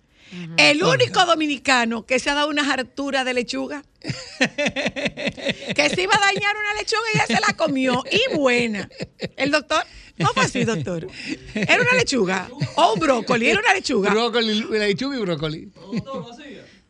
El 0.57 0.83
único 0.83 1.25
dominicano 1.25 2.05
que 2.05 2.19
se 2.19 2.29
ha 2.29 2.35
dado 2.35 2.49
una 2.49 2.71
hartura 2.71 3.23
de 3.23 3.33
lechuga. 3.33 3.83
que 4.01 5.89
se 5.89 6.03
iba 6.03 6.13
a 6.13 6.19
dañar 6.19 6.55
una 6.55 6.73
lechuga 6.79 7.01
y 7.13 7.17
ya 7.17 7.25
se 7.25 7.41
la 7.41 7.53
comió. 7.57 8.03
Y 8.11 8.35
buena. 8.35 8.87
El 9.35 9.49
doctor, 9.49 9.83
no 10.17 10.27
fue 10.33 10.43
así, 10.43 10.63
doctor. 10.65 11.07
Era 11.55 11.81
una 11.81 11.93
lechuga. 11.93 12.47
O 12.75 12.93
un 12.93 12.99
brócoli, 12.99 13.49
era 13.49 13.59
una 13.59 13.73
lechuga. 13.73 14.11
Brócoli, 14.11 14.63
lechuga 14.69 15.17
y 15.17 15.21
brócoli. 15.21 15.71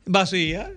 vacía. 0.05 0.73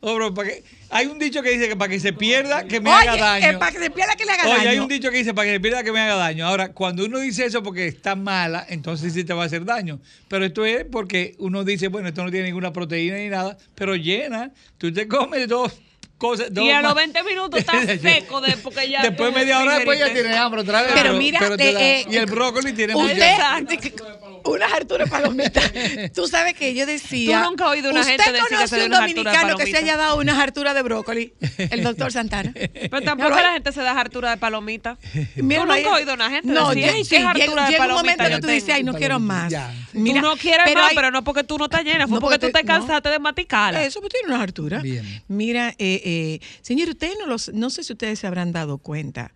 Oh, 0.00 0.14
bro, 0.14 0.32
para 0.32 0.48
que- 0.50 0.62
hay 0.90 1.06
un 1.06 1.18
dicho 1.18 1.42
que 1.42 1.50
dice 1.50 1.68
que 1.68 1.74
para 1.74 1.90
que 1.90 1.98
se 1.98 2.12
pierda, 2.12 2.64
que 2.68 2.80
me 2.80 2.88
haga 2.90 3.12
Oye, 3.14 3.20
daño. 3.20 3.46
eh, 3.48 3.58
para 3.58 3.72
que 3.72 3.78
se 3.80 3.90
pierda 3.90 4.14
que 4.14 4.24
le 4.24 4.30
haga 4.32 4.44
Oye, 4.44 4.56
daño. 4.58 4.70
hay 4.70 4.78
un 4.78 4.86
dicho 4.88 5.10
que 5.10 5.16
dice 5.18 5.34
para 5.34 5.46
que 5.48 5.54
se 5.54 5.60
pierda 5.60 5.82
que 5.82 5.90
me 5.90 5.98
haga 6.00 6.14
daño. 6.14 6.46
Ahora, 6.46 6.72
cuando 6.72 7.04
uno 7.04 7.18
dice 7.18 7.44
eso 7.46 7.64
porque 7.64 7.88
está 7.88 8.14
mala, 8.14 8.64
entonces 8.68 9.12
sí 9.12 9.24
te 9.24 9.32
va 9.34 9.42
a 9.42 9.46
hacer 9.46 9.64
daño. 9.64 9.98
Pero 10.28 10.44
esto 10.44 10.64
es 10.64 10.84
porque 10.84 11.34
uno 11.38 11.64
dice, 11.64 11.88
bueno, 11.88 12.08
esto 12.08 12.22
no 12.22 12.30
tiene 12.30 12.46
ninguna 12.46 12.72
proteína 12.72 13.16
ni 13.16 13.28
nada, 13.28 13.58
pero 13.74 13.96
llena. 13.96 14.52
Tú 14.78 14.92
te 14.92 15.08
comes 15.08 15.48
dos 15.48 15.72
cosas. 16.16 16.48
Y 16.54 16.70
a 16.70 16.76
los 16.80 16.94
más- 16.94 16.94
20 16.94 17.22
minutos 17.24 17.58
está 17.58 17.72
seco 18.00 18.40
de, 18.40 18.56
porque 18.58 18.88
ya. 18.88 19.02
Después 19.02 19.34
media 19.34 19.58
hora 19.58 19.74
después 19.78 19.98
ya 19.98 20.04
digeriste. 20.06 20.28
tiene 20.28 20.38
hambre 20.44 20.60
otra 20.60 20.82
vez. 20.82 20.92
Pero 20.94 21.14
mira, 21.14 21.56
te 21.56 21.70
eh, 21.70 22.00
eh, 22.02 22.06
y 22.08 22.16
el 22.16 22.26
brócoli 22.26 22.72
tiene 22.72 22.94
Usted, 22.94 23.14
mucha- 23.14 23.58
una 24.44 24.66
hartura 24.66 25.04
de 25.04 25.10
palomitas. 25.10 25.72
Tú 26.14 26.26
sabes 26.28 26.54
que 26.54 26.74
yo 26.74 26.86
decía. 26.86 27.42
Tú 27.42 27.50
nunca 27.50 27.64
has 27.66 27.70
oído 27.72 27.90
una 27.90 28.00
¿usted 28.00 28.12
gente 28.16 28.32
decir 28.32 28.48
que 28.48 28.54
conoce 28.56 28.76
se 28.76 28.84
un 28.84 28.90
dominicano 28.90 29.56
que 29.56 29.66
se 29.66 29.76
haya 29.78 29.96
dado 29.96 30.16
una 30.18 30.40
hartura 30.42 30.74
de 30.74 30.82
brócoli? 30.82 31.32
El 31.58 31.82
doctor 31.82 32.12
Santana. 32.12 32.52
Pero 32.54 33.00
tampoco 33.02 33.30
la 33.30 33.52
gente 33.52 33.72
se 33.72 33.80
da 33.82 33.92
hartura 33.98 34.30
de 34.30 34.36
palomita. 34.36 34.96
Tú 35.36 35.42
nunca 35.42 35.74
has 35.74 35.86
oído 35.86 36.14
una 36.14 36.30
gente 36.30 36.48
No, 36.48 36.68
decir, 36.70 36.84
yo- 36.84 36.92
"Ay, 36.92 37.04
sí, 37.04 37.16
llega, 37.16 37.32
de 37.34 37.40
llega 37.70 37.86
un 37.86 37.92
momento 37.92 38.24
que 38.24 38.40
tú 38.40 38.46
dices, 38.46 38.64
tengo". 38.66 38.76
ay, 38.76 38.84
no 38.84 38.94
quiero 38.94 39.20
más. 39.20 39.50
Ya. 39.50 39.72
tú 39.92 39.98
no 40.20 40.36
quieres 40.36 40.62
pero 40.66 40.80
más, 40.80 40.90
hay- 40.90 40.96
pero 40.96 41.10
no 41.10 41.24
porque 41.24 41.44
tú 41.44 41.58
no 41.58 41.64
estás 41.66 41.84
llena, 41.84 42.06
fue 42.06 42.16
No, 42.16 42.20
porque, 42.20 42.38
porque 42.38 42.46
tú 42.48 42.52
te- 42.52 42.60
te 42.60 42.66
cansaste 42.66 43.08
de 43.08 43.18
maticarla. 43.18 43.84
Eso 43.84 44.00
pues 44.00 44.12
tiene 44.12 44.28
una 44.34 44.42
hartura. 44.42 44.78
Bien. 44.80 45.22
Mira, 45.28 45.70
eh, 45.78 46.00
eh, 46.04 46.40
señor, 46.62 46.88
ustedes 46.90 47.16
no, 47.18 47.26
los, 47.26 47.50
no 47.52 47.70
sé 47.70 47.82
si 47.84 47.92
ustedes 47.92 48.18
se 48.18 48.26
habrán 48.26 48.52
dado 48.52 48.78
cuenta, 48.78 49.32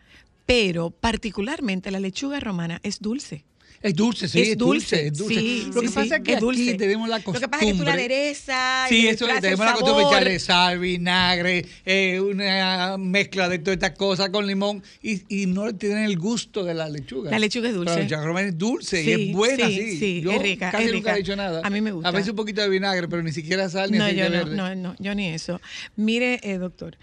pero 0.46 0.90
particularmente 0.90 1.90
la 1.90 2.00
lechuga 2.00 2.40
romana 2.40 2.80
es 2.82 3.00
dulce. 3.00 3.44
Es 3.82 3.94
dulce, 3.94 4.28
sí, 4.28 4.40
es, 4.42 4.56
dulce, 4.58 5.08
es 5.08 5.18
dulce. 5.18 5.40
sí, 5.40 5.66
Lo 5.74 5.80
sí, 5.80 5.86
que 5.88 5.92
pasa 5.92 6.16
es 6.16 6.22
que 6.22 6.32
es 6.34 6.40
dulce. 6.40 6.68
aquí 6.70 6.76
tenemos 6.78 7.08
la 7.08 7.18
Lo 7.18 7.24
costumbre. 7.24 7.40
que 7.40 7.48
pasa 7.50 7.64
es 7.64 7.72
que 7.72 7.78
tú 7.78 7.84
la 7.84 7.92
aderezas. 7.94 8.88
Sí, 8.88 9.08
eso 9.08 9.26
tenemos 9.26 9.60
el 9.60 9.66
la 9.66 9.72
costumbre 9.72 10.04
de 10.04 10.10
echarle 10.10 10.38
sal, 10.38 10.78
vinagre, 10.78 11.66
eh, 11.84 12.20
una 12.20 12.96
mezcla 12.98 13.48
de 13.48 13.58
todas 13.58 13.74
estas 13.76 13.92
cosas 13.98 14.30
con 14.30 14.46
limón 14.46 14.82
y, 15.02 15.22
y 15.28 15.46
no 15.46 15.74
tienen 15.74 16.04
el 16.04 16.16
gusto 16.18 16.62
de 16.64 16.74
la 16.74 16.88
lechuga. 16.88 17.30
La 17.30 17.38
lechuga 17.40 17.68
es 17.70 17.74
dulce. 17.74 17.90
Pero 17.94 17.96
la 17.98 18.02
lechuga 18.08 18.24
romana 18.24 18.48
es 18.48 18.58
dulce 18.58 19.02
y 19.02 19.10
es 19.10 19.32
buena, 19.32 19.66
sí, 19.66 19.74
sí. 19.76 19.98
sí, 19.98 20.20
Yo 20.22 20.30
es 20.32 20.42
rica, 20.42 20.70
casi 20.70 20.84
es 20.84 20.92
nunca 20.92 21.10
rica. 21.10 21.16
he 21.16 21.20
hecho 21.20 21.36
nada. 21.36 21.60
A 21.64 21.70
mí 21.70 21.80
me 21.80 21.90
gusta. 21.92 22.08
A 22.08 22.12
veces 22.12 22.28
un 22.30 22.36
poquito 22.36 22.60
de 22.62 22.68
vinagre, 22.68 23.08
pero 23.08 23.22
ni 23.22 23.32
siquiera 23.32 23.68
sal 23.68 23.90
ni 23.90 23.98
No, 23.98 24.08
yo 24.10 24.24
no, 24.26 24.30
verde. 24.30 24.54
no, 24.56 24.74
no, 24.76 24.94
yo 25.00 25.14
ni 25.14 25.28
eso. 25.28 25.60
Mire, 25.96 26.38
eh, 26.44 26.58
doctor, 26.58 26.96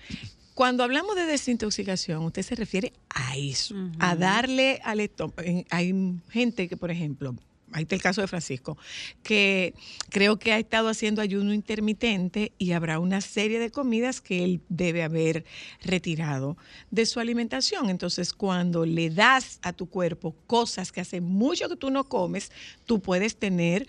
cuando 0.60 0.84
hablamos 0.84 1.16
de 1.16 1.26
desintoxicación, 1.26 2.22
usted 2.26 2.42
se 2.42 2.54
refiere 2.54 2.92
a 3.10 3.38
eso, 3.38 3.76
a 3.98 4.18
darle 4.18 4.82
al 4.84 5.00
estómago. 5.00 5.42
Hay 5.70 6.20
gente 6.28 6.68
que, 6.68 6.76
por 6.76 6.92
ejemplo, 6.92 7.34
ahí 7.72 7.84
está 7.84 7.96
el 7.96 8.02
caso 8.02 8.22
de 8.22 8.28
Francisco, 8.28 8.78
que 9.24 9.74
creo 10.10 10.40
que 10.40 10.52
ha 10.52 10.60
estado 10.60 10.90
haciendo 10.90 11.22
ayuno 11.22 11.54
intermitente 11.54 12.54
y 12.58 12.72
habrá 12.72 13.00
una 13.00 13.22
serie 13.22 13.60
de 13.60 13.72
comidas 13.72 14.22
que 14.22 14.44
él 14.44 14.62
debe 14.70 15.04
haber 15.04 15.46
retirado 15.84 16.58
de 16.92 17.06
su 17.06 17.20
alimentación. 17.20 17.90
Entonces, 17.90 18.34
cuando 18.34 18.86
le 18.86 19.10
das 19.10 19.60
a 19.62 19.74
tu 19.74 19.88
cuerpo 19.88 20.36
cosas 20.48 20.92
que 20.92 21.02
hace 21.02 21.22
mucho 21.22 21.70
que 21.70 21.76
tú 21.76 21.90
no 21.90 22.06
comes, 22.06 22.52
tú 22.86 23.02
puedes 23.02 23.36
tener 23.36 23.88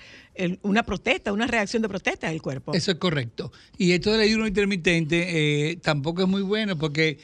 una 0.63 0.83
protesta, 0.85 1.33
una 1.33 1.47
reacción 1.47 1.83
de 1.83 1.89
protesta 1.89 2.29
del 2.29 2.41
cuerpo. 2.41 2.73
Eso 2.73 2.93
es 2.93 2.99
correcto. 2.99 3.53
Y 3.77 3.93
esto 3.93 4.13
del 4.13 4.23
ayuno 4.23 4.47
intermitente 4.47 5.71
eh, 5.71 5.77
tampoco 5.77 6.23
es 6.23 6.29
muy 6.29 6.43
bueno 6.43 6.79
porque 6.79 7.19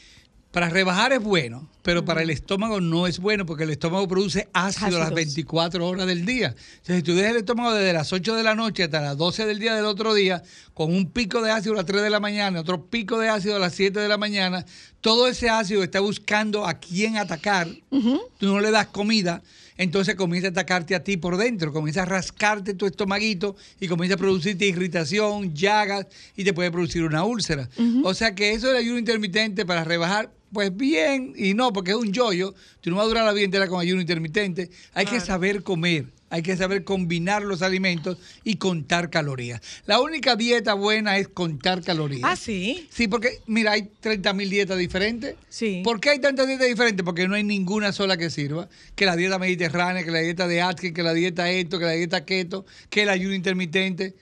para 0.57 0.70
rebajar 0.70 1.12
es 1.12 1.22
bueno, 1.22 1.68
pero 1.82 2.07
para 2.07 2.22
el 2.22 2.30
estómago 2.30 2.80
no 2.80 3.07
es 3.07 3.18
bueno 3.18 3.44
porque 3.44 3.64
el 3.64 3.70
estómago 3.70 4.09
produce 4.09 4.48
ácido 4.54 4.92
las 4.92 5.09
Ácidos. 5.09 5.14
24 5.14 5.86
horas 5.86 6.07
del 6.07 6.24
día. 6.24 6.54
Entonces, 6.78 6.96
si 6.96 7.02
tú 7.02 7.14
dejas 7.14 7.32
el 7.32 7.36
estómago 7.36 7.74
desde 7.74 7.92
las 7.92 8.11
8 8.11 8.34
de 8.34 8.42
la 8.42 8.54
noche 8.54 8.84
hasta 8.84 9.02
las 9.02 9.18
12 9.18 9.44
del 9.44 9.59
día 9.59 9.74
del 9.74 9.84
otro 9.84 10.14
día, 10.14 10.42
con 10.72 10.94
un 10.94 11.11
pico 11.11 11.42
de 11.42 11.50
ácido 11.50 11.74
a 11.74 11.76
las 11.76 11.84
3 11.84 12.00
de 12.00 12.09
la 12.09 12.20
mañana, 12.20 12.61
otro 12.61 12.86
pico 12.86 13.18
de 13.18 13.28
ácido 13.28 13.57
a 13.57 13.59
las 13.59 13.74
7 13.74 14.00
de 14.00 14.09
la 14.09 14.16
mañana, 14.16 14.64
todo 15.02 15.28
ese 15.28 15.50
ácido 15.50 15.82
está 15.82 16.00
buscando 16.00 16.66
a 16.66 16.72
quién 16.78 17.18
atacar. 17.18 17.68
Tú 17.90 18.46
no 18.46 18.59
le 18.61 18.70
das 18.70 18.86
comida, 18.86 19.42
entonces 19.76 20.14
comienza 20.14 20.48
a 20.48 20.52
atacarte 20.52 20.94
a 20.94 21.04
ti 21.04 21.18
por 21.18 21.36
dentro, 21.36 21.70
comienza 21.70 22.04
a 22.04 22.07
rascarte 22.07 22.72
tu 22.72 22.86
estomaguito 22.86 23.57
y 23.78 23.88
comienza 23.88 24.14
a 24.14 24.18
producirte 24.18 24.64
irritación, 24.64 25.54
llagas 25.54 26.07
y 26.34 26.44
te 26.44 26.54
puede 26.54 26.70
producir 26.70 27.02
una 27.02 27.24
úlcera. 27.24 27.68
O 28.04 28.14
sea 28.14 28.34
que 28.34 28.54
eso 28.54 28.68
del 28.68 28.78
ayuno 28.78 28.98
intermitente 28.98 29.66
para 29.66 29.84
rebajar, 29.84 30.30
pues 30.53 30.74
bien 30.76 31.34
y 31.36 31.55
no, 31.55 31.72
porque 31.72 31.90
es 31.92 31.97
un 31.97 32.12
yoyo. 32.12 32.55
Tú 32.80 32.90
no 32.90 32.97
vas 32.97 33.07
a 33.07 33.09
durar 33.09 33.24
la 33.24 33.32
vida 33.32 33.44
entera 33.44 33.68
con 33.68 33.80
ayuno 33.80 34.01
intermitente. 34.01 34.70
Hay 34.94 35.07
que 35.07 35.20
saber 35.20 35.62
comer. 35.62 36.07
Hay 36.28 36.42
que 36.42 36.57
saber 36.57 36.82
combinar 36.82 37.42
los 37.42 37.62
alimentos 37.62 38.18
y 38.42 38.57
contar 38.57 39.11
calorías. 39.11 39.61
La 39.86 40.01
única 40.01 40.34
dieta 40.34 40.74
buena 40.74 41.18
es 41.18 41.28
contar 41.28 41.82
calorías. 41.82 42.22
Ah, 42.24 42.34
sí. 42.34 42.88
Sí, 42.90 43.07
porque 43.07 43.40
mira, 43.47 43.72
hay 43.72 43.88
30 44.01 44.32
mil 44.32 44.51
dietas 44.51 44.76
diferentes. 44.76 45.36
Sí. 45.49 45.82
¿Por 45.84 46.01
qué 46.01 46.11
hay 46.11 46.18
tantas 46.18 46.49
dietas 46.49 46.66
diferentes? 46.66 47.05
Porque 47.05 47.28
no 47.28 47.36
hay 47.36 47.44
ninguna 47.44 47.92
sola 47.92 48.16
que 48.16 48.28
sirva. 48.30 48.68
Que 48.97 49.07
la 49.07 49.14
dieta 49.14 49.38
mediterránea, 49.38 50.03
que 50.05 50.11
la 50.11 50.18
dieta 50.18 50.49
de 50.49 50.62
Atkins, 50.62 50.94
que 50.94 51.05
la 51.05 51.14
dieta 51.14 51.49
esto, 51.49 51.78
que 51.78 51.84
la 51.84 51.92
dieta 51.92 52.24
keto, 52.24 52.66
que 52.90 53.03
el 53.03 53.09
ayuno 53.09 53.32
intermitente. 53.34 54.14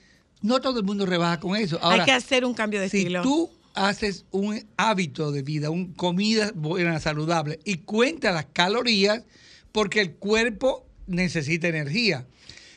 No 0.42 0.60
todo 0.60 0.80
el 0.80 0.84
mundo 0.84 1.06
rebaja 1.06 1.40
con 1.40 1.56
eso. 1.56 1.78
Ahora, 1.80 2.02
Hay 2.02 2.04
que 2.04 2.12
hacer 2.12 2.44
un 2.44 2.52
cambio 2.52 2.82
de 2.82 2.90
si 2.90 2.98
estilo. 2.98 3.22
tú 3.22 3.50
haces 3.74 4.24
un 4.30 4.64
hábito 4.76 5.32
de 5.32 5.42
vida, 5.42 5.70
un 5.70 5.92
comida 5.92 6.52
buena, 6.54 7.00
saludable 7.00 7.58
y 7.64 7.78
cuenta 7.78 8.32
las 8.32 8.46
calorías, 8.46 9.24
porque 9.72 10.00
el 10.00 10.12
cuerpo 10.12 10.86
necesita 11.06 11.68
energía. 11.68 12.26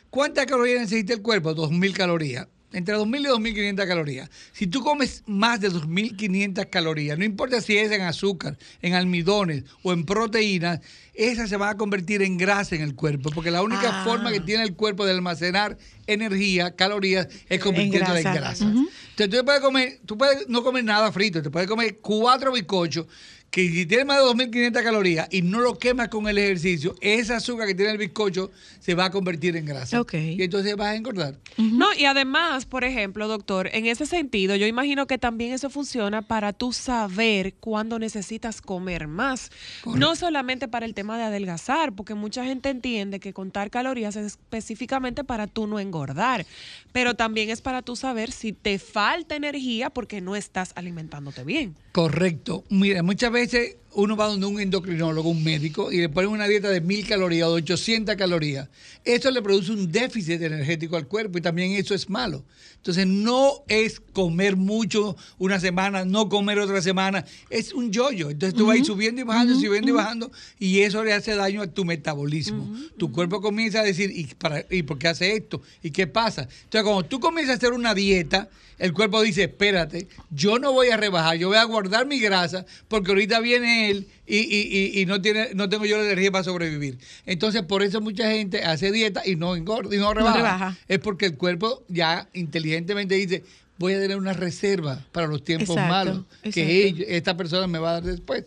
¿Cuántas 0.09 0.47
calorías 0.47 0.81
necesita 0.81 1.13
el 1.13 1.21
cuerpo? 1.21 1.55
2.000 1.55 1.93
calorías. 1.93 2.47
Entre 2.73 2.95
2.000 2.95 3.21
y 3.21 3.53
2.500 3.53 3.87
calorías. 3.87 4.29
Si 4.51 4.67
tú 4.67 4.83
comes 4.83 5.23
más 5.25 5.61
de 5.61 5.71
2.500 5.71 6.69
calorías, 6.69 7.17
no 7.17 7.23
importa 7.23 7.61
si 7.61 7.77
es 7.77 7.91
en 7.91 8.01
azúcar, 8.01 8.57
en 8.81 8.93
almidones 8.93 9.63
o 9.83 9.93
en 9.93 10.05
proteínas, 10.05 10.81
esas 11.17 11.49
se 11.49 11.57
van 11.57 11.69
a 11.69 11.77
convertir 11.77 12.21
en 12.21 12.37
grasa 12.37 12.75
en 12.75 12.81
el 12.81 12.95
cuerpo, 12.95 13.29
porque 13.31 13.51
la 13.51 13.63
única 13.63 14.01
Ah. 14.01 14.03
forma 14.05 14.31
que 14.31 14.39
tiene 14.39 14.63
el 14.63 14.75
cuerpo 14.75 15.05
de 15.05 15.11
almacenar 15.11 15.77
energía, 16.05 16.75
calorías, 16.75 17.27
es 17.49 17.59
convirtiéndola 17.59 18.17
en 18.19 18.23
grasa. 18.23 18.39
grasa. 18.39 18.65
Ujú. 18.65 18.87
Entonces 19.11 19.39
tú 19.39 19.45
puedes 19.45 19.61
comer, 19.61 19.99
tú 20.05 20.17
puedes 20.17 20.47
no 20.47 20.63
comer 20.63 20.83
nada 20.83 21.11
frito, 21.11 21.41
te 21.41 21.49
puedes 21.49 21.67
comer 21.67 21.97
cuatro 22.01 22.51
bizcochos 22.51 23.07
que 23.49 23.69
si 23.69 23.85
tiene 23.85 24.05
más 24.05 24.17
de 24.17 24.23
2.500 24.23 24.83
calorías 24.83 25.27
y 25.31 25.41
no 25.41 25.61
lo 25.61 25.77
quemas 25.77 26.09
con 26.09 26.27
el 26.27 26.37
ejercicio, 26.37 26.95
esa 27.01 27.37
azúcar 27.37 27.67
que 27.67 27.75
tiene 27.75 27.91
el 27.91 27.97
bizcocho 27.97 28.51
se 28.79 28.93
va 28.93 29.05
a 29.05 29.11
convertir 29.11 29.55
en 29.55 29.65
grasa. 29.65 29.99
Ok. 29.99 30.13
Y 30.13 30.43
entonces 30.43 30.75
vas 30.75 30.89
a 30.89 30.95
engordar. 30.95 31.35
No, 31.57 31.87
y 31.93 32.05
además, 32.05 32.65
por 32.65 32.83
ejemplo, 32.83 33.27
doctor, 33.27 33.69
en 33.73 33.85
ese 33.85 34.05
sentido, 34.05 34.55
yo 34.55 34.67
imagino 34.67 35.07
que 35.07 35.17
también 35.17 35.53
eso 35.53 35.69
funciona 35.69 36.21
para 36.21 36.53
tú 36.53 36.73
saber 36.73 37.53
cuándo 37.55 37.99
necesitas 37.99 38.61
comer 38.61 39.07
más. 39.07 39.49
No 39.85 40.15
solamente 40.15 40.67
para 40.67 40.85
el 40.85 40.93
tema 40.93 41.17
de 41.17 41.23
adelgazar, 41.23 41.93
porque 41.93 42.13
mucha 42.13 42.43
gente 42.45 42.69
entiende 42.69 43.19
que 43.19 43.33
contar 43.33 43.69
calorías 43.69 44.15
es 44.15 44.25
específicamente 44.25 45.23
para 45.23 45.47
tú 45.47 45.67
no 45.67 45.79
engordar, 45.79 46.45
pero 46.91 47.15
también 47.15 47.49
es 47.49 47.61
para 47.61 47.81
tú 47.81 47.95
saber 47.95 48.31
si 48.31 48.53
te 48.53 48.77
falta 48.77 49.35
energía 49.35 49.89
porque 49.89 50.21
no 50.21 50.35
estás 50.35 50.73
alimentándote 50.75 51.43
bien. 51.43 51.75
Correcto. 51.91 52.63
Mira, 52.69 53.01
muchas 53.01 53.31
veces 53.31 53.36
realmente 53.37 53.77
uno 53.97 54.15
va 54.15 54.27
donde 54.27 54.45
un 54.45 54.59
endocrinólogo, 54.59 55.27
un 55.27 55.43
médico, 55.43 55.91
y 55.91 55.97
le 55.97 56.07
ponen 56.07 56.29
una 56.29 56.47
dieta 56.47 56.69
de 56.69 56.81
1000 56.81 57.07
calorías 57.07 57.47
o 57.47 57.55
de 57.55 57.63
800 57.63 58.15
calorías. 58.15 58.69
Eso 59.03 59.31
le 59.31 59.41
produce 59.41 59.71
un 59.71 59.91
déficit 59.91 60.39
energético 60.39 60.97
al 60.97 61.07
cuerpo 61.07 61.39
y 61.39 61.41
también 61.41 61.71
eso 61.71 61.95
es 61.95 62.07
malo. 62.07 62.45
Entonces, 62.75 63.07
no 63.07 63.63
es 63.67 63.99
comer 64.13 64.55
mucho 64.55 65.17
una 65.39 65.59
semana, 65.59 66.05
no 66.05 66.29
comer 66.29 66.59
otra 66.59 66.79
semana, 66.79 67.25
es 67.49 67.73
un 67.73 67.91
yoyo. 67.91 68.29
Entonces, 68.29 68.55
tú 68.55 68.67
vas 68.67 68.75
a 68.75 68.77
ir 68.77 68.85
subiendo 68.85 69.21
y 69.21 69.23
bajando, 69.23 69.55
subiendo 69.55 69.89
y 69.89 69.93
bajando, 69.93 70.31
y 70.59 70.81
eso 70.81 71.03
le 71.03 71.13
hace 71.13 71.33
daño 71.33 71.63
a 71.63 71.67
tu 71.67 71.83
metabolismo. 71.83 72.71
Tu 72.97 73.11
cuerpo 73.11 73.41
comienza 73.41 73.79
a 73.79 73.83
decir, 73.83 74.11
¿y, 74.15 74.25
para, 74.25 74.63
¿y 74.69 74.83
por 74.83 74.99
qué 74.99 75.07
hace 75.07 75.35
esto? 75.35 75.63
¿Y 75.81 75.89
qué 75.89 76.05
pasa? 76.05 76.43
Entonces, 76.43 76.83
cuando 76.83 77.03
tú 77.03 77.19
comienzas 77.19 77.55
a 77.55 77.57
hacer 77.57 77.73
una 77.73 77.95
dieta, 77.95 78.47
el 78.79 78.93
cuerpo 78.93 79.21
dice, 79.21 79.43
espérate, 79.45 80.07
yo 80.29 80.59
no 80.59 80.71
voy 80.71 80.89
a 80.89 80.97
rebajar, 80.97 81.37
yo 81.37 81.47
voy 81.47 81.57
a 81.57 81.63
guardar 81.63 82.05
mi 82.05 82.19
grasa 82.19 82.65
porque 82.87 83.11
ahorita 83.11 83.39
viene 83.39 83.86
él 83.89 84.07
y, 84.25 84.37
y- 84.37 84.91
y- 84.97 85.01
y 85.01 85.05
no, 85.05 85.21
tiene, 85.21 85.49
no 85.55 85.69
tengo 85.69 85.85
yo 85.85 85.97
la 85.97 86.03
energía 86.05 86.31
para 86.31 86.43
sobrevivir. 86.43 86.97
Entonces, 87.25 87.63
por 87.63 87.83
eso 87.83 88.01
mucha 88.01 88.29
gente 88.31 88.63
hace 88.63 88.91
dieta 88.91 89.21
y 89.25 89.35
no 89.35 89.55
engorda 89.55 89.95
y 89.95 89.99
no 89.99 90.13
rebaja. 90.13 90.37
rebaja. 90.37 90.77
Es 90.87 90.99
porque 90.99 91.25
el 91.27 91.37
cuerpo 91.37 91.83
ya 91.87 92.29
inteligentemente 92.33 93.15
dice, 93.15 93.43
voy 93.77 93.93
a 93.93 93.99
tener 93.99 94.17
una 94.17 94.33
reserva 94.33 95.05
para 95.11 95.27
los 95.27 95.43
tiempos 95.43 95.69
Exacto, 95.69 95.89
malos 95.89 96.25
que 96.53 96.87
exacto. 96.87 97.05
esta 97.07 97.37
persona 97.37 97.67
me 97.67 97.79
va 97.79 97.89
a 97.89 97.93
dar 97.93 98.03
después. 98.03 98.45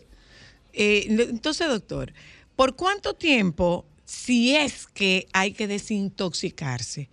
Eh, 0.73 1.05
entonces, 1.09 1.67
doctor, 1.67 2.13
¿por 2.55 2.75
cuánto 2.75 3.13
tiempo, 3.13 3.85
si 4.05 4.55
es 4.55 4.87
que 4.93 5.27
hay 5.33 5.53
que 5.53 5.67
desintoxicarse 5.67 7.09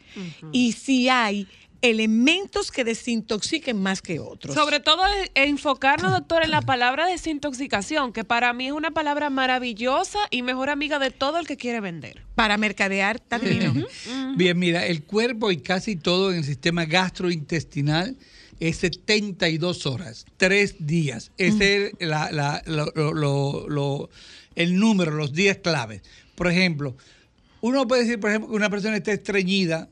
y 0.53 0.73
si 0.73 1.09
hay 1.09 1.47
elementos 1.81 2.71
que 2.73 2.85
desintoxiquen 2.85 3.81
más 3.81 4.03
que 4.03 4.19
otros? 4.21 4.55
Sobre 4.55 4.81
todo 4.81 5.03
enfocarnos, 5.35 6.13
doctor, 6.13 6.43
en 6.45 6.51
la 6.51 6.63
palabra 6.63 7.07
desintoxicación, 7.07 8.13
que 8.13 8.25
para 8.25 8.53
mí 8.53 8.67
es 8.67 8.73
una 8.73 8.91
palabra 8.91 9.31
maravillosa 9.31 10.19
y 10.31 10.43
mejor 10.43 10.71
amiga 10.71 10.99
de 10.99 11.11
todo 11.11 11.39
el 11.39 11.47
que 11.47 11.57
quiere 11.57 11.81
vender. 11.81 12.23
Para 12.35 12.57
mercadear, 12.57 13.21
divino. 13.41 13.87
Bien, 14.37 14.59
mira, 14.59 14.87
el 14.87 15.05
cuerpo 15.05 15.51
y 15.51 15.59
casi 15.59 15.97
todo 15.97 16.31
en 16.33 16.39
el 16.39 16.45
sistema 16.45 16.85
gastrointestinal 16.85 18.17
es 18.61 18.77
72 18.79 19.87
horas, 19.87 20.27
tres 20.37 20.77
días. 20.81 21.31
Ese 21.39 21.87
es 21.87 21.93
la- 22.09 22.31
la- 22.33 22.63
lo- 22.67 22.93
lo- 22.95 23.13
lo- 23.15 23.69
lo- 23.69 24.11
el 24.57 24.77
número, 24.79 25.13
los 25.13 25.33
días 25.33 25.59
claves. 25.59 26.03
Por 26.35 26.49
ejemplo, 26.49 26.97
uno 27.61 27.87
puede 27.87 28.03
decir, 28.03 28.19
por 28.19 28.31
ejemplo, 28.31 28.51
que 28.51 28.57
una 28.57 28.71
persona 28.71 28.97
está 28.97 29.13
estreñida 29.13 29.89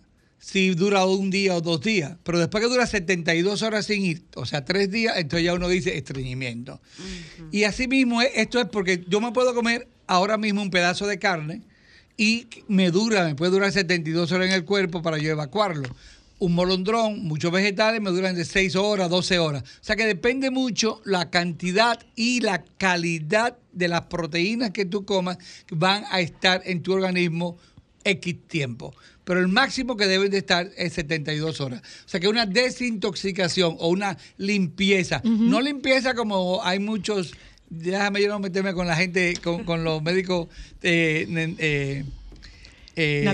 si 0.49 0.70
dura 0.76 1.05
un 1.07 1.28
día 1.30 1.57
o 1.57 1.61
dos 1.61 1.80
días, 1.80 2.18
pero 2.22 2.38
después 2.38 2.62
que 2.62 2.70
dura 2.70 2.86
72 2.86 3.62
horas 3.62 3.86
sin 3.86 4.05
ir, 4.05 4.22
o 4.36 4.47
sea, 4.47 4.64
tres 4.64 4.88
días, 4.92 5.16
entonces 5.16 5.44
ya 5.44 5.55
uno 5.55 5.68
dice 5.68 5.97
estreñimiento. 5.99 6.80
Y 7.51 7.64
así 7.64 7.88
mismo, 7.88 8.22
es- 8.22 8.30
esto 8.36 8.61
es 8.61 8.66
porque 8.66 9.05
yo 9.09 9.20
me 9.20 9.32
puedo 9.32 9.57
comer 9.57 9.88
ahora 10.07 10.36
mismo 10.38 10.62
un 10.62 10.70
pedazo 10.70 11.09
de 11.09 11.18
carne 11.18 11.62
y 12.16 12.47
me 12.68 12.92
dura, 12.92 13.24
me 13.24 13.34
puede 13.34 13.51
durar 13.51 13.72
72 13.72 14.30
horas 14.30 14.47
en 14.47 14.55
el 14.55 14.64
cuerpo 14.64 15.03
para 15.03 15.18
yo 15.18 15.30
evacuarlo. 15.32 15.88
Un 16.38 16.55
molondrón, 16.55 17.24
muchos 17.24 17.51
vegetales 17.51 18.01
me 18.01 18.11
duran 18.11 18.36
de 18.36 18.44
6 18.44 18.76
horas, 18.76 19.11
12 19.11 19.40
horas. 19.40 19.64
O 19.64 19.84
sea 19.84 19.97
que 19.97 20.07
depende 20.07 20.51
mucho 20.53 21.01
la 21.05 21.28
cantidad 21.28 21.99
y 22.14 22.40
la 22.40 22.62
calidad 22.78 23.57
de 23.72 23.88
las 23.88 24.03
proteínas 24.03 24.70
que 24.70 24.84
tú 24.84 25.05
comas 25.05 25.38
que 25.66 25.74
van 25.74 26.05
a 26.09 26.20
estar 26.20 26.62
en 26.66 26.82
tu 26.84 26.92
organismo 26.92 27.57
X 28.05 28.36
tiempo. 28.47 28.94
Pero 29.26 29.40
el 29.40 29.48
máximo 29.48 29.96
que 29.96 30.06
deben 30.06 30.30
de 30.30 30.38
estar 30.38 30.70
es 30.76 30.92
72 30.92 31.60
horas. 31.60 31.82
O 32.06 32.08
sea 32.08 32.20
que 32.20 32.28
una 32.28 32.46
desintoxicación 32.46 33.74
o 33.80 33.88
una 33.88 34.16
limpieza, 34.38 35.20
no 35.50 35.60
limpieza 35.60 36.14
como 36.14 36.62
hay 36.64 36.78
muchos, 36.78 37.34
déjame 37.68 38.22
yo 38.22 38.28
no 38.28 38.38
meterme 38.38 38.72
con 38.72 38.86
la 38.86 38.94
gente, 38.94 39.34
con, 39.42 39.64
con 39.64 39.82
los 39.82 40.00
médicos 40.00 40.46
eh, 40.82 41.26
nen- 41.28 41.56
eh, 41.58 42.04
eh, 42.94 43.24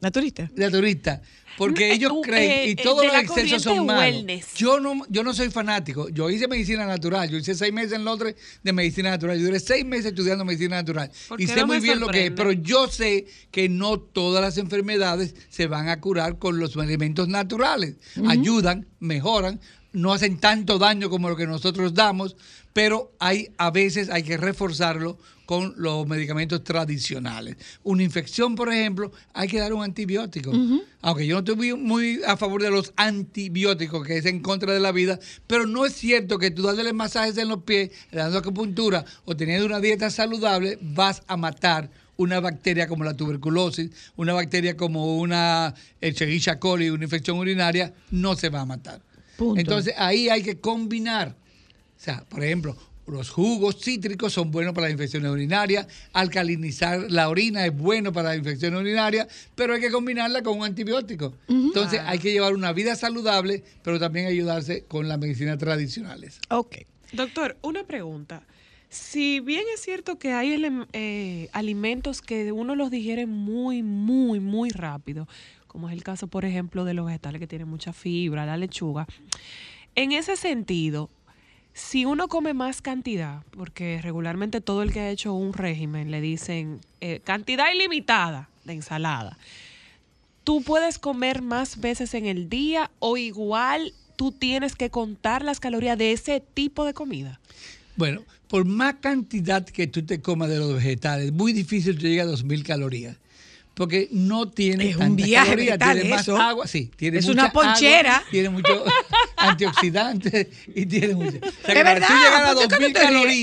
Naturista. 0.00 0.50
Naturista. 0.54 1.20
porque 1.56 1.92
ellos 1.92 2.12
uh, 2.12 2.20
creen 2.20 2.50
eh, 2.50 2.66
y 2.68 2.70
eh, 2.70 2.76
todos 2.76 3.04
los 3.04 3.14
excesos 3.16 3.62
son 3.62 3.84
malos. 3.84 4.02
wellness. 4.02 4.54
Yo 4.54 4.78
no, 4.78 5.02
yo 5.08 5.24
no 5.24 5.34
soy 5.34 5.50
fanático. 5.50 6.08
Yo 6.08 6.30
hice 6.30 6.46
medicina 6.46 6.86
natural. 6.86 7.28
Yo 7.28 7.36
hice 7.36 7.54
seis 7.56 7.72
meses 7.72 7.92
en 7.94 8.04
Londres 8.04 8.36
de 8.62 8.72
medicina 8.72 9.10
natural. 9.10 9.38
Yo 9.38 9.46
duré 9.46 9.58
seis 9.58 9.84
meses 9.84 10.06
estudiando 10.06 10.44
medicina 10.44 10.76
natural. 10.76 11.10
¿Por 11.28 11.40
Y 11.40 11.48
sé 11.48 11.56
no 11.56 11.66
muy 11.66 11.80
bien 11.80 11.98
lo 11.98 12.06
que 12.08 12.26
es. 12.26 12.30
Pero 12.30 12.52
yo 12.52 12.86
sé 12.86 13.26
que 13.50 13.68
no 13.68 13.98
todas 13.98 14.40
las 14.40 14.56
enfermedades 14.56 15.34
se 15.48 15.66
van 15.66 15.88
a 15.88 16.00
curar 16.00 16.38
con 16.38 16.60
los 16.60 16.76
alimentos 16.76 17.26
naturales. 17.26 17.96
Ayudan, 18.28 18.86
mejoran, 19.00 19.60
no 19.92 20.12
hacen 20.12 20.38
tanto 20.38 20.78
daño 20.78 21.10
como 21.10 21.28
lo 21.28 21.36
que 21.36 21.46
nosotros 21.46 21.94
damos, 21.94 22.36
pero 22.72 23.12
hay 23.18 23.48
a 23.58 23.70
veces 23.72 24.10
hay 24.10 24.22
que 24.22 24.36
reforzarlo 24.36 25.18
con 25.48 25.72
los 25.78 26.06
medicamentos 26.06 26.62
tradicionales. 26.62 27.56
Una 27.82 28.02
infección, 28.02 28.54
por 28.54 28.70
ejemplo, 28.70 29.12
hay 29.32 29.48
que 29.48 29.58
dar 29.58 29.72
un 29.72 29.82
antibiótico. 29.82 30.52
Aunque 31.00 31.26
yo 31.26 31.36
no 31.36 31.38
estoy 31.38 31.56
muy, 31.56 31.72
muy 31.72 32.20
a 32.26 32.36
favor 32.36 32.60
de 32.60 32.70
los 32.70 32.92
antibióticos, 32.96 34.06
que 34.06 34.18
es 34.18 34.26
en 34.26 34.40
contra 34.40 34.74
de 34.74 34.80
la 34.80 34.92
vida, 34.92 35.18
pero 35.46 35.66
no 35.66 35.86
es 35.86 35.94
cierto 35.94 36.38
que 36.38 36.50
tú 36.50 36.64
dándole 36.64 36.92
masajes 36.92 37.38
en 37.38 37.48
los 37.48 37.62
pies, 37.62 37.92
dando 38.12 38.36
acupuntura 38.36 39.06
o 39.24 39.34
teniendo 39.36 39.64
una 39.64 39.80
dieta 39.80 40.10
saludable, 40.10 40.78
vas 40.82 41.22
a 41.26 41.38
matar 41.38 41.90
una 42.18 42.40
bacteria 42.40 42.86
como 42.86 43.04
la 43.04 43.16
tuberculosis, 43.16 43.90
una 44.16 44.34
bacteria 44.34 44.76
como 44.76 45.16
una 45.16 45.74
Escherichia 46.02 46.58
coli, 46.58 46.90
una 46.90 47.04
infección 47.04 47.38
urinaria, 47.38 47.94
no 48.10 48.36
se 48.36 48.50
va 48.50 48.60
a 48.60 48.66
matar. 48.66 49.00
Punto. 49.38 49.58
Entonces 49.58 49.94
ahí 49.96 50.28
hay 50.28 50.42
que 50.42 50.60
combinar. 50.60 51.34
O 51.98 52.00
sea, 52.00 52.22
por 52.28 52.44
ejemplo, 52.44 52.76
los 53.10 53.30
jugos 53.30 53.76
cítricos 53.80 54.32
son 54.32 54.50
buenos 54.50 54.74
para 54.74 54.86
las 54.86 54.92
infecciones 54.92 55.30
urinarias, 55.30 55.86
alcalinizar 56.12 57.10
la 57.10 57.28
orina 57.28 57.66
es 57.66 57.76
bueno 57.76 58.12
para 58.12 58.30
las 58.30 58.38
infecciones 58.38 58.80
urinarias, 58.80 59.28
pero 59.54 59.74
hay 59.74 59.80
que 59.80 59.90
combinarla 59.90 60.42
con 60.42 60.58
un 60.58 60.64
antibiótico. 60.64 61.34
Entonces 61.48 62.00
hay 62.04 62.18
que 62.18 62.32
llevar 62.32 62.54
una 62.54 62.72
vida 62.72 62.96
saludable, 62.96 63.64
pero 63.82 63.98
también 63.98 64.26
ayudarse 64.26 64.84
con 64.84 65.08
las 65.08 65.18
medicinas 65.18 65.58
tradicionales. 65.58 66.40
Ok. 66.50 66.76
Doctor, 67.12 67.56
una 67.62 67.84
pregunta. 67.84 68.42
Si 68.90 69.40
bien 69.40 69.64
es 69.74 69.80
cierto 69.80 70.18
que 70.18 70.32
hay 70.32 70.56
eh, 70.92 71.48
alimentos 71.52 72.22
que 72.22 72.52
uno 72.52 72.74
los 72.74 72.90
digiere 72.90 73.26
muy, 73.26 73.82
muy, 73.82 74.40
muy 74.40 74.70
rápido, 74.70 75.28
como 75.66 75.88
es 75.88 75.94
el 75.94 76.02
caso, 76.02 76.26
por 76.26 76.44
ejemplo, 76.44 76.84
de 76.84 76.94
los 76.94 77.06
vegetales 77.06 77.38
que 77.38 77.46
tienen 77.46 77.68
mucha 77.68 77.92
fibra, 77.92 78.46
la 78.46 78.56
lechuga, 78.56 79.06
en 79.94 80.12
ese 80.12 80.36
sentido, 80.36 81.10
si 81.74 82.04
uno 82.04 82.28
come 82.28 82.54
más 82.54 82.82
cantidad, 82.82 83.42
porque 83.50 84.00
regularmente 84.02 84.60
todo 84.60 84.82
el 84.82 84.92
que 84.92 85.00
ha 85.00 85.10
hecho 85.10 85.32
un 85.34 85.52
régimen 85.52 86.10
le 86.10 86.20
dicen 86.20 86.80
eh, 87.00 87.20
cantidad 87.22 87.72
ilimitada 87.72 88.48
de 88.64 88.74
ensalada, 88.74 89.38
tú 90.44 90.62
puedes 90.62 90.98
comer 90.98 91.42
más 91.42 91.80
veces 91.80 92.14
en 92.14 92.26
el 92.26 92.48
día 92.48 92.90
o 92.98 93.16
igual 93.16 93.92
tú 94.16 94.32
tienes 94.32 94.74
que 94.74 94.90
contar 94.90 95.44
las 95.44 95.60
calorías 95.60 95.96
de 95.96 96.12
ese 96.12 96.40
tipo 96.40 96.84
de 96.84 96.94
comida. 96.94 97.38
Bueno, 97.96 98.22
por 98.48 98.64
más 98.64 98.94
cantidad 99.00 99.64
que 99.64 99.86
tú 99.86 100.04
te 100.04 100.20
comas 100.20 100.48
de 100.48 100.58
los 100.58 100.74
vegetales, 100.74 101.26
es 101.26 101.32
muy 101.32 101.52
difícil 101.52 101.98
que 101.98 102.08
llegue 102.08 102.22
a 102.22 102.26
2.000 102.26 102.64
calorías. 102.64 103.16
Porque 103.78 104.08
no 104.10 104.50
tiene 104.50 104.90
Es 104.90 104.96
un 104.96 105.14
viaje 105.14 105.54
vegetal 105.54 105.94
tiene 106.00 106.10
más 106.10 106.22
eso. 106.22 106.36
agua, 106.36 106.66
sí, 106.66 106.90
tiene 106.96 107.18
Es 107.18 107.26
mucha 107.28 107.42
una 107.44 107.52
ponchera. 107.52 108.16
agua, 108.16 108.28
tiene 108.30 108.48
mucho 108.50 108.84
antioxidantes 109.36 110.48
y 110.74 110.86
tiene 110.86 111.14
mucho. 111.14 111.38
O 111.38 111.66
sea, 111.66 111.74
Es 111.74 111.84
verdad, 111.84 112.08
tú 112.08 112.14
llegar 112.14 112.44
a 112.44 112.54
¿por 112.54 112.68
qué 112.68 112.74
2.000 112.74 112.80
no 112.80 112.86
te 112.86 112.86
ríes? 112.86 112.92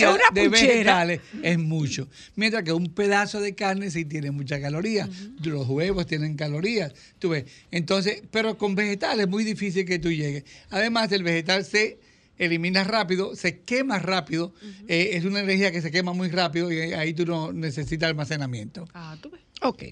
calorías 0.03 0.19
de 0.33 0.49
vegetales 0.49 1.21
es 1.41 1.57
mucho. 1.57 2.07
Mientras 2.35 2.63
que 2.63 2.73
un 2.73 2.87
pedazo 2.93 3.39
de 3.39 3.55
carne 3.55 3.89
sí 3.91 4.05
tiene 4.05 4.31
muchas 4.31 4.59
calorías. 4.59 5.09
Los 5.41 5.67
huevos 5.67 6.05
tienen 6.05 6.35
calorías. 6.35 6.93
Tú 7.19 7.29
ves. 7.29 7.45
Entonces, 7.71 8.21
pero 8.31 8.57
con 8.57 8.75
vegetales 8.75 9.25
es 9.25 9.29
muy 9.29 9.43
difícil 9.43 9.85
que 9.85 9.99
tú 9.99 10.11
llegues. 10.11 10.43
Además, 10.69 11.11
el 11.11 11.23
vegetal 11.23 11.63
se 11.65 11.97
elimina 12.37 12.83
rápido, 12.83 13.35
se 13.35 13.59
quema 13.61 13.99
rápido. 13.99 14.53
eh, 14.87 15.11
es 15.13 15.23
una 15.23 15.39
energía 15.39 15.71
que 15.71 15.81
se 15.81 15.91
quema 15.91 16.11
muy 16.13 16.29
rápido 16.29 16.71
y 16.71 16.79
ahí 16.93 17.13
tú 17.13 17.25
no 17.25 17.53
necesitas 17.53 18.09
almacenamiento. 18.09 18.85
Ah, 18.93 19.15
tú 19.21 19.29
ves. 19.29 19.41
Ok. 19.61 19.83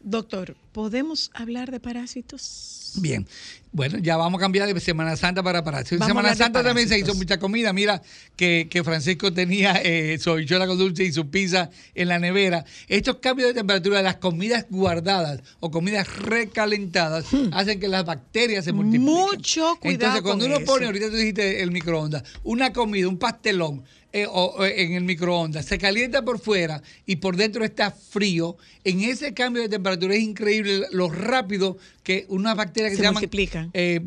Doctor, 0.00 0.56
¿podemos 0.72 1.30
hablar 1.34 1.70
de 1.70 1.80
parásitos? 1.80 2.92
Bien, 2.96 3.26
Bueno, 3.72 3.98
ya 3.98 4.16
vamos 4.18 4.38
a 4.38 4.42
cambiar 4.42 4.72
de 4.72 4.80
Semana 4.80 5.16
Santa 5.16 5.42
para 5.42 5.64
parásitos. 5.64 6.02
En 6.02 6.06
Semana 6.06 6.34
Santa 6.34 6.62
también 6.62 6.88
se 6.88 6.98
hizo 6.98 7.14
mucha 7.14 7.38
comida. 7.38 7.72
Mira 7.72 8.02
que, 8.36 8.68
que 8.70 8.84
Francisco 8.84 9.32
tenía 9.32 9.80
eh, 9.82 10.18
su 10.18 10.30
habichuela 10.30 10.66
con 10.66 10.76
dulce 10.76 11.04
y 11.04 11.12
su 11.12 11.30
pizza 11.30 11.70
en 11.94 12.08
la 12.08 12.18
nevera. 12.18 12.64
Estos 12.88 13.16
cambios 13.16 13.48
de 13.48 13.54
temperatura 13.54 13.98
de 13.98 14.02
las 14.02 14.16
comidas 14.16 14.66
guardadas 14.68 15.40
o 15.60 15.70
comidas 15.70 16.06
recalentadas 16.18 17.26
hacen 17.52 17.80
que 17.80 17.88
las 17.88 18.04
bacterias 18.04 18.64
se 18.64 18.72
multipliquen. 18.72 19.14
Hmm. 19.14 19.20
Mucho 19.20 19.76
cuidado 19.80 19.94
Entonces, 19.94 20.22
cuando 20.22 20.44
con 20.44 20.54
uno 20.54 20.64
pone, 20.66 20.86
ahorita 20.86 21.08
tú 21.08 21.16
dijiste 21.16 21.62
el 21.62 21.70
microondas, 21.70 22.24
una 22.42 22.72
comida, 22.72 23.08
un 23.08 23.18
pastelón 23.18 23.84
eh, 24.12 24.26
o, 24.28 24.64
en 24.64 24.92
el 24.92 25.04
microondas, 25.04 25.64
se 25.66 25.78
calienta 25.78 26.22
por 26.22 26.38
fuera 26.38 26.82
y 27.06 27.16
por 27.16 27.36
dentro 27.36 27.64
está 27.64 27.90
frío, 27.90 28.56
en 28.84 29.00
ese 29.00 29.32
cambio 29.32 29.62
de 29.62 29.68
temperatura 29.68 30.14
es 30.14 30.22
increíble 30.22 30.82
lo 30.92 31.08
rápido 31.08 31.78
que 32.02 32.26
unas 32.28 32.56
bacterias 32.56 32.90
que 32.90 32.96
Se 32.96 33.02
se, 33.02 33.06
llaman 33.06 33.14
multiplican. 33.22 33.70
eh, 33.72 34.00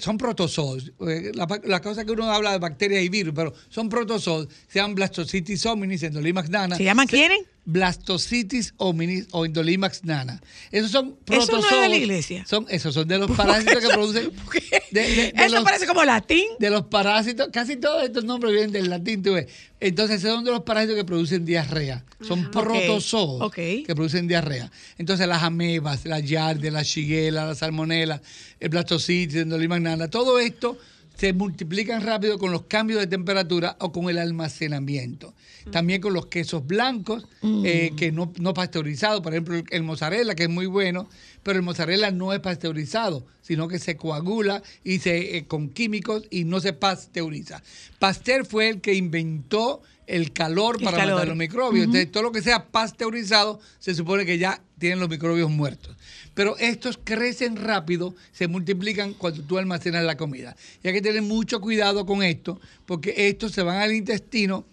son 0.00 0.18
protozoos. 0.18 0.92
Eh, 1.08 1.32
La, 1.34 1.46
la 1.64 1.80
cosa 1.80 2.04
que 2.04 2.12
uno 2.12 2.30
habla 2.32 2.52
de 2.52 2.58
bacterias 2.58 3.02
y 3.02 3.08
virus, 3.08 3.34
pero 3.36 3.52
son 3.68 3.88
protozoos. 3.88 4.48
Se 4.66 4.78
llaman 4.78 4.94
Blastocitis 4.94 5.64
hominis, 5.66 6.02
Endolimax 6.02 6.48
nana. 6.50 6.76
¿Se 6.76 6.84
llaman 6.84 7.06
quiénes? 7.06 7.38
Blastocitis 7.70 8.72
hominis 8.78 9.26
o 9.30 9.44
Endolimax 9.44 10.02
nana. 10.04 10.40
Esos 10.72 10.90
son 10.90 11.16
Eso 11.26 11.36
no 11.36 11.36
es 11.42 11.46
de 11.46 11.52
protozoos. 11.52 11.88
la 11.90 11.96
iglesia. 11.96 12.44
Son, 12.46 12.66
esos 12.70 12.94
son 12.94 13.06
de 13.06 13.18
los 13.18 13.30
parásitos 13.36 13.76
que 13.78 13.88
producen. 13.88 14.32
de- 14.90 15.00
de- 15.02 15.14
de 15.32 15.32
Eso 15.36 15.54
los- 15.56 15.64
parece 15.64 15.86
como 15.86 16.02
latín. 16.04 16.44
de 16.58 16.70
los 16.70 16.84
parásitos, 16.86 17.48
casi 17.52 17.76
todos 17.76 18.02
estos 18.04 18.24
nombres 18.24 18.52
vienen 18.54 18.72
del 18.72 18.88
latín, 18.88 19.22
tú 19.22 19.34
ves. 19.34 19.46
Entonces, 19.80 20.16
esos 20.24 20.34
son 20.34 20.44
de 20.44 20.50
los 20.50 20.62
parásitos 20.62 20.96
que 20.96 21.04
producen 21.04 21.44
diarrea. 21.44 22.04
Son 22.26 22.50
protozoos 22.50 23.52
que 23.52 23.84
producen 23.94 24.26
diarrea. 24.26 24.70
Entonces, 24.96 25.28
las 25.28 25.42
amebas, 25.42 26.04
las 26.06 26.24
yardes, 26.24 26.72
la 26.72 26.82
shigella, 26.82 27.44
la 27.44 27.54
salmonela, 27.54 28.20
el 28.60 28.68
blastocitis, 28.70 29.34
el 29.36 29.42
endolimax 29.42 29.82
nana, 29.82 30.08
todo 30.08 30.38
esto 30.38 30.78
se 31.18 31.32
multiplican 31.32 32.02
rápido 32.02 32.38
con 32.38 32.52
los 32.52 32.62
cambios 32.62 33.00
de 33.00 33.08
temperatura 33.08 33.76
o 33.80 33.90
con 33.90 34.08
el 34.08 34.18
almacenamiento. 34.18 35.34
También 35.72 36.00
con 36.00 36.12
los 36.14 36.26
quesos 36.26 36.64
blancos, 36.66 37.26
eh, 37.64 37.92
que 37.96 38.12
no, 38.12 38.32
no 38.38 38.54
pasteurizados, 38.54 39.20
por 39.20 39.32
ejemplo, 39.32 39.56
el, 39.56 39.64
el 39.70 39.82
mozzarella, 39.82 40.36
que 40.36 40.44
es 40.44 40.48
muy 40.48 40.66
bueno, 40.66 41.08
pero 41.42 41.58
el 41.58 41.64
mozzarella 41.64 42.12
no 42.12 42.32
es 42.32 42.38
pasteurizado, 42.38 43.26
sino 43.42 43.66
que 43.66 43.80
se 43.80 43.96
coagula 43.96 44.62
y 44.84 45.00
se, 45.00 45.36
eh, 45.38 45.46
con 45.46 45.70
químicos 45.70 46.22
y 46.30 46.44
no 46.44 46.60
se 46.60 46.72
pasteuriza. 46.72 47.62
Pasteur 47.98 48.46
fue 48.46 48.68
el 48.68 48.80
que 48.80 48.94
inventó 48.94 49.82
el 50.06 50.32
calor 50.32 50.76
El 50.78 50.84
para 50.84 50.98
calor. 50.98 51.14
matar 51.14 51.28
los 51.28 51.36
microbios. 51.36 51.84
Entonces, 51.84 52.12
todo 52.12 52.22
lo 52.22 52.32
que 52.32 52.42
sea 52.42 52.68
pasteurizado 52.68 53.60
se 53.78 53.94
supone 53.94 54.24
que 54.24 54.38
ya 54.38 54.62
tienen 54.78 55.00
los 55.00 55.08
microbios 55.08 55.50
muertos. 55.50 55.96
Pero 56.34 56.56
estos 56.58 56.98
crecen 57.02 57.56
rápido, 57.56 58.14
se 58.32 58.48
multiplican 58.48 59.12
cuando 59.14 59.42
tú 59.42 59.58
almacenas 59.58 60.04
la 60.04 60.16
comida. 60.16 60.56
Y 60.82 60.88
hay 60.88 60.94
que 60.94 61.02
tener 61.02 61.22
mucho 61.22 61.60
cuidado 61.60 62.06
con 62.06 62.22
esto, 62.22 62.60
porque 62.86 63.14
estos 63.28 63.52
se 63.52 63.62
van 63.62 63.78
al 63.78 63.92
intestino 63.92 64.64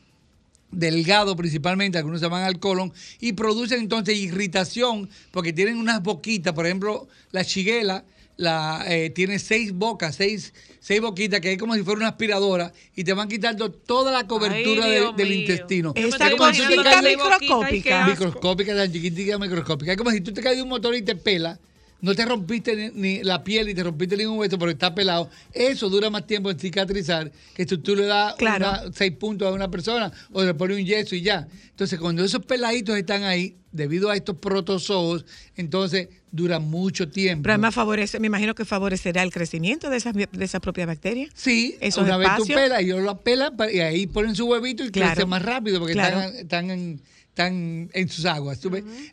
delgado 0.72 1.36
principalmente, 1.36 1.98
algunos 1.98 2.20
se 2.20 2.28
van 2.28 2.44
al 2.44 2.60
colon 2.60 2.92
y 3.20 3.34
producen 3.34 3.80
entonces 3.80 4.18
irritación 4.18 5.10
porque 5.32 5.54
tienen 5.54 5.78
unas 5.78 6.04
boquitas, 6.04 6.54
por 6.54 6.66
ejemplo, 6.66 7.08
la 7.32 7.44
shigella 7.44 8.04
la, 8.38 8.84
eh, 8.88 9.10
tiene 9.12 9.40
seis 9.40 9.72
bocas, 9.72 10.16
seis, 10.16 10.54
seis 10.86 11.02
boquitas 11.02 11.42
que 11.42 11.52
es 11.54 11.58
como 11.58 11.74
si 11.74 11.82
fuera 11.82 11.98
una 12.02 12.10
aspiradora 12.10 12.72
y 12.96 13.04
te 13.04 13.12
van 13.14 13.28
quitando 13.28 13.72
toda 13.72 14.12
la 14.12 14.28
cobertura 14.28 14.86
Ay, 14.86 14.92
de- 14.92 15.14
del 15.18 15.30
mío. 15.30 15.40
intestino. 15.40 15.94
Esta 15.96 16.30
te 16.30 16.36
cosita 16.38 16.84
caes 16.84 17.02
de- 17.04 17.10
microscópica. 17.18 18.06
microscópica, 18.08 18.76
tan 18.76 18.92
chiquitica 18.94 19.40
microscópica. 19.40 19.92
Es 19.94 19.98
como 19.98 20.12
si 20.12 20.22
tú 20.22 20.32
te 20.32 20.44
caes 20.44 20.58
de 20.58 20.62
un 20.62 20.70
motor 20.70 20.94
y 20.94 21.02
te 21.02 21.16
pela, 21.16 21.58
no 22.06 22.14
te 22.14 22.24
rompiste 22.24 22.92
ni, 22.94 23.24
la 23.24 23.44
piel 23.44 23.66
ni 23.66 23.74
te 23.74 23.84
rompiste 23.84 24.16
ningún 24.16 24.38
hueso, 24.38 24.60
pero 24.60 24.70
está 24.72 24.94
pelado. 24.94 25.28
Eso 25.52 25.90
dura 25.90 26.12
más 26.12 26.28
tiempo 26.28 26.52
en 26.52 26.60
cicatrizar 26.60 27.32
que 27.56 27.66
si 27.68 27.78
tú 27.80 27.96
le 27.96 28.06
das 28.06 28.36
Claro. 28.36 28.70
una- 28.70 28.84
seis 28.94 29.12
puntos 29.14 29.48
a 29.48 29.52
una 29.52 29.72
persona 29.72 30.12
o 30.32 30.44
le 30.44 30.54
pones 30.54 30.78
un 30.78 30.86
yeso 30.86 31.16
y 31.16 31.22
ya. 31.22 31.48
Entonces, 31.72 32.00
cuando 32.00 32.24
esos 32.24 32.46
peladitos 32.46 32.96
están 32.96 33.24
ahí, 33.24 33.58
debido 33.72 34.10
a 34.12 34.16
estos 34.16 34.38
protozoos, 34.38 35.26
entonces 35.58 36.08
dura 36.32 36.60
mucho 36.60 37.10
tiempo. 37.10 37.44
Pero 37.44 37.54
además 37.56 37.74
favorece, 37.76 38.20
me 38.20 38.28
imagino 38.28 38.54
que 38.56 38.66
favorecerá 38.66 39.24
el 39.24 39.32
crecimiento 39.32 39.90
de 39.90 39.98
esas, 39.98 40.14
de 40.14 40.30
esas 40.46 40.62
propias 40.62 40.86
bacterias. 40.88 41.32
Sí, 41.34 41.76
esos 41.82 42.04
una 42.06 42.18
vez 42.18 42.30
tú 42.38 42.46
pelas, 42.46 42.82
ellos 42.82 43.02
lo 43.02 43.18
pelan 43.22 43.54
y 43.74 43.80
ahí 43.80 44.06
ponen 44.08 44.36
su 44.36 44.46
huevito 44.46 44.86
y 44.86 44.92
Claro. 44.92 45.14
crece 45.16 45.26
más 45.28 45.42
rápido 45.42 45.80
porque 45.80 45.94
Claro. 45.94 46.20
están, 46.22 46.36
están 46.36 46.70
en, 46.72 47.02
están 47.30 47.90
en 47.94 48.10
sus 48.10 48.26
aguas. 48.26 48.60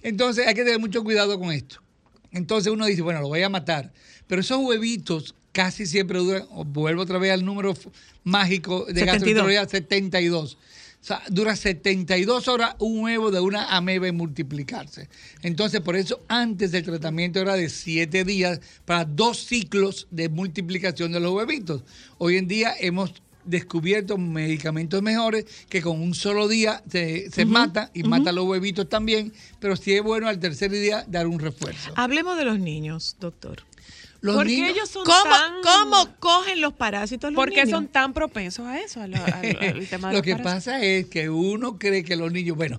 Entonces 0.03 0.47
hay 0.47 0.55
que 0.55 0.63
tener 0.63 0.79
mucho 0.79 1.03
cuidado 1.03 1.39
con 1.41 1.51
esto. 1.53 1.81
Entonces 2.33 2.73
uno 2.73 2.87
dice, 2.87 3.03
bueno, 3.03 3.21
lo 3.21 3.29
voy 3.29 3.43
a 3.43 3.49
matar. 3.49 3.93
Pero 4.27 4.41
esos 4.41 4.59
huevitos 4.59 5.35
casi 5.53 5.87
siempre 5.87 6.19
duran, 6.19 6.47
vuelvo 6.67 7.03
otra 7.03 7.19
vez 7.19 7.33
al 7.33 7.45
número 7.45 7.75
mágico 8.25 8.87
de 8.87 9.01
72. 9.01 9.07
gastroenterología, 9.07 9.69
72. 9.69 10.55
O 10.55 11.05
sea, 11.05 11.21
dura 11.29 11.57
72 11.57 12.47
horas 12.47 12.77
un 12.79 13.01
huevo 13.01 13.33
de 13.33 13.41
una 13.41 13.77
ameba 13.77 14.07
en 14.07 14.17
multiplicarse. 14.17 15.09
Entonces, 15.43 15.81
por 15.81 15.97
eso 15.97 16.21
antes 16.29 16.71
del 16.71 16.85
tratamiento 16.85 17.41
era 17.41 17.55
de 17.55 17.69
7 17.69 18.23
días 18.25 18.61
para 18.85 19.05
dos 19.05 19.39
ciclos 19.39 20.07
de 20.13 20.29
multiplicación 20.29 21.11
de 21.11 21.19
los 21.19 21.33
huevitos. 21.33 21.83
Hoy 22.19 22.37
en 22.37 22.47
día 22.47 22.73
hemos 22.79 23.15
descubierto 23.45 24.19
medicamentos 24.19 25.03
mejores 25.03 25.45
que 25.69 25.83
con 25.83 26.01
un 26.01 26.15
solo 26.15 26.49
día 26.49 26.83
se, 26.91 27.31
se 27.31 27.45
mata 27.45 27.91
y 27.95 28.03
mata 28.05 28.33
los 28.33 28.45
huevitos 28.47 28.89
también, 28.89 29.33
pero 29.61 29.77
sí 29.77 29.93
es 29.95 30.03
bueno 30.03 30.29
al 30.29 30.39
tercer 30.39 30.71
día 30.71 31.05
dar 31.09 31.27
un 31.27 31.39
refuerzo. 31.41 31.93
Hablemos 31.97 32.37
de 32.37 32.45
los 32.45 32.59
niños, 32.59 33.17
doctor. 33.21 33.63
Los 34.21 34.37
Porque 34.37 34.53
niños- 34.53 34.71
ellos 34.71 34.89
son 34.89 35.05
¿Cómo, 35.05 35.23
tan... 35.25 35.53
¿Cómo 35.63 36.17
cogen 36.21 36.61
los 36.61 36.73
parásitos 36.75 37.33
los 37.33 37.37
¿Por 37.37 37.51
qué 37.51 37.65
niños? 37.65 37.71
son 37.71 37.89
tan 37.89 38.13
propensos 38.13 38.65
a 38.67 38.79
eso? 38.81 39.01
al- 39.03 39.15
al- 39.15 39.25
al 39.61 39.87
tema 39.91 40.09
de 40.09 40.13
Lo 40.15 40.19
los 40.19 40.23
que 40.23 40.37
parásitos? 40.37 40.43
pasa 40.43 40.81
es 40.81 41.07
que 41.07 41.29
uno 41.29 41.77
cree 41.77 42.05
que 42.05 42.15
los 42.15 42.31
niños, 42.31 42.57
bueno, 42.57 42.79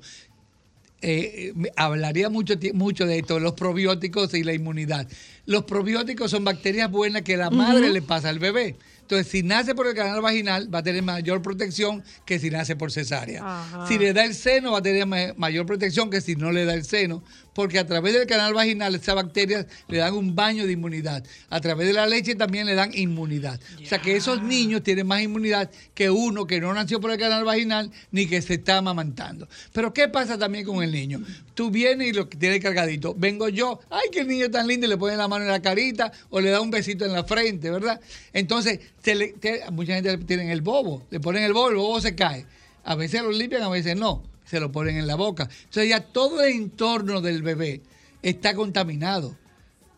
eh, 1.01 1.51
me- 1.55 1.69
hablaría 1.75 2.29
mucho, 2.29 2.53
mucho 2.73 3.05
de 3.05 3.19
esto, 3.19 3.39
los 3.39 3.53
probióticos 3.53 4.33
y 4.35 4.43
la 4.43 4.53
inmunidad. 4.53 5.07
Los 5.45 5.65
probióticos 5.65 6.31
son 6.31 6.45
bacterias 6.45 6.89
buenas 6.89 7.23
que 7.23 7.35
la 7.35 7.49
madre 7.49 7.89
le 7.89 8.01
pasa 8.01 8.29
al 8.29 8.39
bebé. 8.39 8.77
Entonces, 9.13 9.31
si 9.31 9.43
nace 9.43 9.75
por 9.75 9.85
el 9.85 9.93
canal 9.93 10.21
vaginal, 10.21 10.73
va 10.73 10.79
a 10.79 10.83
tener 10.83 11.03
mayor 11.03 11.41
protección 11.43 12.03
que 12.25 12.39
si 12.39 12.49
nace 12.49 12.75
por 12.75 12.91
cesárea. 12.91 13.41
Ajá. 13.43 13.87
Si 13.87 13.99
le 13.99 14.11
da 14.11 14.25
el 14.25 14.33
seno, 14.33 14.71
va 14.71 14.79
a 14.79 14.81
tener 14.81 15.05
ma- 15.05 15.33
mayor 15.37 15.65
protección 15.67 16.09
que 16.09 16.19
si 16.19 16.35
no 16.35 16.51
le 16.51 16.65
da 16.65 16.73
el 16.73 16.83
seno, 16.83 17.23
porque 17.53 17.79
a 17.79 17.85
través 17.85 18.13
del 18.13 18.25
canal 18.27 18.53
vaginal 18.53 18.95
esas 18.95 19.15
bacterias 19.15 19.65
le 19.87 19.97
dan 19.99 20.13
un 20.13 20.35
baño 20.35 20.65
de 20.65 20.71
inmunidad. 20.73 21.23
A 21.49 21.61
través 21.61 21.87
de 21.87 21.93
la 21.93 22.07
leche 22.07 22.35
también 22.35 22.65
le 22.65 22.75
dan 22.75 22.91
inmunidad. 22.93 23.59
O 23.81 23.85
sea 23.85 23.99
que 23.99 24.15
esos 24.15 24.41
niños 24.41 24.83
tienen 24.83 25.05
más 25.07 25.21
inmunidad 25.21 25.69
que 25.93 26.09
uno 26.09 26.45
que 26.47 26.59
no 26.59 26.73
nació 26.73 26.99
por 26.99 27.11
el 27.11 27.17
canal 27.19 27.43
vaginal 27.43 27.91
ni 28.11 28.25
que 28.27 28.41
se 28.41 28.55
está 28.55 28.77
amamantando. 28.77 29.47
Pero 29.71 29.93
¿qué 29.93 30.07
pasa 30.07 30.37
también 30.37 30.65
con 30.65 30.83
el 30.83 30.91
niño? 30.91 31.21
Tú 31.53 31.69
vienes 31.69 32.07
y 32.09 32.13
lo 32.13 32.27
que 32.27 32.37
tiene 32.37 32.59
cargadito. 32.59 33.13
Vengo 33.15 33.47
yo, 33.49 33.79
ay, 33.89 34.09
que 34.11 34.21
el 34.21 34.27
niño 34.27 34.49
tan 34.49 34.67
lindo, 34.67 34.87
y 34.87 34.89
le 34.89 34.97
pone 34.97 35.15
la 35.15 35.27
mano 35.27 35.45
en 35.45 35.51
la 35.51 35.61
carita 35.61 36.11
o 36.29 36.41
le 36.41 36.49
da 36.49 36.59
un 36.61 36.71
besito 36.71 37.05
en 37.05 37.13
la 37.13 37.23
frente, 37.23 37.69
¿verdad? 37.69 38.01
Entonces, 38.33 38.79
le- 39.05 39.33
te- 39.33 39.61
mucha 39.71 39.93
gente 39.93 40.17
tiene 40.19 40.51
el 40.51 40.61
bobo, 40.61 41.05
le 41.11 41.19
ponen 41.19 41.43
el 41.43 41.53
bobo, 41.53 41.69
el 41.69 41.75
bobo 41.75 42.01
se 42.01 42.15
cae. 42.15 42.45
A 42.83 42.95
veces 42.95 43.21
lo 43.21 43.31
limpian, 43.31 43.61
a 43.63 43.69
veces 43.69 43.95
no. 43.95 44.23
Se 44.45 44.59
lo 44.59 44.71
ponen 44.71 44.97
en 44.97 45.07
la 45.07 45.15
boca. 45.15 45.49
Entonces 45.65 45.89
ya 45.89 46.01
todo 46.01 46.43
el 46.43 46.53
entorno 46.53 47.21
del 47.21 47.41
bebé 47.41 47.81
está 48.21 48.53
contaminado. 48.55 49.37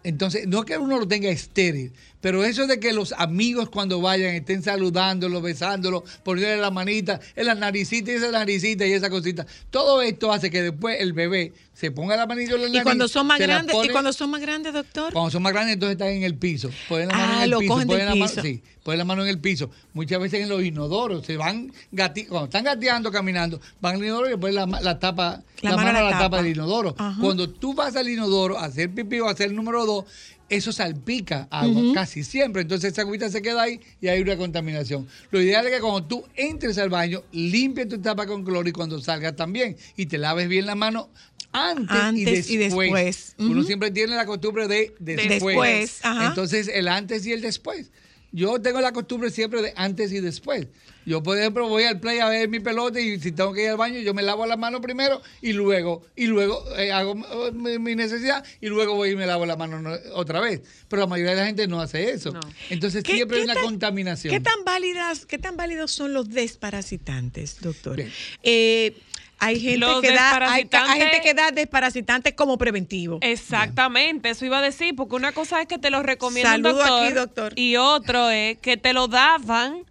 Entonces, 0.04 0.48
no 0.48 0.64
que 0.64 0.78
uno 0.78 1.00
lo 1.00 1.08
tenga 1.08 1.30
estéril, 1.30 1.91
pero 2.26 2.43
eso 2.43 2.65
de 2.65 2.80
que 2.80 2.91
los 2.91 3.11
amigos 3.19 3.69
cuando 3.69 4.01
vayan 4.01 4.34
estén 4.34 4.63
saludándolo, 4.63 5.43
besándolo, 5.43 6.03
poniéndole 6.23 6.59
la 6.59 6.71
manita 6.71 7.19
en 7.36 7.45
la 7.45 7.53
naricita 7.53 8.11
y 8.11 8.15
esa 8.15 8.32
naricita 8.32 8.84
y 8.88 8.93
esa 8.93 9.11
cosita, 9.11 9.45
todo 9.69 10.01
esto 10.01 10.34
hace 10.34 10.49
que 10.49 10.63
después 10.63 10.97
el 11.01 11.13
bebé 11.13 11.53
se 11.76 11.91
ponga 11.91 12.15
la 12.17 12.26
manita 12.26 12.55
en 12.55 12.61
la 12.61 12.67
Y 12.67 12.71
nariz. 12.71 12.84
cuando 12.84 13.07
son 13.07 13.28
más 13.28 13.38
grandes, 13.38 13.76
y 13.84 13.89
cuando 13.89 14.11
son 14.11 14.32
más 14.32 14.41
grandes, 14.41 14.73
doctor. 14.73 15.13
cuando 15.13 15.30
son 15.30 15.43
más 15.43 15.53
grandes, 15.53 15.73
entonces 15.76 15.91
están 15.97 16.07
en 16.07 16.23
el 16.23 16.36
piso. 16.36 16.71
Ponen 16.89 17.09
la 17.09 17.13
mano 17.15 17.32
Ah, 17.34 17.38
en 17.38 17.43
el 17.43 17.49
lo 17.51 17.59
piso. 17.59 17.73
cogen 17.73 17.88
del 17.89 17.97
ponen 17.99 18.19
mano, 18.19 18.32
piso. 18.32 18.41
sí, 18.41 18.63
ponen 18.82 18.97
la 18.97 19.05
mano 19.05 19.21
en 19.21 19.28
el 19.30 19.39
piso. 19.39 19.69
Muchas 19.93 20.19
veces 20.19 20.41
en 20.41 20.49
los 20.49 20.63
inodoros 20.63 21.26
se 21.28 21.38
van 21.38 21.71
gati 21.91 22.26
cuando 22.26 22.45
están 22.45 22.63
gateando, 22.63 23.11
caminando, 23.11 23.61
van 23.82 23.95
al 23.97 24.03
inodoro 24.03 24.32
y 24.32 24.38
ponen 24.38 24.55
la, 24.55 24.65
la 24.65 24.97
tapa, 24.97 25.43
La 25.61 25.71
la, 25.71 25.76
mano 25.76 25.89
a 25.89 25.91
a 25.91 25.93
la 25.93 26.01
la 26.05 26.09
tapa 26.11 26.23
tapa. 26.23 26.38
del 26.41 26.53
inodoro. 26.53 26.95
Ajá. 26.97 27.21
Cuando 27.21 27.49
tú 27.51 27.76
vas 27.76 27.95
al 27.97 28.09
inodoro 28.09 28.57
a 28.57 28.65
hacer 28.65 28.89
pipí 28.91 29.19
o 29.19 29.28
a 29.28 29.32
hacer 29.34 29.49
el 29.49 29.55
número 29.55 29.86
dos, 29.86 30.05
eso 30.50 30.72
salpica 30.72 31.48
agua 31.50 31.82
casi 31.93 32.24
siempre. 32.24 32.62
Entonces 32.62 32.93
esa 32.93 33.02
agüita 33.02 33.30
se 33.30 33.41
queda 33.41 33.64
ahí 33.64 33.80
y 34.02 34.08
hay 34.08 34.22
una 34.22 34.38
contaminación. 34.38 35.08
Lo 35.32 35.41
ideal 35.41 35.66
es 35.68 35.74
que 35.74 35.82
cuando 35.82 36.04
tú 36.04 36.24
entres 36.36 36.78
al 36.78 36.89
baño, 36.89 37.24
limpie 37.32 37.86
tu 37.86 38.00
tapa 38.00 38.26
con 38.26 38.43
cloro 38.43 38.68
y 38.68 38.72
cuando 38.72 39.00
salgas 39.02 39.36
también. 39.36 39.76
Y 39.96 40.06
te 40.06 40.18
laves 40.18 40.48
bien 40.48 40.66
la 40.66 40.76
mano 40.76 41.10
antes, 41.52 41.96
Antes 41.96 42.50
y 42.50 42.56
y 42.56 42.58
después. 42.58 42.91
después. 42.91 43.36
Uno 43.38 43.64
siempre 43.64 43.91
tiene 43.91 44.16
la 44.16 44.26
costumbre 44.26 44.68
de 44.68 44.93
después. 45.00 45.39
Después. 45.39 46.02
Entonces, 46.22 46.68
el 46.68 46.88
antes 46.89 47.26
y 47.26 47.32
el 47.32 47.41
después. 47.41 47.91
Yo 48.36 48.60
tengo 48.62 48.82
la 48.82 48.92
costumbre 48.92 49.30
siempre 49.32 49.62
de 49.62 49.72
antes 49.78 50.12
y 50.12 50.20
después. 50.20 50.68
Yo, 51.06 51.22
por 51.24 51.38
ejemplo, 51.38 51.70
voy 51.70 51.84
al 51.84 52.00
play 52.00 52.20
a 52.20 52.28
ver 52.28 52.50
mi 52.50 52.60
pelota 52.60 53.00
y 53.00 53.20
si 53.20 53.32
tengo 53.32 53.54
que 53.54 53.64
ir 53.64 53.70
al 53.70 53.78
baño, 53.78 54.00
yo 54.00 54.14
me 54.14 54.24
lavo 54.24 54.46
las 54.46 54.58
manos 54.58 54.82
primero 54.82 55.22
y 55.42 55.54
luego, 55.54 56.04
y 56.16 56.26
luego 56.26 56.64
eh, 56.78 56.92
hago 56.92 57.14
eh, 57.48 57.52
mi, 57.54 57.78
mi 57.80 57.96
necesidad 57.96 58.44
y 58.60 58.68
luego 58.68 58.96
voy 58.96 59.12
y 59.12 59.16
me 59.16 59.26
lavo 59.28 59.46
las 59.46 59.58
manos 59.58 59.82
no- 59.84 59.96
otra 60.16 60.42
vez. 60.42 60.62
Pero 60.90 61.04
la 61.04 61.08
mayoría 61.08 61.32
de 61.36 61.38
la 61.42 61.46
gente 61.46 61.68
no 61.68 61.80
hace 61.80 62.10
eso. 62.12 62.32
No. 62.32 62.40
Entonces 62.72 63.04
¿Qué- 63.04 63.14
siempre 63.14 63.38
hay 63.38 63.44
una 63.44 63.54
tan- 63.54 63.64
contaminación. 63.66 64.34
¿Qué 64.34 64.40
tan 64.42 64.66
válidas, 64.66 65.26
qué 65.28 65.38
tan 65.38 65.56
válidos 65.56 65.92
son 65.92 66.14
los 66.14 66.28
desparasitantes, 66.30 67.62
doctor? 67.62 68.04
Eh, 68.44 68.98
hay 69.40 69.60
gente 69.60 69.78
Los 69.80 70.02
que 70.02 70.12
da, 70.12 70.52
hay, 70.52 70.64
gente 70.98 71.22
que 71.24 71.34
da 71.34 71.52
desparasitantes 71.52 72.34
como 72.34 72.58
preventivo. 72.58 73.20
Exactamente, 73.22 74.30
eso 74.30 74.46
iba 74.46 74.60
a 74.60 74.62
decir, 74.62 74.96
porque 74.96 75.16
una 75.16 75.32
cosa 75.32 75.62
es 75.62 75.68
que 75.68 75.78
te 75.78 75.90
lo 75.90 76.04
recomienda 76.04 76.56
un 76.56 76.64
Saludo 76.64 76.78
doctor, 76.78 77.04
aquí, 77.06 77.14
doctor. 77.14 77.54
y 77.56 77.76
otro 77.78 78.30
es 78.30 78.58
que 78.60 78.78
te 78.78 78.94
lo 78.94 79.08
daban, 79.08 79.84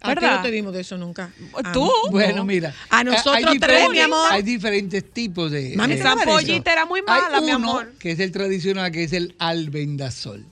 ¿A 0.00 0.08
ti 0.10 0.14
¿verdad? 0.16 0.36
no 0.36 0.42
te 0.42 0.50
dimos 0.50 0.72
de 0.74 0.80
eso 0.82 0.98
nunca? 0.98 1.30
A 1.64 1.72
¿Tú? 1.72 1.84
mí- 1.84 2.10
Bueno, 2.10 2.36
no. 2.36 2.44
mira. 2.44 2.74
A 2.90 2.98
hay 2.98 3.04
nosotros 3.04 3.36
tres, 3.42 3.52
diferentes- 3.54 3.90
mi 3.90 4.00
amor. 4.00 4.28
Hay 4.32 4.42
diferentes 4.42 5.12
tipos 5.12 5.50
de. 5.50 5.72
Mami, 5.76 5.94
de- 5.96 6.02
¿te 6.02 6.08
Esa 6.08 6.16
pollita 6.24 6.72
era 6.72 6.84
muy 6.84 7.00
Hay 7.00 7.06
mala, 7.06 7.40
mi 7.40 7.46
uno 7.52 7.56
amor. 7.70 7.92
que 7.98 8.10
es 8.10 8.20
el 8.20 8.30
tradicional, 8.30 8.90
que 8.92 9.04
es 9.04 9.12
el 9.14 9.34
albendazol. 9.38 10.44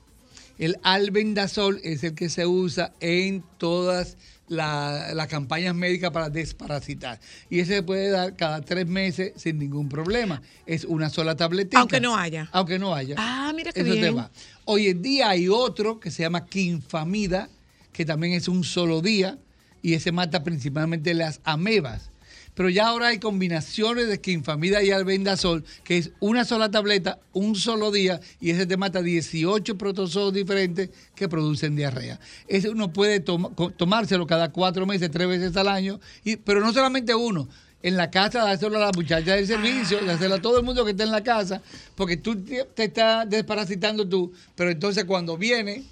El 0.59 0.79
albendazol 0.83 1.81
es 1.85 2.03
el 2.05 2.15
que 2.15 2.29
se 2.31 2.47
usa 2.47 2.93
en 3.01 3.43
todas 3.59 4.17
la- 4.49 5.15
las 5.15 5.29
campañas 5.29 5.75
médicas 5.75 6.11
para 6.11 6.29
desparasitar. 6.31 7.19
Y 7.49 7.61
ese 7.61 7.77
se 7.77 7.83
puede 7.83 8.11
dar 8.11 8.37
cada 8.37 8.61
tres 8.61 8.87
meses 8.87 9.33
sin 9.37 9.59
ningún 9.59 9.89
problema. 9.89 10.43
Es 10.67 10.85
una 10.85 11.09
sola 11.11 11.37
tabletita. 11.37 11.79
Aunque 11.81 12.01
no 12.01 12.17
haya. 12.17 12.49
Aunque 12.53 12.79
no 12.79 12.95
haya. 12.95 13.15
Ah, 13.19 13.53
mira 13.55 13.73
qué 13.73 13.81
Eso 13.81 13.93
te 13.95 14.01
bien. 14.01 14.17
va. 14.17 14.31
Hoy 14.65 14.89
en 14.89 15.03
día 15.03 15.31
hay 15.31 15.49
otro 15.49 15.99
que 16.01 16.11
se 16.11 16.23
llama 16.23 16.47
quinfamida, 16.47 17.49
que 17.93 18.05
también 18.05 18.35
es 18.35 18.49
un 18.49 18.63
solo 18.65 19.01
día, 19.01 19.39
y 19.83 19.95
ese 19.95 20.13
mata 20.13 20.45
principalmente 20.45 21.15
las 21.15 21.41
amebas. 21.45 22.11
Pero 22.55 22.69
ya 22.69 22.89
ahora 22.89 23.09
hay 23.09 23.19
combinaciones 23.19 24.09
de 24.09 24.21
quinfamida 24.21 24.83
y 24.83 24.91
albendazol, 24.91 25.65
que 25.85 25.97
es 25.97 26.11
una 26.21 26.45
sola 26.45 26.71
tableta, 26.71 27.19
un 27.33 27.55
solo 27.55 27.91
día, 27.91 28.21
y 28.41 28.51
ese 28.51 28.67
te 28.67 28.77
mata 28.77 29.03
18 29.03 29.79
protozoos 29.79 30.35
diferentes 30.35 30.91
que 31.15 31.29
producen 31.29 31.77
diarrea. 31.77 32.21
Ese 32.49 32.69
uno 32.69 32.93
puede 32.93 33.21
tomárselo 33.21 34.27
cada 34.27 34.53
cuatro 34.53 34.85
meses, 34.85 35.11
tres 35.11 35.29
veces 35.29 35.57
al 35.57 35.69
año, 35.69 35.99
y, 36.25 36.37
pero 36.37 36.61
no 36.61 36.73
solamente 36.73 37.15
uno. 37.15 37.49
En 37.85 37.97
la 37.97 38.13
casa, 38.13 38.45
dárselo 38.45 38.77
a 38.77 38.81
la 38.81 38.93
muchacha 38.93 39.35
del 39.35 39.45
servicio, 39.45 39.99
dárselo 40.05 40.37
a 40.37 40.41
todo 40.41 40.59
el 40.59 40.65
mundo 40.65 40.85
que 40.85 40.93
está 40.93 41.03
en 41.03 41.11
la 41.11 41.25
casa, 41.25 41.63
porque 41.97 42.17
tú 42.17 42.37
te, 42.37 42.65
te 42.65 42.85
estás 42.85 43.29
desparasitando 43.29 44.09
tú, 44.09 44.33
pero 44.55 44.71
entonces 44.71 45.05
cuando 45.05 45.37
viene 45.37 45.83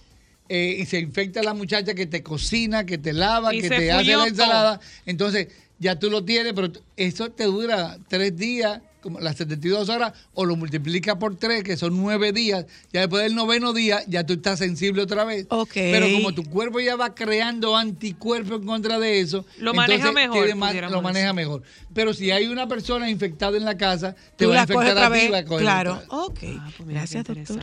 eh, 0.48 0.78
y 0.80 0.86
se 0.86 0.98
infecta 0.98 1.42
la 1.42 1.54
muchacha 1.54 1.94
que 1.94 2.06
te 2.06 2.24
cocina, 2.24 2.84
que 2.84 2.98
te 2.98 3.12
lava, 3.12 3.54
Y 3.54 3.62
que 3.62 3.68
te 3.68 3.92
hace 3.92 4.16
la 4.16 4.26
ensalada, 4.26 4.80
entonces 5.06 5.48
ya 5.80 5.98
tú 5.98 6.08
lo 6.10 6.24
tienes, 6.24 6.52
pero 6.52 6.70
eso 6.96 7.30
te 7.30 7.44
dura 7.44 7.98
tres 8.08 8.36
días, 8.36 8.80
como 9.00 9.18
las 9.18 9.36
72 9.36 9.88
horas, 9.88 10.12
o 10.34 10.44
lo 10.44 10.54
multiplica 10.56 11.18
por 11.18 11.36
tres, 11.36 11.64
que 11.64 11.76
son 11.78 11.96
nueve 11.96 12.32
días. 12.32 12.66
Ya 12.92 13.00
después 13.00 13.22
del 13.22 13.34
noveno 13.34 13.72
día, 13.72 14.02
ya 14.06 14.24
tú 14.26 14.34
estás 14.34 14.58
sensible 14.58 15.00
otra 15.02 15.24
vez. 15.24 15.46
Ok. 15.48 15.70
Pero 15.72 16.06
como 16.12 16.34
tu 16.34 16.44
cuerpo 16.44 16.80
ya 16.80 16.96
va 16.96 17.14
creando 17.14 17.76
anticuerpos 17.78 18.60
en 18.60 18.66
contra 18.66 18.98
de 18.98 19.20
eso, 19.20 19.46
Lo 19.58 19.72
maneja 19.72 20.12
mejor, 20.12 20.54
más- 20.54 20.74
lo 20.74 21.00
maneja 21.02 21.32
mejor. 21.32 21.62
Pero 21.94 22.12
si 22.12 22.30
hay 22.30 22.46
una 22.46 22.68
persona 22.68 23.08
infectada 23.08 23.56
en 23.56 23.64
la 23.64 23.76
casa, 23.78 24.14
te 24.36 24.44
Tú 24.44 24.50
va 24.50 24.56
a 24.58 24.62
infectar 24.64 24.90
otra 24.90 25.06
a 25.06 25.12
ti. 25.42 25.46
Claro. 25.62 26.02
Ok. 26.08 26.38
Ah, 26.58 26.70
pues 26.76 26.86
mira, 26.86 27.00
Gracias, 27.00 27.24
doctor. 27.24 27.56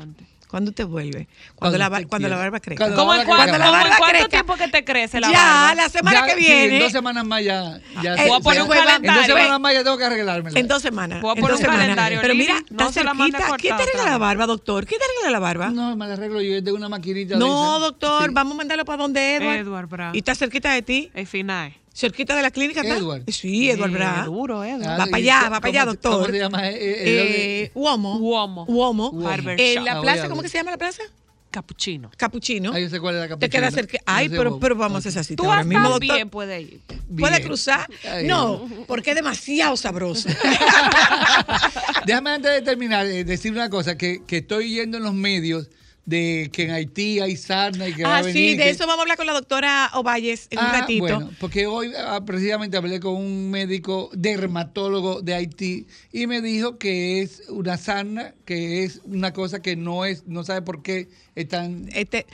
¿Cuándo 0.48 0.72
te 0.72 0.86
vuelve? 0.86 1.28
Cuando, 1.56 1.78
Cuando 1.78 2.00
la, 2.00 2.08
cuando 2.08 2.30
la 2.30 2.38
barba. 2.38 2.60
Cuando 2.78 2.96
¿Cómo 2.96 3.14
la 3.14 3.22
en 3.22 3.28
barba 3.28 3.44
cuánto, 3.44 3.58
la 3.58 3.70
barba 3.70 4.28
tiempo 4.30 4.56
que 4.56 4.68
te 4.70 4.86
crece 4.86 5.20
la 5.20 5.30
ya, 5.30 5.44
barba? 5.44 5.76
la 5.76 5.90
semana 5.90 6.20
Ya, 6.22 6.26
que 6.26 6.32
sí, 6.42 6.48
viene. 6.48 6.74
en 6.78 6.80
dos 6.80 6.92
semanas 6.94 7.26
más 7.26 7.44
ya. 7.44 7.80
ya 8.02 8.14
Eh, 8.16 8.28
voy 8.30 8.38
a 8.38 8.40
poner 8.40 8.62
un 8.62 8.70
calendario. 8.70 9.10
En 9.12 9.16
dos 9.18 9.26
semanas 9.26 9.60
más 9.60 9.74
ya 9.74 9.84
tengo 9.84 9.98
que 9.98 10.04
arreglármela. 10.06 10.60
En 10.60 10.68
dos 10.70 10.82
semanas. 10.82 11.22
Voy 11.22 11.32
a 11.32 11.36
poner 11.36 11.52
un 11.52 11.58
semanas. 11.58 11.82
calendario, 11.82 12.20
Pero 12.22 12.36
mira. 12.36 12.54
No 12.70 12.88
está 12.88 13.04
cerquita. 13.04 13.56
¿Quién 13.58 13.76
te 13.76 13.84
arregla 13.84 14.06
la 14.06 14.18
barba, 14.18 14.46
doctor? 14.46 14.86
¿Quién 14.86 15.00
te 15.00 15.06
arregla 15.06 15.32
la 15.32 15.40
barba? 15.40 15.70
No, 15.70 15.96
me 15.98 16.08
la 16.08 16.14
arreglo 16.14 16.42
yo. 16.42 16.54
Yo 16.54 16.64
tengo 16.64 16.78
una 16.78 16.88
maquinita. 16.90 17.36
No, 17.36 17.80
doctor, 17.80 18.28
Sí. 18.28 18.34
vamos 18.34 18.54
a 18.54 18.58
mandarlo 18.58 18.86
para 18.86 18.98
donde 19.04 19.36
Edward. 19.36 19.58
Edward 19.58 19.88
Bra. 19.90 20.12
Y 20.14 20.20
está 20.20 20.34
cerquita 20.34 20.72
de 20.72 20.82
ti, 20.82 21.12
El 21.14 21.28
final. 21.28 21.74
Cerquita 21.98 22.36
de 22.36 22.42
la 22.44 22.52
clínica. 22.52 22.82
¿está? 22.82 22.98
Edward. 22.98 23.24
Sí, 23.32 23.70
Edward 23.72 23.92
Bra. 23.92 24.20
Eh, 24.22 24.26
duro, 24.26 24.64
Edward. 24.64 24.86
Ah, 24.88 24.98
Va 25.00 25.08
¿y 25.08 25.10
para 25.12 25.18
allá, 25.18 25.50
va 25.50 25.60
para 25.62 25.68
allá, 25.70 25.86
doctor. 25.86 26.12
¿Cómo 26.22 26.26
se 26.28 26.38
llama? 26.38 26.70
Eh, 26.70 26.76
eh, 26.76 27.64
Eh, 27.64 27.72
Uomo. 27.74 28.18
Uomo. 28.18 28.66
Uomo. 28.66 29.30
En 29.58 29.84
la 29.84 30.00
plaza, 30.02 30.30
¿cómo 30.30 30.42
que 30.42 30.50
se 30.50 30.58
llama 30.58 30.72
la 30.72 30.78
plaza? 30.78 31.02
Capuchino. 31.50 32.12
Capuchino. 32.18 32.72
Ah, 32.74 32.80
yo 32.80 32.90
sé 32.90 33.00
cuál 33.00 33.16
es 33.16 33.22
la 33.22 33.26
Te 33.28 33.30
capuchina. 33.30 33.50
queda 33.50 33.72
cerca. 33.72 33.98
Ay, 34.06 34.28
No 34.28 34.32
sé 34.34 34.38
pero, 34.38 34.60
pero 34.60 34.76
vamos 34.76 35.06
a 35.06 35.10
esa 35.10 35.24
cita 35.24 35.42
Tú 35.42 35.50
ahora 35.50 35.64
mismo, 35.64 35.90
doctor. 35.90 36.02
bien 36.16 36.30
puedes 36.30 36.62
ir. 36.62 36.82
¿Puede 37.18 37.38
Bien. 37.38 37.48
cruzar? 37.48 37.88
Ay. 38.08 38.28
No, 38.28 38.70
porque 38.86 39.12
es 39.12 39.16
demasiado 39.16 39.76
sabroso. 39.78 40.28
Déjame 42.06 42.30
antes 42.32 42.52
de 42.52 42.62
terminar 42.62 43.06
eh, 43.06 43.24
decir 43.24 43.52
una 43.54 43.70
cosa, 43.70 43.98
que, 43.98 44.24
que 44.26 44.38
estoy 44.38 44.72
yendo 44.76 44.98
en 44.98 45.04
los 45.04 45.14
medios 45.14 45.70
de 46.08 46.50
que 46.54 46.64
en 46.64 46.72
Haití 46.72 47.20
hay 47.20 47.36
sarna 47.36 47.86
y 47.90 47.94
que 47.94 48.04
va 48.04 48.16
ah, 48.16 48.20
a 48.20 48.22
venir. 48.22 48.52
sí, 48.52 48.56
de 48.56 48.64
que- 48.64 48.70
eso 48.70 48.88
vamos 48.88 49.00
a 49.00 49.02
hablar 49.02 49.18
con 49.18 49.28
la 49.28 49.34
doctora 49.34 49.92
Ovalles 49.94 50.48
en 50.52 50.60
un 50.60 50.66
Ah, 50.66 50.80
ratito. 50.80 51.02
Bueno, 51.04 51.32
porque 51.38 51.68
hoy 51.68 51.92
ah, 51.98 52.22
precisamente 52.26 52.78
hablé 52.78 53.02
con 53.02 53.16
un 53.16 53.52
médico 53.52 54.10
dermatólogo 54.14 55.22
de 55.22 55.34
Haití 55.36 55.86
y 56.14 56.26
me 56.26 56.42
dijo 56.42 56.78
que 56.78 57.22
es 57.22 57.44
una 57.50 57.76
sarna, 57.78 58.34
que 58.46 58.86
es 58.86 59.02
una 59.04 59.34
cosa 59.34 59.62
que 59.62 59.76
no 59.76 60.06
es, 60.06 60.26
no 60.28 60.46
sabe 60.46 60.62
por 60.62 60.82
qué 60.82 61.10
es 61.36 61.48
tan... 61.50 61.90
Este, 61.94 62.26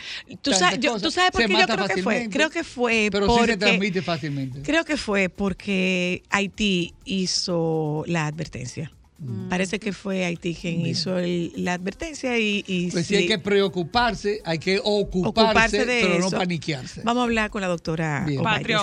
¿tú, 0.43 0.53
sabes, 0.53 0.79
yo- 0.79 0.99
tú 0.99 1.09
sabes 1.09 1.31
por 1.31 1.43
qué 1.43 1.51
yo 1.51 1.65
creo 1.65 1.87
que 1.87 2.03
fue. 2.03 2.29
Creo 2.29 2.49
que 2.51 2.63
fue 2.63 3.09
pero 3.11 3.25
porque 3.25 3.45
sí 3.45 3.51
se 3.53 3.57
transmite 3.57 4.01
fácilmente. 4.03 4.61
creo 4.61 4.85
que 4.85 4.97
fue 4.97 5.29
porque 5.29 6.21
Haití 6.29 6.93
hizo 7.05 8.03
la 8.05 8.27
advertencia. 8.27 8.91
Mm. 9.23 9.49
Parece 9.49 9.79
que 9.79 9.93
fue 9.93 10.25
Haití 10.25 10.53
quien 10.55 10.81
hizo 10.85 11.17
el- 11.17 11.51
la 11.55 11.73
advertencia 11.73 12.37
y, 12.37 12.63
y 12.67 12.91
Pues 12.91 13.07
sí 13.07 13.15
hay 13.15 13.27
que 13.27 13.39
preocuparse, 13.39 14.41
hay 14.45 14.59
que 14.59 14.79
ocuparse, 14.83 15.29
ocuparse 15.47 15.85
de 15.85 16.01
pero 16.01 16.13
eso. 16.15 16.29
no 16.31 16.37
paniquearse. 16.37 17.01
Vamos 17.03 17.21
a 17.21 17.23
hablar 17.23 17.49
con 17.49 17.61
la 17.61 17.67
doctora. 17.67 18.25
Patria. 18.43 18.79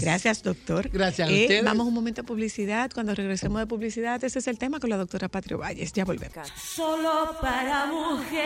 Gracias, 0.00 0.42
doctor. 0.42 0.88
Gracias 0.92 1.28
a 1.28 1.32
Eh, 1.32 1.42
ustedes. 1.42 1.64
Vamos 1.64 1.86
un 1.86 1.94
momento 1.94 2.20
a 2.20 2.24
publicidad. 2.24 2.90
Cuando 2.92 3.14
regresemos 3.14 3.58
de 3.60 3.66
publicidad, 3.66 4.22
ese 4.22 4.38
es 4.38 4.46
el 4.48 4.58
tema 4.58 4.78
con 4.80 4.90
la 4.90 4.96
doctora 4.96 5.28
Patria 5.28 5.56
Valles. 5.56 5.92
Ya 5.92 6.04
volvemos. 6.04 6.48
Solo 6.74 7.36
para 7.40 7.86
mujeres. 7.86 8.42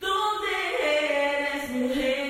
¿Dónde 0.00 0.50
eres 0.82 1.70
mujer? 1.70 2.23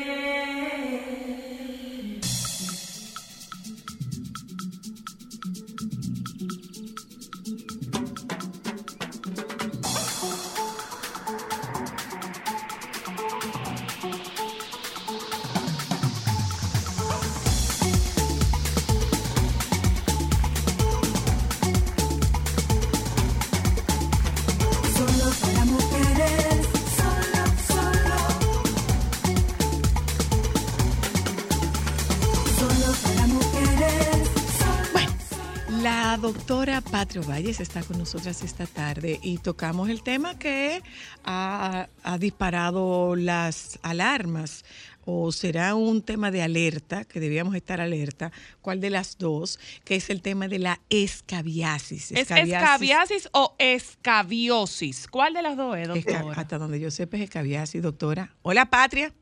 La 36.15 36.21
doctora 36.21 36.81
Patria 36.81 37.23
Valles 37.23 37.59
está 37.59 37.83
con 37.83 37.99
nosotras 37.99 38.45
esta 38.45 38.67
tarde 38.67 39.19
y 39.21 39.39
tocamos 39.39 39.89
el 39.89 40.05
tema 40.05 40.39
que 40.39 40.81
ha, 41.25 41.89
ha 42.05 42.19
disparado 42.19 43.17
las 43.17 43.81
alarmas 43.83 44.65
o 45.05 45.33
será 45.33 45.75
un 45.75 46.03
tema 46.03 46.31
de 46.31 46.41
alerta, 46.43 47.05
que 47.05 47.19
debíamos 47.19 47.57
estar 47.57 47.81
alerta, 47.81 48.31
¿cuál 48.61 48.81
de 48.81 48.91
las 48.91 49.19
dos? 49.19 49.59
Que 49.83 49.97
es 49.97 50.09
el 50.09 50.23
tema 50.23 50.47
de 50.47 50.61
la 50.61 50.81
escabiasis. 50.89 52.13
¿Es 52.13 52.31
escabiasis 52.31 53.29
o 53.33 53.57
escabiosis? 53.59 55.09
¿Cuál 55.09 55.35
de 55.35 55.43
las 55.43 55.57
dos 55.57 55.77
es, 55.77 55.89
Esca- 55.89 56.19
doctora? 56.21 56.41
hasta 56.41 56.59
donde 56.59 56.79
yo 56.79 56.93
sepa 56.93 57.17
es 57.17 57.25
escabiasis, 57.25 57.83
doctora. 57.83 58.33
Hola, 58.43 58.67
Patria. 58.67 59.13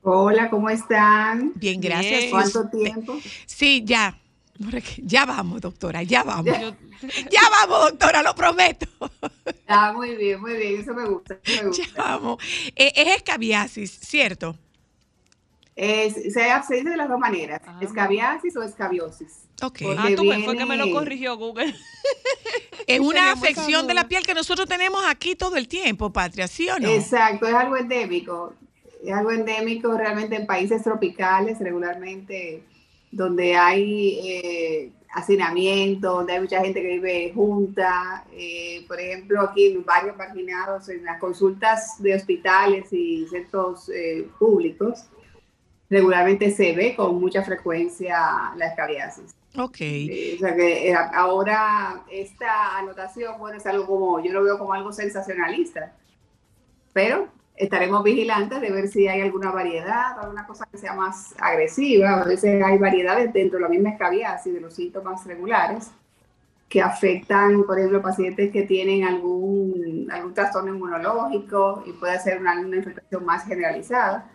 Hola, 0.00 0.48
¿cómo 0.48 0.70
están? 0.70 1.52
Bien, 1.56 1.78
gracias. 1.78 2.10
Bien. 2.10 2.28
¿Y 2.28 2.30
¿Cuánto 2.30 2.60
usted? 2.62 2.78
tiempo? 2.78 3.18
Sí, 3.44 3.82
ya. 3.84 4.18
Ya 4.98 5.24
vamos, 5.26 5.60
doctora, 5.60 6.02
ya 6.02 6.22
vamos. 6.22 6.46
Yo- 6.58 6.74
Ya 7.30 7.40
vamos, 7.50 7.90
doctora, 7.90 8.22
lo 8.22 8.34
prometo. 8.34 8.86
Ah, 9.74 9.92
muy 9.94 10.14
bien, 10.16 10.38
muy 10.40 10.52
bien, 10.54 10.80
eso 10.82 10.92
me 10.92 11.06
gusta, 11.08 11.38
eso 11.42 11.64
me 11.64 11.72
Ya 11.72 11.84
gusta. 11.84 12.02
vamos. 12.02 12.42
Eh, 12.76 12.92
es 12.94 13.16
escabiasis, 13.16 13.90
¿cierto? 13.90 14.54
Es- 15.74 16.12
se, 16.14 16.30
se 16.32 16.74
dice 16.74 16.90
de 16.90 16.96
las 16.96 17.08
dos 17.08 17.18
maneras, 17.18 17.62
Ah. 17.66 17.78
escabiasis 17.80 18.54
o 18.56 18.62
escabiosis. 18.62 19.44
Ok. 19.62 19.80
Ah, 19.96 20.08
tú 20.14 20.28
ves, 20.28 20.44
fue 20.44 20.56
que 20.56 20.66
me 20.66 20.76
lo 20.76 20.84
viene- 20.84 20.98
corrigió 20.98 21.36
Google. 21.36 21.74
Es 22.86 23.00
una 23.00 23.32
afección 23.32 23.86
de 23.86 23.94
la 23.94 24.08
piel 24.08 24.26
que 24.26 24.34
nosotros 24.34 24.68
tenemos 24.68 25.02
aquí 25.06 25.36
todo 25.36 25.56
el 25.56 25.68
tiempo, 25.68 26.12
Patria, 26.12 26.48
¿sí 26.48 26.68
o 26.68 26.78
no? 26.78 26.88
Exacto, 26.88 27.46
es 27.46 27.54
algo 27.54 27.76
endémico. 27.76 28.54
Es 29.04 29.12
algo 29.14 29.30
endémico 29.30 29.96
realmente 29.96 30.36
en 30.36 30.46
países 30.46 30.82
tropicales, 30.82 31.58
regularmente, 31.60 32.62
donde 33.12 33.54
hay 33.54 34.18
eh, 34.24 34.92
hacinamiento, 35.12 36.10
donde 36.14 36.32
hay 36.32 36.40
mucha 36.40 36.60
gente 36.60 36.82
que 36.82 36.88
vive 36.88 37.32
junta. 37.34 38.24
eh, 38.32 38.84
por 38.88 38.98
ejemplo, 38.98 39.40
aquí 39.40 39.66
en 39.66 39.76
los 39.76 39.84
barrios 39.84 40.16
marginados, 40.16 40.88
en 40.88 41.04
las 41.04 41.20
consultas 41.20 42.02
de 42.02 42.14
hospitales 42.14 42.92
y 42.92 43.26
centros 43.28 43.88
eh, 43.90 44.28
públicos, 44.38 45.04
regularmente 45.88 46.50
se 46.50 46.72
ve 46.72 46.96
con 46.96 47.20
mucha 47.20 47.42
frecuencia 47.42 48.52
la 48.56 48.66
escabiasis. 48.66 49.34
Ok. 49.58 49.76
Eh, 49.80 50.34
o 50.36 50.38
sea 50.40 50.56
que 50.56 50.90
eh, 50.90 50.94
ahora 50.94 52.02
esta 52.10 52.78
anotación, 52.78 53.38
bueno, 53.38 53.58
es 53.58 53.66
algo 53.66 53.86
como, 53.86 54.24
yo 54.24 54.32
lo 54.32 54.42
veo 54.42 54.58
como 54.58 54.72
algo 54.72 54.92
sensacionalista, 54.92 55.94
pero 56.94 57.28
estaremos 57.56 58.02
vigilantes 58.02 58.60
de 58.60 58.70
ver 58.70 58.88
si 58.88 59.08
hay 59.08 59.20
alguna 59.20 59.50
variedad, 59.50 60.18
alguna 60.18 60.46
cosa 60.46 60.66
que 60.70 60.78
sea 60.78 60.94
más 60.94 61.34
agresiva. 61.38 62.20
A 62.20 62.24
veces 62.24 62.62
hay 62.62 62.78
variedades 62.78 63.32
dentro 63.32 63.58
de 63.58 63.62
la 63.62 63.68
misma 63.68 63.90
escabiasis, 63.90 64.52
de 64.52 64.60
los 64.60 64.74
síntomas 64.74 65.24
regulares, 65.26 65.90
que 66.68 66.80
afectan, 66.80 67.64
por 67.64 67.78
ejemplo, 67.78 68.00
pacientes 68.00 68.50
que 68.50 68.62
tienen 68.62 69.04
algún, 69.04 70.08
algún 70.10 70.34
trastorno 70.34 70.74
inmunológico 70.74 71.82
y 71.86 71.92
puede 71.92 72.18
ser 72.20 72.40
una, 72.40 72.58
una 72.58 72.76
infección 72.76 73.24
más 73.24 73.46
generalizada 73.46 74.28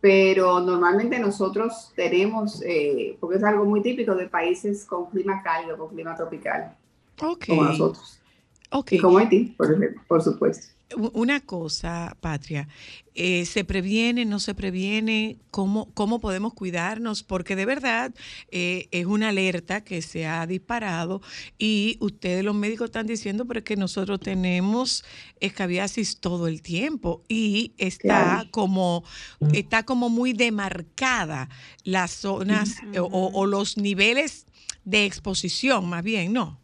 pero 0.00 0.60
normalmente 0.60 1.18
nosotros 1.18 1.92
tenemos, 1.94 2.62
eh, 2.64 3.16
porque 3.20 3.36
es 3.36 3.44
algo 3.44 3.64
muy 3.66 3.82
típico 3.82 4.14
de 4.14 4.28
países 4.28 4.86
con 4.86 5.10
clima 5.10 5.42
cálido, 5.42 5.76
con 5.76 5.88
clima 5.88 6.16
tropical, 6.16 6.74
como 7.46 7.64
nosotros, 7.64 8.18
y 8.90 8.98
como 8.98 9.18
Haití, 9.18 9.54
por 10.08 10.22
supuesto. 10.22 10.74
Una 10.96 11.40
cosa, 11.40 12.16
Patria, 12.20 12.66
eh, 13.14 13.44
¿se 13.46 13.64
previene, 13.64 14.24
no 14.24 14.40
se 14.40 14.54
previene? 14.54 15.38
¿Cómo, 15.50 15.92
¿Cómo 15.94 16.20
podemos 16.20 16.52
cuidarnos? 16.52 17.22
Porque 17.22 17.54
de 17.54 17.64
verdad 17.64 18.12
eh, 18.50 18.88
es 18.90 19.06
una 19.06 19.28
alerta 19.28 19.84
que 19.84 20.02
se 20.02 20.26
ha 20.26 20.44
disparado 20.46 21.22
y 21.58 21.96
ustedes 22.00 22.44
los 22.44 22.56
médicos 22.56 22.86
están 22.86 23.06
diciendo 23.06 23.46
pero 23.46 23.58
es 23.58 23.64
que 23.64 23.76
nosotros 23.76 24.18
tenemos 24.20 25.04
escabiasis 25.38 26.18
todo 26.18 26.48
el 26.48 26.60
tiempo 26.60 27.22
y 27.28 27.72
está 27.78 28.46
como 28.50 29.04
está 29.52 29.84
como 29.84 30.08
muy 30.08 30.32
demarcada 30.32 31.48
las 31.84 32.10
zonas 32.10 32.76
o, 32.98 33.30
o 33.32 33.46
los 33.46 33.76
niveles 33.76 34.46
de 34.84 35.04
exposición, 35.04 35.88
más 35.88 36.02
bien, 36.02 36.32
¿no? 36.32 36.59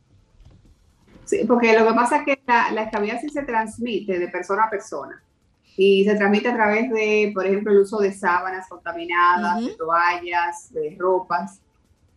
Sí, 1.26 1.44
porque 1.46 1.78
lo 1.78 1.86
que 1.86 1.94
pasa 1.94 2.18
es 2.18 2.24
que 2.24 2.40
la, 2.46 2.70
la 2.70 2.84
escabiasis 2.84 3.32
se 3.32 3.42
transmite 3.42 4.18
de 4.18 4.28
persona 4.28 4.64
a 4.64 4.70
persona 4.70 5.22
y 5.76 6.04
se 6.04 6.14
transmite 6.14 6.48
a 6.48 6.54
través 6.54 6.90
de, 6.90 7.32
por 7.34 7.44
ejemplo, 7.44 7.72
el 7.72 7.80
uso 7.80 7.98
de 7.98 8.12
sábanas 8.12 8.66
contaminadas, 8.68 9.58
Ujú. 9.58 9.68
de 9.68 9.74
toallas, 9.76 10.72
de 10.72 10.96
ropas. 10.98 11.60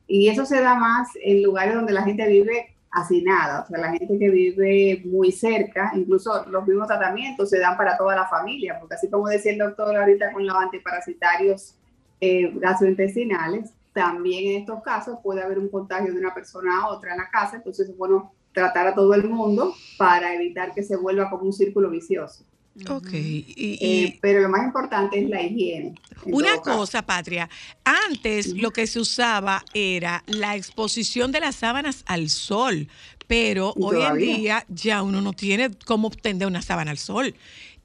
Y 0.07 0.29
eso 0.29 0.45
se 0.45 0.61
da 0.61 0.75
más 0.75 1.09
en 1.21 1.43
lugares 1.43 1.75
donde 1.75 1.91
la 1.91 2.03
gente 2.03 2.25
vive 2.27 2.75
hacinada, 2.91 3.61
o 3.61 3.67
sea, 3.67 3.77
la 3.79 3.91
gente 3.91 4.17
que 4.17 4.29
vive 4.29 5.01
muy 5.05 5.31
cerca, 5.31 5.91
incluso 5.93 6.45
los 6.47 6.65
mismos 6.65 6.87
tratamientos 6.87 7.49
se 7.49 7.59
dan 7.59 7.77
para 7.77 7.97
toda 7.97 8.15
la 8.15 8.27
familia, 8.27 8.77
porque 8.79 8.95
así 8.95 9.09
como 9.09 9.27
decía 9.27 9.51
el 9.51 9.59
doctor 9.59 9.95
ahorita 9.95 10.31
con 10.31 10.47
los 10.47 10.55
antiparasitarios 10.55 11.75
eh, 12.19 12.51
gastrointestinales, 12.55 13.71
también 13.93 14.55
en 14.55 14.61
estos 14.61 14.81
casos 14.81 15.19
puede 15.21 15.43
haber 15.43 15.59
un 15.59 15.69
contagio 15.69 16.11
de 16.13 16.19
una 16.19 16.33
persona 16.33 16.81
a 16.81 16.87
otra 16.87 17.11
en 17.11 17.19
la 17.19 17.29
casa, 17.29 17.57
entonces 17.57 17.89
es 17.89 17.97
bueno 17.97 18.33
tratar 18.59 18.87
a 18.87 18.95
todo 18.95 19.13
el 19.13 19.27
mundo 19.29 19.73
para 19.97 20.33
evitar 20.33 20.73
que 20.73 20.83
se 20.83 20.95
vuelva 20.97 21.29
como 21.29 21.43
un 21.43 21.53
círculo 21.53 21.89
vicioso. 21.89 22.43
Ok. 22.89 23.09
Y, 23.13 23.45
y- 23.55 23.77
Eh, 24.05 24.19
pero 24.21 24.41
lo 24.41 24.49
más 24.49 24.63
importante 24.63 25.19
es 25.21 25.29
la 25.29 25.41
higiene. 25.41 25.95
en 26.25 26.33
Una 26.33 26.57
cosa, 26.57 27.01
Patria, 27.01 27.49
antes 27.83 28.53
lo 28.55 28.71
que 28.71 28.85
se 28.87 28.99
usaba 28.99 29.63
era 29.73 30.23
la 30.27 30.55
exposición 30.55 31.31
de 31.31 31.39
las 31.39 31.55
sábanas 31.55 32.03
al 32.05 32.29
sol, 32.29 32.87
pero 33.27 33.73
hoy 33.77 34.01
en 34.01 34.17
día 34.17 34.65
ya 34.69 35.03
uno 35.03 35.21
no 35.21 35.33
tiene 35.33 35.71
cómo 35.85 36.09
tender 36.09 36.47
una 36.47 36.61
sábana 36.61 36.91
al 36.91 36.97
sol. 36.97 37.33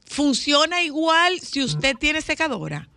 ¿Funciona 0.05 0.83
igual 0.83 1.39
si 1.39 1.63
usted 1.63 1.95
tiene 1.97 2.21
secadora? 2.21 2.87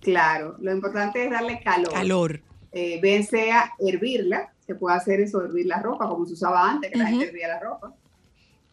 Claro, 0.00 0.56
lo 0.60 0.72
importante 0.72 1.24
es 1.24 1.30
darle 1.30 1.60
calor. 1.62 1.92
Calor. 1.92 2.40
Eh, 2.72 2.98
bien 3.00 3.24
sea 3.26 3.72
hervirla, 3.78 4.52
se 4.66 4.74
puede 4.74 4.96
hacer 4.96 5.20
eso, 5.20 5.42
hervir 5.44 5.66
la 5.66 5.80
ropa, 5.80 6.08
como 6.08 6.26
se 6.26 6.34
usaba 6.34 6.70
antes, 6.70 6.90
que 6.90 6.98
la 6.98 7.06
gente 7.06 7.28
hervía 7.28 7.48
la 7.48 7.60
ropa. 7.60 7.94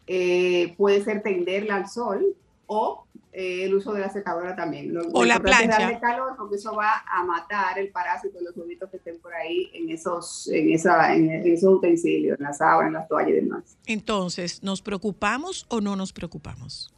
Eh, 0.06 0.74
puede 0.76 1.02
ser 1.04 1.22
tenderla 1.22 1.76
al 1.76 1.88
sol 1.88 2.34
o 2.66 3.04
eh, 3.32 3.64
el 3.64 3.74
uso 3.74 3.92
de 3.92 4.00
la 4.00 4.10
secadora 4.10 4.54
también. 4.54 4.92
Lo, 4.92 5.06
O 5.12 5.24
la 5.24 5.40
plancha. 5.40 5.78
darle 5.78 6.00
calor 6.00 6.34
porque 6.36 6.56
eso 6.56 6.74
va 6.74 7.02
a 7.06 7.24
matar 7.24 7.78
el 7.78 7.88
parásito 7.88 8.38
los 8.40 8.56
huevitos 8.56 8.90
que 8.90 8.98
estén 8.98 9.18
por 9.20 9.34
ahí 9.34 9.70
en 9.72 9.90
esos, 9.90 10.48
en 10.48 10.70
esa, 10.70 11.14
en, 11.14 11.30
esos 11.30 11.72
utensilios, 11.74 12.38
en 12.38 12.44
la 12.44 12.52
sábana, 12.52 12.88
en 12.88 12.92
las 12.94 13.08
toallas 13.08 13.30
y 13.30 13.34
demás. 13.34 13.78
Entonces, 13.86 14.62
¿nos 14.62 14.82
preocupamos 14.82 15.66
o 15.68 15.80
no 15.80 15.96
nos 15.96 16.12
preocupamos? 16.12 16.92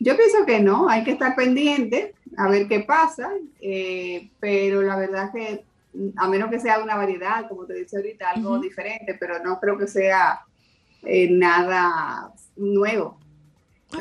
Yo 0.00 0.16
pienso 0.16 0.44
que 0.46 0.60
no, 0.60 0.88
hay 0.88 1.04
que 1.04 1.12
estar 1.12 1.34
pendiente 1.34 2.14
a 2.36 2.48
ver 2.48 2.68
qué 2.68 2.80
pasa, 2.80 3.30
eh, 3.60 4.30
pero 4.38 4.82
la 4.82 4.96
verdad 4.96 5.32
que 5.32 5.64
a 6.16 6.28
menos 6.28 6.50
que 6.50 6.60
sea 6.60 6.82
una 6.82 6.96
variedad, 6.96 7.48
como 7.48 7.66
te 7.66 7.74
decía 7.74 7.98
ahorita, 7.98 8.30
algo 8.30 8.58
diferente, 8.58 9.16
pero 9.18 9.42
no 9.42 9.58
creo 9.60 9.76
que 9.78 9.86
sea 9.86 10.40
eh, 11.02 11.30
nada 11.30 12.32
nuevo, 12.56 13.18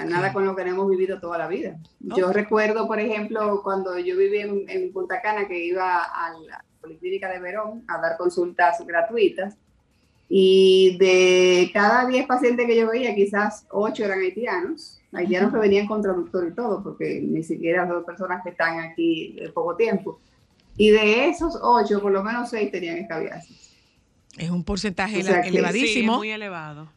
nada 0.06 0.34
con 0.34 0.46
lo 0.46 0.56
que 0.56 0.64
hemos 0.64 0.90
vivido 0.90 1.20
toda 1.20 1.38
la 1.38 1.48
vida. 1.48 1.78
Yo 2.00 2.32
recuerdo, 2.32 2.88
por 2.88 3.00
ejemplo, 3.00 3.62
cuando 3.64 3.98
yo 3.98 4.18
vivía 4.18 4.46
en, 4.46 4.70
en 4.70 4.92
Punta 4.92 5.22
Cana, 5.22 5.48
que 5.48 5.66
iba 5.66 6.04
a 6.04 6.34
la 6.40 6.64
Policlínica 6.82 7.30
de 7.30 7.40
Verón 7.40 7.84
a 7.88 8.00
dar 8.00 8.18
consultas 8.18 8.86
gratuitas, 8.86 9.58
y 10.30 10.98
de 11.00 11.72
cada 11.74 12.06
10 12.06 12.28
pacientes 12.28 12.66
que 12.66 12.76
yo 12.76 12.90
veía, 12.90 13.16
quizás 13.16 13.66
8 13.72 14.06
eran 14.06 14.20
haitianos, 14.20 15.00
haitianos 15.14 15.54
que 15.54 15.60
venían 15.60 15.88
con 15.88 16.02
traductor 16.02 16.48
y 16.48 16.54
todo, 16.54 16.84
porque 16.84 17.22
ni 17.22 17.44
siquiera 17.44 17.88
son 17.88 18.04
personas 18.04 18.44
que 18.44 18.50
están 18.50 18.80
aquí 18.80 19.38
de 19.40 19.50
poco 19.50 19.76
tiempo. 19.76 20.20
Y 20.78 20.90
de 20.92 21.28
esos 21.30 21.58
8, 21.62 22.02
por 22.02 22.12
lo 22.12 22.24
menos 22.24 22.50
6 22.50 22.72
tenían 22.72 22.98
escabiasis. 22.98 23.76
Es 24.38 24.50
un 24.52 24.64
porcentaje 24.64 25.20
O 25.20 25.24
sea 25.24 25.38
que- 25.38 25.44
Sí, 25.44 25.48
es 25.50 25.54
elevadísimo. 25.56 26.18
muy 26.18 26.30
elevado. 26.30 26.88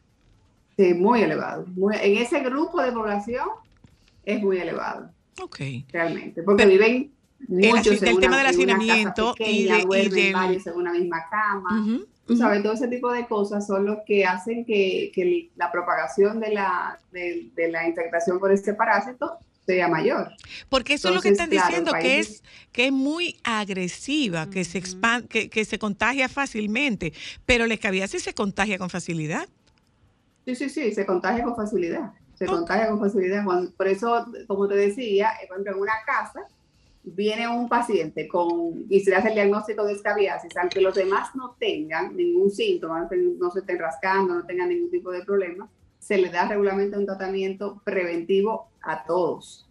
Sí, 0.77 0.93
muy 0.93 1.21
elevado. 1.21 1.65
Muy- 1.75 1.95
en 1.99 2.17
ese 2.17 2.39
grupo 2.41 2.81
de 2.81 2.91
población 2.91 3.47
es 4.23 4.41
muy 4.41 4.57
elevado, 4.59 5.09
ok. 5.41 5.57
realmente, 5.91 6.43
porque 6.43 6.63
Pero 6.63 6.69
viven 6.79 7.11
el 7.49 7.69
muchos 7.71 7.87
el 7.87 8.07
en 8.09 8.19
tema 8.19 8.27
una- 8.27 8.37
del 8.37 8.55
una 8.55 8.75
hacinamiento 8.75 9.35
y 9.39 9.63
de- 9.65 10.29
y 10.29 10.31
varios 10.31 10.67
en 10.67 10.73
una 10.75 10.91
misma 10.93 11.25
cama. 11.29 11.87
Tú 12.25 12.37
sabes, 12.37 12.61
todo 12.63 12.73
ese 12.73 12.87
tipo 12.87 13.11
de 13.11 13.25
cosas 13.27 13.65
son 13.67 13.85
los 13.85 13.97
que 14.05 14.23
hacen 14.25 14.63
que, 14.63 15.11
que 15.13 15.49
la 15.55 15.71
propagación 15.71 16.39
de 16.39 16.51
la, 16.53 16.97
de, 17.11 17.49
de 17.55 17.69
la 17.71 17.87
infectación 17.87 18.39
por 18.39 18.51
este 18.51 18.73
parásito 18.75 19.37
sea 19.65 19.87
mayor. 19.87 20.31
Porque 20.69 20.93
eso 20.93 21.09
es 21.09 21.15
lo 21.15 21.21
que 21.21 21.29
están 21.29 21.49
claro, 21.49 21.67
diciendo, 21.67 21.93
que 21.99 22.19
es, 22.19 22.43
que 22.71 22.87
es 22.87 22.91
muy 22.91 23.37
agresiva, 23.43 24.49
que 24.49 24.63
se 24.63 24.77
expande, 24.77 25.27
que, 25.27 25.49
que 25.49 25.65
se 25.65 25.79
contagia 25.79 26.29
fácilmente, 26.29 27.13
pero 27.45 27.67
la 27.67 27.73
escabiasis 27.73 28.23
se 28.23 28.33
contagia 28.33 28.77
con 28.77 28.89
facilidad. 28.89 29.47
Sí, 30.45 30.55
sí, 30.55 30.69
sí, 30.69 30.93
se 30.93 31.05
contagia 31.05 31.43
con 31.43 31.55
facilidad. 31.55 32.11
Se 32.33 32.47
contagia 32.47 32.89
con 32.89 32.99
facilidad. 32.99 33.45
Por 33.77 33.87
eso, 33.87 34.25
como 34.47 34.67
te 34.67 34.75
decía, 34.75 35.33
eh, 35.41 35.47
por 35.47 35.57
ejemplo, 35.57 35.75
en 35.75 35.81
una 35.81 35.93
casa 36.05 36.47
viene 37.03 37.47
un 37.47 37.69
paciente 37.69 38.27
con, 38.27 38.85
y 38.89 38.99
se 39.01 39.11
le 39.11 39.17
hace 39.17 39.29
el 39.29 39.35
diagnóstico 39.35 39.85
de 39.85 39.93
escabiasis, 39.93 40.55
aunque 40.57 40.81
los 40.81 40.95
demás 40.95 41.35
no 41.35 41.55
tengan 41.59 42.15
ningún 42.15 42.51
síntoma, 42.51 43.07
no 43.11 43.51
se 43.51 43.59
estén 43.59 43.79
rascando, 43.79 44.35
no 44.35 44.45
tengan 44.45 44.69
ningún 44.69 44.89
tipo 44.89 45.11
de 45.11 45.23
problema, 45.23 45.69
se 46.01 46.17
le 46.17 46.29
da 46.29 46.47
regularmente 46.47 46.97
un 46.97 47.05
tratamiento 47.05 47.79
preventivo 47.85 48.67
a 48.81 49.05
todos 49.05 49.67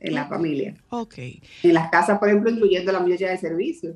en 0.00 0.14
la 0.14 0.26
familia. 0.26 0.74
Ok. 0.90 1.14
En 1.62 1.74
las 1.74 1.88
casas, 1.90 2.18
por 2.18 2.28
ejemplo, 2.28 2.50
incluyendo 2.50 2.90
la 2.92 3.00
muchacha 3.00 3.30
de 3.30 3.38
servicio, 3.38 3.94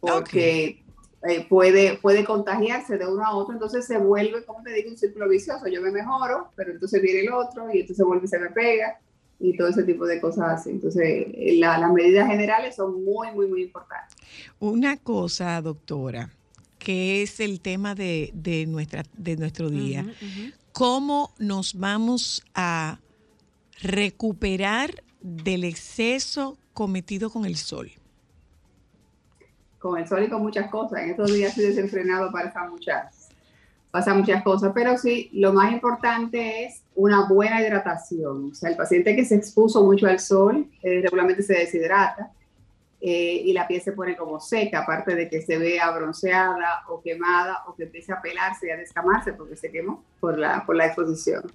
porque 0.00 0.82
eh, 1.28 1.46
puede, 1.48 1.96
puede 1.98 2.24
contagiarse 2.24 2.98
de 2.98 3.06
uno 3.06 3.24
a 3.24 3.34
otro, 3.34 3.52
entonces 3.54 3.86
se 3.86 3.98
vuelve, 3.98 4.44
como 4.44 4.62
te 4.62 4.72
digo, 4.72 4.90
un 4.90 4.98
círculo 4.98 5.28
vicioso. 5.28 5.68
Yo 5.68 5.80
me 5.80 5.90
mejoro, 5.90 6.48
pero 6.56 6.72
entonces 6.72 7.00
viene 7.02 7.20
el 7.20 7.32
otro 7.32 7.72
y 7.72 7.80
entonces 7.80 8.04
vuelve 8.04 8.24
y 8.24 8.28
se 8.28 8.38
me 8.38 8.50
pega 8.50 8.98
y 9.38 9.56
todo 9.56 9.68
ese 9.68 9.84
tipo 9.84 10.06
de 10.06 10.20
cosas 10.20 10.60
así. 10.60 10.70
Entonces, 10.70 11.02
eh, 11.04 11.54
la- 11.58 11.78
las 11.78 11.92
medidas 11.92 12.28
generales 12.28 12.76
son 12.76 13.04
muy, 13.04 13.30
muy, 13.32 13.46
muy 13.46 13.62
importantes. 13.62 14.16
Una 14.58 14.96
cosa, 14.96 15.60
doctora, 15.62 16.30
que 16.78 17.22
es 17.22 17.40
el 17.40 17.60
tema 17.60 17.94
de, 17.94 18.30
de 18.34 18.66
nuestra, 18.66 19.04
de 19.16 19.36
nuestro 19.36 19.68
día. 19.70 20.06
¿Cómo 20.72 21.34
nos 21.38 21.74
vamos 21.74 22.42
a 22.54 22.98
recuperar 23.82 25.02
del 25.20 25.64
exceso 25.64 26.56
acometido 26.72 27.30
con 27.30 27.44
el 27.44 27.56
sol? 27.56 27.90
con 29.80 29.98
el 29.98 30.06
sol 30.06 30.22
y 30.22 30.28
con 30.28 30.42
muchas 30.42 30.70
cosas. 30.70 31.00
En 31.00 31.10
estos 31.10 31.32
días 31.32 31.50
estoy 31.50 31.64
desenfrenado 31.64 32.30
para 32.30 32.50
esas 32.50 32.70
muchas, 32.70 33.30
pasa 33.90 34.14
muchas 34.14 34.42
cosas, 34.44 34.70
pero 34.72 34.96
sí, 34.96 35.30
lo 35.32 35.52
más 35.52 35.72
importante 35.72 36.66
es 36.66 36.82
una 36.94 37.26
buena 37.26 37.60
hidratación. 37.60 38.50
O 38.52 38.54
sea, 38.54 38.70
el 38.70 38.76
paciente 38.76 39.16
que 39.16 39.24
se 39.24 39.34
expuso 39.34 39.82
mucho 39.82 40.06
al 40.06 40.20
sol 40.20 40.70
eh, 40.82 41.00
regularmente 41.02 41.42
se 41.42 41.54
deshidrata 41.54 42.30
eh, 43.02 43.42
y 43.46 43.54
la 43.54 43.66
piel 43.66 43.80
se 43.80 43.92
pone 43.92 44.14
como 44.14 44.38
seca, 44.40 44.80
aparte 44.80 45.14
de 45.14 45.26
que 45.30 45.40
se 45.40 45.56
vea 45.56 45.90
bronceada 45.90 46.82
o 46.86 47.00
quemada 47.00 47.62
o 47.66 47.74
que 47.74 47.84
empiece 47.84 48.12
a 48.12 48.20
pelarse 48.20 48.66
y 48.66 48.70
a 48.70 48.76
descamarse 48.76 49.32
porque 49.32 49.56
se 49.56 49.70
quemó 49.70 50.04
por 50.20 50.38
la, 50.38 50.66
por 50.66 50.76
la 50.76 50.84
exposición. 50.84 51.50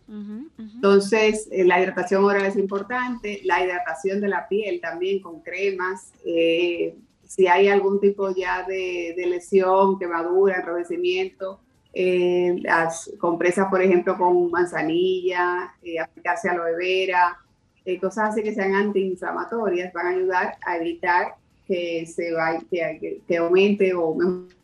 Entonces, 0.58 1.48
eh, 1.52 1.64
la 1.64 1.80
hidratación 1.80 2.24
oral 2.24 2.46
es 2.46 2.56
importante, 2.56 3.42
la 3.44 3.64
hidratación 3.64 4.22
de 4.22 4.28
la 4.28 4.48
piel 4.48 4.82
también 4.82 5.22
con 5.22 5.42
cremas. 5.42 6.12
eh, 6.26 6.96
si 7.28 7.48
hay 7.48 7.68
algún 7.68 8.00
tipo 8.00 8.34
ya 8.36 8.64
de, 8.64 9.16
de 9.18 9.26
lesión, 9.26 9.98
quemadura, 9.98 10.58
enrojecimiento, 10.58 11.60
las 11.94 13.12
compresas, 13.20 13.68
por 13.68 13.82
ejemplo, 13.82 14.16
con 14.16 14.52
manzanilla, 14.52 15.74
aplicarse 16.04 16.50
aloe 16.50 16.76
vera, 16.76 17.40
eh, 17.86 17.99
cosas 17.99 18.30
así 18.32 18.41
que 18.44 18.53
sean 18.53 18.74
antiinflamatorias, 18.74 19.94
van 19.94 20.07
a 20.07 20.10
ayudar 20.10 20.57
a 20.66 20.78
evitar 20.78 21.36
que 21.68 22.06
se 22.06 22.32
vaya, 22.34 22.60
que, 22.70 23.22
que- 23.28 23.38
aumente 23.38 23.94
o 23.94 24.14
mejore 24.16 24.56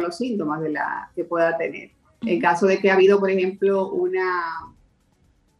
los 0.00 0.16
síntomas 0.16 0.60
de 0.60 0.70
la 0.70 1.10
que 1.14 1.24
pueda 1.24 1.56
tener. 1.56 1.90
En 2.22 2.40
caso 2.40 2.66
de 2.66 2.78
que 2.78 2.90
ha 2.90 2.94
habido, 2.94 3.20
por 3.20 3.30
ejemplo, 3.30 3.88
una 3.92 4.26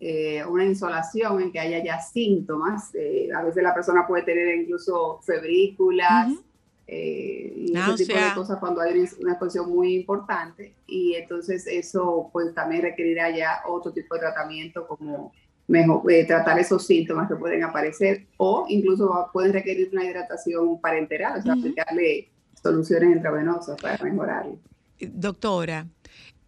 eh, 0.00 0.44
una 0.46 0.64
insolación 0.64 1.40
en 1.40 1.52
que 1.52 1.60
haya 1.60 1.82
ya 1.82 2.00
síntomas. 2.00 2.94
eh, 2.94 3.28
a 3.34 3.42
veces 3.42 3.62
la 3.62 3.72
persona 3.72 4.06
puede 4.06 4.22
tener 4.24 4.54
incluso 4.56 5.20
febrículas 5.22 6.30
Ujú. 6.32 6.42
eh, 6.88 7.52
y 7.56 7.72
Náusea. 7.72 7.94
ese 7.94 8.04
tipo 8.06 8.18
de 8.18 8.34
cosas 8.34 8.58
cuando 8.58 8.80
hay 8.82 8.98
una- 8.98 9.08
una 9.20 9.32
exposición 9.32 9.70
muy 9.70 9.94
importante. 9.94 10.74
Y 10.86 11.14
entonces 11.14 11.66
eso 11.66 12.28
pues 12.32 12.52
también 12.54 12.82
requerirá 12.82 13.30
ya 13.30 13.62
otro 13.66 13.92
tipo 13.92 14.14
de 14.16 14.20
tratamiento 14.22 14.86
como 14.86 15.32
mejor, 15.66 16.10
eh, 16.10 16.24
tratar 16.24 16.58
esos 16.58 16.86
síntomas 16.86 17.28
que 17.28 17.36
pueden 17.36 17.62
aparecer 17.62 18.26
o 18.36 18.66
incluso 18.68 19.30
pueden 19.32 19.52
requerir 19.52 19.90
una 19.92 20.04
hidratación 20.04 20.80
parenteral, 20.80 21.40
o 21.40 21.42
sea, 21.42 21.52
aplicarle 21.54 22.28
soluciones 22.60 23.16
intravenosas 23.16 23.80
para 23.80 24.02
mejorarlo. 24.02 24.58
Eh, 24.98 25.10
Doctora, 25.12 25.86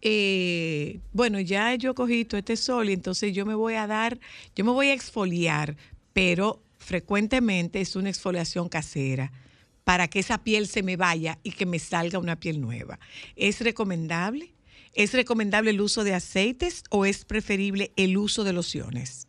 eh, 0.01 0.99
bueno, 1.13 1.39
ya 1.39 1.73
yo 1.75 1.95
cogí 1.95 2.25
todo 2.25 2.37
este 2.37 2.55
sol 2.55 2.89
y 2.89 2.93
entonces 2.93 3.33
yo 3.33 3.45
me 3.45 3.55
voy 3.55 3.73
a 3.75 3.87
dar, 3.87 4.19
yo 4.55 4.63
me 4.63 4.71
voy 4.71 4.87
a 4.87 4.93
exfoliar, 4.93 5.75
pero 6.13 6.61
frecuentemente 6.77 7.81
es 7.81 7.95
una 7.95 8.09
exfoliación 8.09 8.69
casera 8.69 9.31
para 9.83 10.07
que 10.07 10.19
esa 10.19 10.43
piel 10.43 10.67
se 10.67 10.83
me 10.83 10.97
vaya 10.97 11.39
y 11.43 11.51
que 11.51 11.65
me 11.65 11.79
salga 11.79 12.19
una 12.19 12.35
piel 12.35 12.59
nueva. 12.59 12.99
¿Es 13.35 13.61
recomendable? 13.61 14.53
¿Es 14.97 15.13
recomendable 15.13 15.69
el 15.69 15.79
uso 15.79 16.03
de 16.03 16.15
aceites 16.15 16.83
o 16.89 17.05
es 17.05 17.23
preferible 17.23 17.91
el 17.97 18.17
uso 18.17 18.43
de 18.43 18.51
lociones? 18.51 19.27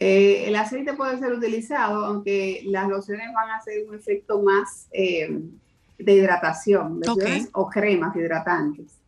Eh, 0.00 0.48
el 0.48 0.56
aceite 0.56 0.94
puede 0.94 1.16
ser 1.20 1.32
utilizado, 1.32 2.04
aunque 2.04 2.64
las 2.66 2.88
lociones 2.88 3.32
van 3.32 3.50
a 3.50 3.56
hacer 3.58 3.88
un 3.88 3.94
efecto 3.94 4.42
más 4.42 4.88
eh, 4.90 5.28
de 5.96 6.12
hidratación, 6.12 7.00
lociones 7.06 7.50
o 7.52 7.70
cremas 7.70 8.16
hidratantes. 8.16 8.98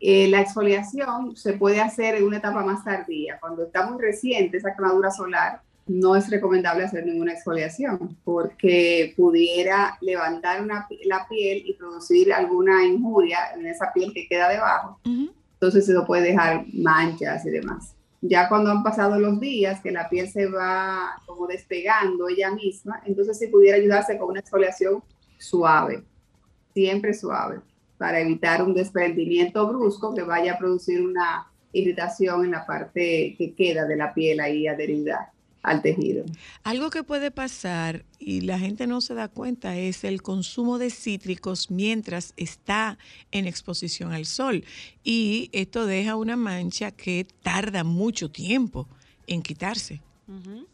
Eh, 0.00 0.28
la 0.28 0.40
exfoliación 0.40 1.36
se 1.36 1.52
puede 1.52 1.82
hacer 1.82 2.14
en 2.14 2.24
una 2.24 2.38
etapa 2.38 2.64
más 2.64 2.82
tardía. 2.82 3.38
Cuando 3.38 3.64
está 3.64 3.90
muy 3.90 4.00
reciente 4.00 4.56
esa 4.56 4.74
quemadura 4.74 5.10
solar, 5.10 5.60
no 5.86 6.16
es 6.16 6.28
recomendable 6.30 6.84
hacer 6.84 7.06
ninguna 7.06 7.32
exfoliación 7.32 8.16
porque 8.24 9.14
pudiera 9.16 9.96
levantar 10.00 10.60
una 10.60 10.88
la 11.04 11.26
piel 11.28 11.62
y 11.64 11.74
producir 11.74 12.32
alguna 12.32 12.84
injuria 12.84 13.38
en 13.54 13.66
esa 13.66 13.92
piel 13.92 14.12
que 14.12 14.26
queda 14.26 14.48
debajo 14.48 14.98
Ujú. 15.04 15.30
entonces 15.54 15.88
eso 15.88 16.04
puede 16.04 16.28
dejar 16.28 16.64
manchas 16.72 17.46
y 17.46 17.50
demás. 17.50 17.92
Ya 18.22 18.48
cuando 18.48 18.70
han 18.70 18.82
pasado 18.82 19.20
los 19.20 19.38
días, 19.38 19.80
que 19.80 19.92
la 19.92 20.08
piel 20.08 20.28
se 20.28 20.46
va 20.46 21.22
como 21.26 21.46
despegando 21.46 22.28
ella 22.28 22.50
misma, 22.50 23.00
entonces 23.04 23.38
sí 23.38 23.46
pudiera 23.46 23.76
ayudarse 23.76 24.18
con 24.18 24.30
una 24.30 24.40
exfoliación 24.40 25.02
suave, 25.38 26.02
siempre 26.74 27.14
suave, 27.14 27.60
para 27.98 28.18
evitar 28.18 28.62
un 28.62 28.74
desprendimiento 28.74 29.68
brusco 29.68 30.14
que 30.14 30.22
vaya 30.22 30.54
a 30.54 30.58
producir 30.58 31.06
una 31.06 31.46
irritación 31.72 32.46
en 32.46 32.52
la 32.52 32.66
parte 32.66 33.36
que 33.38 33.54
queda 33.54 33.84
de 33.84 33.96
la 33.96 34.12
piel 34.12 34.40
ahí 34.40 34.66
adherida 34.66 35.32
al 35.66 35.82
tejido. 35.82 36.24
Algo 36.62 36.90
que 36.90 37.02
puede 37.02 37.30
pasar 37.32 38.04
y 38.20 38.42
la 38.42 38.58
gente 38.58 38.86
no 38.86 39.00
se 39.00 39.14
da 39.14 39.28
cuenta 39.28 39.76
es 39.76 40.04
el 40.04 40.22
consumo 40.22 40.78
de 40.78 40.90
cítricos 40.90 41.70
mientras 41.72 42.32
está 42.36 42.98
en 43.32 43.46
exposición 43.46 44.12
al 44.12 44.26
sol. 44.26 44.64
Y 45.02 45.50
esto 45.52 45.84
deja 45.84 46.14
una 46.14 46.36
mancha 46.36 46.92
que 46.92 47.26
tarda 47.42 47.82
mucho 47.82 48.30
tiempo 48.30 48.88
en 49.26 49.42
quitarse. 49.42 50.00
Ujú. 50.28 50.68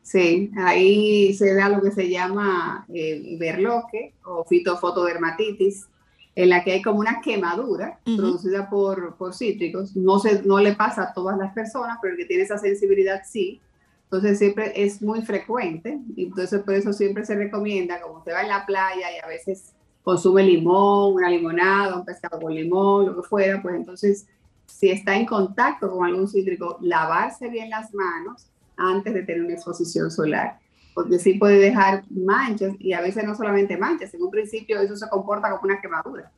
Sí, 0.00 0.50
ahí 0.56 1.34
se 1.34 1.54
da 1.54 1.68
lo 1.68 1.82
que 1.82 1.90
se 1.90 2.08
llama 2.08 2.86
eh, 2.92 3.36
berloque 3.38 4.14
o 4.24 4.44
fitofotodermatitis, 4.44 5.86
en 6.34 6.48
la 6.48 6.64
que 6.64 6.72
hay 6.72 6.82
como 6.82 6.98
una 6.98 7.20
quemadura 7.20 8.00
Ujú. 8.06 8.16
producida 8.16 8.70
por, 8.70 9.16
por 9.16 9.34
cítricos. 9.34 9.94
No, 9.96 10.18
se, 10.18 10.42
no 10.42 10.58
le 10.60 10.74
pasa 10.74 11.02
a 11.02 11.14
todas 11.14 11.36
las 11.38 11.52
personas, 11.52 11.98
pero 12.00 12.14
el 12.14 12.18
que 12.18 12.24
tiene 12.24 12.44
esa 12.44 12.58
sensibilidad 12.58 13.20
sí. 13.24 13.60
Entonces 14.14 14.38
siempre 14.38 14.72
es 14.76 15.02
muy 15.02 15.22
frecuente. 15.22 15.98
Entonces 16.16 16.62
por 16.62 16.74
eso 16.74 16.92
siempre 16.92 17.26
se 17.26 17.34
recomienda, 17.34 18.00
como 18.00 18.18
usted 18.18 18.32
va 18.32 18.42
en 18.42 18.48
la 18.48 18.64
playa 18.64 19.10
y 19.12 19.24
a 19.24 19.26
veces 19.26 19.72
consume 20.04 20.44
limón, 20.44 21.14
una 21.14 21.28
limonada, 21.28 21.96
un 21.96 22.04
pescado 22.04 22.40
con 22.40 22.54
limón, 22.54 23.06
lo 23.06 23.16
que 23.16 23.28
fuera, 23.28 23.60
pues 23.60 23.74
entonces 23.74 24.26
si 24.66 24.88
está 24.90 25.16
en 25.16 25.26
contacto 25.26 25.90
con 25.90 26.06
algún 26.06 26.28
cítrico, 26.28 26.78
lavarse 26.80 27.48
bien 27.48 27.70
las 27.70 27.92
manos 27.92 28.46
antes 28.76 29.14
de 29.14 29.22
tener 29.24 29.42
una 29.42 29.54
exposición 29.54 30.12
solar, 30.12 30.60
porque 30.94 31.18
sí 31.18 31.34
puede 31.34 31.58
dejar 31.58 32.04
manchas 32.10 32.74
y 32.78 32.92
a 32.92 33.00
veces 33.00 33.24
no 33.24 33.34
solamente 33.34 33.76
manchas, 33.76 34.14
en 34.14 34.22
un 34.22 34.30
principio 34.30 34.80
eso 34.80 34.96
se 34.96 35.08
comporta 35.08 35.50
como 35.50 35.64
una 35.64 35.80
quemadura. 35.80 36.30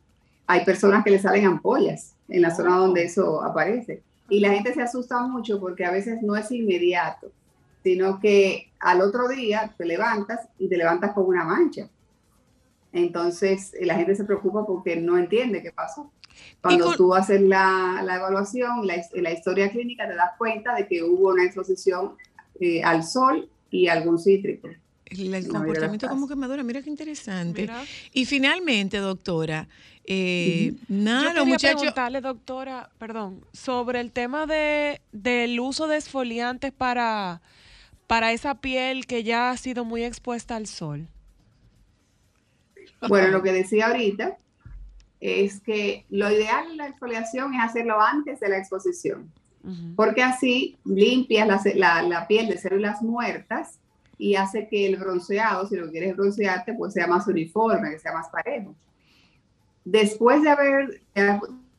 Hay 0.46 0.64
personas 0.64 1.04
que 1.04 1.10
le 1.10 1.18
salen 1.18 1.44
ampollas 1.44 2.14
en 2.28 2.40
la 2.40 2.54
zona 2.54 2.78
donde 2.78 3.04
eso 3.04 3.42
aparece 3.42 4.02
y 4.30 4.40
la 4.40 4.52
gente 4.52 4.72
se 4.72 4.80
asusta 4.80 5.20
mucho 5.26 5.60
porque 5.60 5.84
a 5.84 5.90
veces 5.90 6.22
no 6.22 6.36
es 6.36 6.50
inmediato, 6.50 7.30
sino 7.86 8.18
que 8.18 8.72
al 8.80 9.00
otro 9.00 9.28
día 9.28 9.72
te 9.78 9.84
levantas 9.86 10.40
y 10.58 10.68
te 10.68 10.76
levantas 10.76 11.12
con 11.12 11.24
una 11.26 11.44
mancha. 11.44 11.88
Entonces 12.92 13.72
la 13.80 13.94
gente 13.94 14.16
se 14.16 14.24
preocupa 14.24 14.66
porque 14.66 14.96
no 14.96 15.16
entiende 15.16 15.62
qué 15.62 15.70
pasó. 15.70 16.10
Cuando 16.60 16.86
con- 16.86 16.96
tú 16.96 17.14
haces 17.14 17.40
la, 17.40 18.02
la 18.04 18.16
evaluación, 18.16 18.84
la, 18.88 18.96
la 19.14 19.32
historia 19.32 19.70
clínica, 19.70 20.08
te 20.08 20.16
das 20.16 20.30
cuenta 20.36 20.74
de 20.74 20.88
que 20.88 21.04
hubo 21.04 21.30
una 21.30 21.44
exposición 21.44 22.16
eh, 22.58 22.82
al 22.82 23.04
sol 23.04 23.48
y 23.70 23.86
algún 23.86 24.18
cítrico. 24.18 24.68
El, 25.04 25.32
el 25.32 25.46
No, 25.46 25.54
comportamiento 25.54 26.08
como 26.08 26.26
quemadura, 26.26 26.64
mira 26.64 26.82
qué 26.82 26.90
interesante. 26.90 27.60
Mira. 27.62 27.84
Y 28.12 28.24
finalmente, 28.24 28.96
doctora, 28.98 29.68
eh, 30.04 30.74
nada, 30.88 31.20
Yo 31.20 31.26
los 31.28 31.34
quería 31.34 31.54
muchachos... 31.54 31.80
preguntarle, 31.82 32.20
doctora, 32.20 32.90
perdón, 32.98 33.44
sobre 33.52 34.00
el 34.00 34.10
tema 34.10 34.46
de, 34.46 35.00
del 35.12 35.60
uso 35.60 35.86
de 35.86 35.96
esfoliantes 35.98 36.72
para, 36.72 37.40
para 38.06 38.32
esa 38.32 38.54
piel 38.56 39.06
que 39.06 39.22
ya 39.24 39.50
ha 39.50 39.56
sido 39.56 39.84
muy 39.84 40.04
expuesta 40.04 40.56
al 40.56 40.66
sol. 40.66 41.08
Bueno, 43.08 43.28
lo 43.28 43.42
que 43.42 43.52
decía 43.52 43.88
ahorita 43.88 44.36
es 45.20 45.60
que 45.60 46.04
lo 46.10 46.30
ideal 46.30 46.70
en 46.70 46.76
la 46.76 46.88
exfoliación 46.88 47.54
es 47.54 47.60
hacerlo 47.62 48.00
antes 48.00 48.40
de 48.40 48.48
la 48.48 48.58
exposición, 48.58 49.30
porque 49.96 50.22
así 50.22 50.76
limpias 50.84 51.48
la, 51.48 51.60
la- 51.74 52.02
la 52.02 52.26
piel 52.28 52.46
de 52.48 52.56
células 52.58 53.02
muertas 53.02 53.78
y 54.18 54.36
hace 54.36 54.68
que 54.68 54.86
el 54.86 54.96
bronceado, 54.96 55.66
si 55.66 55.76
lo 55.76 55.90
quieres 55.90 56.16
broncearte, 56.16 56.72
pues 56.74 56.94
sea 56.94 57.06
más 57.06 57.26
uniforme, 57.26 57.90
que 57.90 57.98
sea 57.98 58.12
más 58.12 58.28
parejo. 58.28 58.74
Después 59.84 60.42
de 60.42 60.50
haber 60.50 61.00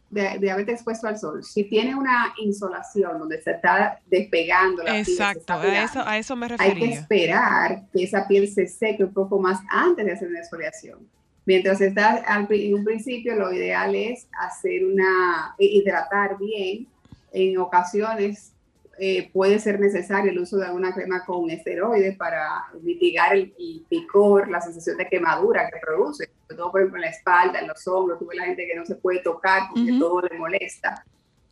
de, 0.09 0.39
de 0.39 0.51
haberte 0.51 0.71
expuesto 0.71 1.07
al 1.07 1.17
sol, 1.17 1.43
si 1.43 1.65
tiene 1.65 1.95
una 1.95 2.33
insolación 2.37 3.19
donde 3.19 3.41
se 3.41 3.51
está 3.51 3.99
despegando 4.05 4.83
la 4.83 4.93
piel, 5.03 5.05
se 5.05 5.11
Exacto, 5.11 5.39
está 5.39 5.61
a 5.61 5.83
eso, 5.83 6.01
a 6.05 6.17
eso 6.17 6.35
me 6.35 6.47
hay 6.57 6.73
que 6.77 6.87
refería. 6.87 6.99
esperar 6.99 7.83
que 7.91 8.03
esa 8.03 8.27
piel 8.27 8.47
se 8.47 8.67
seque 8.67 9.03
un 9.03 9.13
poco 9.13 9.39
más 9.39 9.59
antes 9.69 10.05
de 10.05 10.13
hacer 10.13 10.29
una 10.29 10.39
exfoliación. 10.39 10.99
Mientras 11.45 11.79
está 11.79 12.15
al 12.27 12.47
en 12.49 12.73
un 12.73 12.83
principio, 12.83 13.35
lo 13.35 13.53
ideal 13.53 13.95
es 13.95 14.27
hacer 14.37 14.85
una, 14.85 15.55
hidratar 15.57 16.37
bien. 16.37 16.87
En 17.31 17.57
ocasiones 17.57 18.53
eh, 18.99 19.29
puede 19.31 19.59
ser 19.59 19.79
necesario 19.79 20.31
el 20.31 20.39
uso 20.39 20.57
de 20.57 20.65
alguna 20.65 20.93
crema 20.93 21.23
con 21.25 21.49
esteroides 21.49 22.17
para 22.17 22.63
mitigar 22.81 23.33
el, 23.35 23.53
el 23.59 23.85
picor, 23.89 24.49
la 24.49 24.59
sensación 24.61 24.97
de 24.97 25.07
quemadura 25.07 25.69
que 25.69 25.79
produce, 25.79 26.29
sobre 26.43 26.57
todo 26.57 26.71
por 26.71 26.81
ejemplo 26.81 26.97
en 26.97 27.01
la 27.01 27.09
espalda, 27.09 27.59
en 27.59 27.67
los 27.67 27.87
hombros, 27.87 28.19
tuve 28.19 28.35
la 28.35 28.45
gente 28.45 28.65
que 28.67 28.75
no 28.75 28.85
se 28.85 28.95
puede 28.95 29.19
tocar 29.19 29.63
porque 29.73 29.91
Ujú. 29.91 29.99
todo 29.99 30.21
le 30.21 30.37
molesta. 30.37 31.03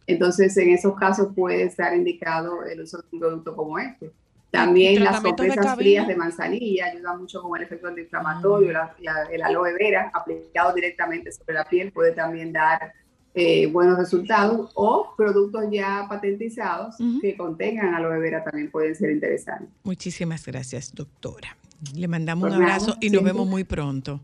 Entonces, 0.07 0.55
en 0.57 0.69
esos 0.69 0.95
casos 0.95 1.29
puede 1.35 1.63
estar 1.63 1.95
indicado 1.95 2.63
el 2.63 2.81
uso 2.81 2.97
de 2.99 3.03
un 3.11 3.19
producto 3.19 3.55
como 3.55 3.79
este. 3.79 4.11
También 4.51 5.03
las 5.03 5.19
cabello. 5.21 5.75
frías 5.75 6.07
de 6.07 6.15
manzanilla 6.15 6.85
ayudan 6.85 7.19
mucho 7.19 7.41
con 7.41 7.57
el 7.59 7.63
efecto 7.65 7.87
antiinflamatorio. 7.89 8.71
La- 8.71 8.95
la- 8.99 9.23
el 9.31 9.41
aloe 9.41 9.73
vera 9.73 10.09
aplicado 10.13 10.73
directamente 10.73 11.31
sobre 11.31 11.55
la 11.55 11.65
piel 11.65 11.91
puede 11.91 12.11
también 12.13 12.53
dar 12.53 12.93
eh, 13.35 13.67
buenos 13.67 13.97
resultados. 13.97 14.71
O 14.73 15.13
productos 15.15 15.65
ya 15.71 16.05
patentizados 16.09 16.95
que 17.21 17.35
contengan 17.35 17.93
aloe 17.93 18.19
vera 18.19 18.43
también 18.43 18.71
pueden 18.71 18.95
ser 18.95 19.11
interesantes. 19.11 19.69
Muchísimas 19.83 20.45
gracias, 20.45 20.93
doctora. 20.93 21.57
Le 21.93 22.07
mandamos 22.07 22.49
Por 22.49 22.57
un 22.57 22.63
nada, 22.63 22.75
abrazo 22.75 22.97
y 23.01 23.09
nos 23.09 23.23
vemos 23.23 23.47
muy 23.47 23.63
pronto. 23.63 24.21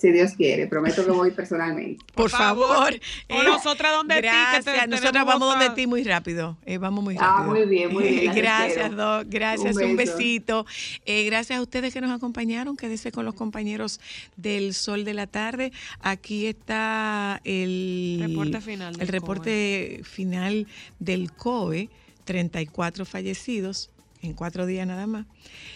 Si 0.00 0.10
Dios 0.12 0.32
quiere, 0.32 0.66
prometo 0.66 1.04
que 1.04 1.10
voy 1.10 1.30
personalmente. 1.32 2.02
Por, 2.14 2.30
favor. 2.30 2.68
favor. 2.68 3.00
O 3.28 3.42
nosotras 3.42 3.92
donde 3.92 4.14
ti, 4.14 4.20
que 4.22 4.28
te- 4.28 4.32
Gracias. 4.32 4.64
tenemos 4.64 5.00
Nosotras 5.00 5.26
vamos 5.26 5.50
donde 5.50 5.70
ti 5.70 5.86
muy 5.86 6.02
rápido. 6.04 6.56
Eh, 6.64 6.78
vamos 6.78 7.04
muy 7.04 7.16
Ah, 7.18 7.36
rápido. 7.44 7.50
muy 7.50 7.66
bien, 7.68 7.92
muy 7.92 8.04
bien, 8.04 8.34
gracias. 8.34 8.96
Doc. 8.96 9.26
Gracias. 9.28 9.76
Un, 9.76 9.96
besito. 9.96 10.64
Eh, 11.04 11.24
gracias 11.24 11.58
a 11.58 11.62
ustedes 11.62 11.92
que 11.92 12.00
nos 12.00 12.10
acompañaron. 12.10 12.76
Quédese 12.76 13.12
con 13.12 13.26
los 13.26 13.34
compañeros 13.34 14.00
del 14.36 14.72
Sol 14.74 15.04
de 15.04 15.14
la 15.14 15.26
Tarde. 15.26 15.70
Aquí 16.00 16.46
está 16.46 17.40
el 17.44 18.24
Reporte 18.26 18.60
final 18.62 18.92
del 18.94 19.02
El 19.02 19.08
reporte 19.08 20.00
final 20.04 20.66
del 20.98 21.32
COE. 21.32 21.90
34 22.24 23.04
fallecidos 23.06 23.90
en 24.22 24.34
cuatro 24.34 24.66
días 24.66 24.86
nada 24.86 25.06
más. 25.06 25.26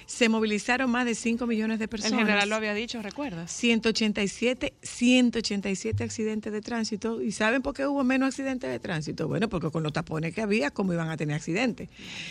Se 0.07 0.29
movilizaron 0.29 0.91
más 0.91 1.07
de 1.07 1.15
5 1.15 1.47
millones 1.47 1.79
de 1.79 1.85
El 1.85 1.89
personas. 1.89 2.19
general 2.21 2.49
lo 2.49 2.57
había 2.57 2.75
dicho, 2.75 3.01
¿recuerdas? 3.01 3.51
187, 3.51 4.75
187 4.83 6.05
accidentes 6.05 6.53
de 6.53 6.61
tránsito. 6.61 7.23
¿Y 7.23 7.33
saben 7.33 7.63
por 7.63 7.75
qué 7.75 7.87
hubo 7.87 8.05
menos 8.05 8.29
accidentes 8.29 8.71
de 8.71 8.79
tránsito? 8.79 9.29
Bueno, 9.29 9.49
porque 9.49 9.71
con 9.71 9.83
los 9.83 9.93
tapones 9.93 10.35
que 10.35 10.43
había, 10.43 10.71
¿cómo 10.71 10.93
iban 10.93 11.09
a 11.09 11.17
tener 11.17 11.37
accidentes? 11.37 11.89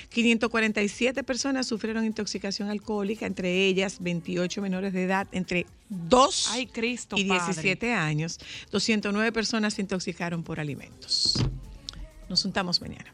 547 0.09 1.23
personas 1.23 1.67
sufrieron 1.67 2.05
intoxicación 2.05 2.69
alcohólica, 2.69 3.25
entre 3.25 3.65
ellas 3.65 3.97
28 4.01 4.61
menores 4.61 4.93
de 4.93 5.03
edad, 5.03 5.27
entre 5.31 5.65
2 5.89 6.49
Ay, 6.51 6.67
Cristo, 6.67 7.15
y 7.17 7.25
Padre. 7.25 7.45
17 7.45 7.93
años. 7.93 8.39
209 8.71 9.31
personas 9.31 9.73
se 9.75 9.81
intoxicaron 9.81 10.43
por 10.43 10.59
alimentos. 10.59 11.43
Nos 12.29 12.41
juntamos 12.43 12.81
mañana. 12.81 13.13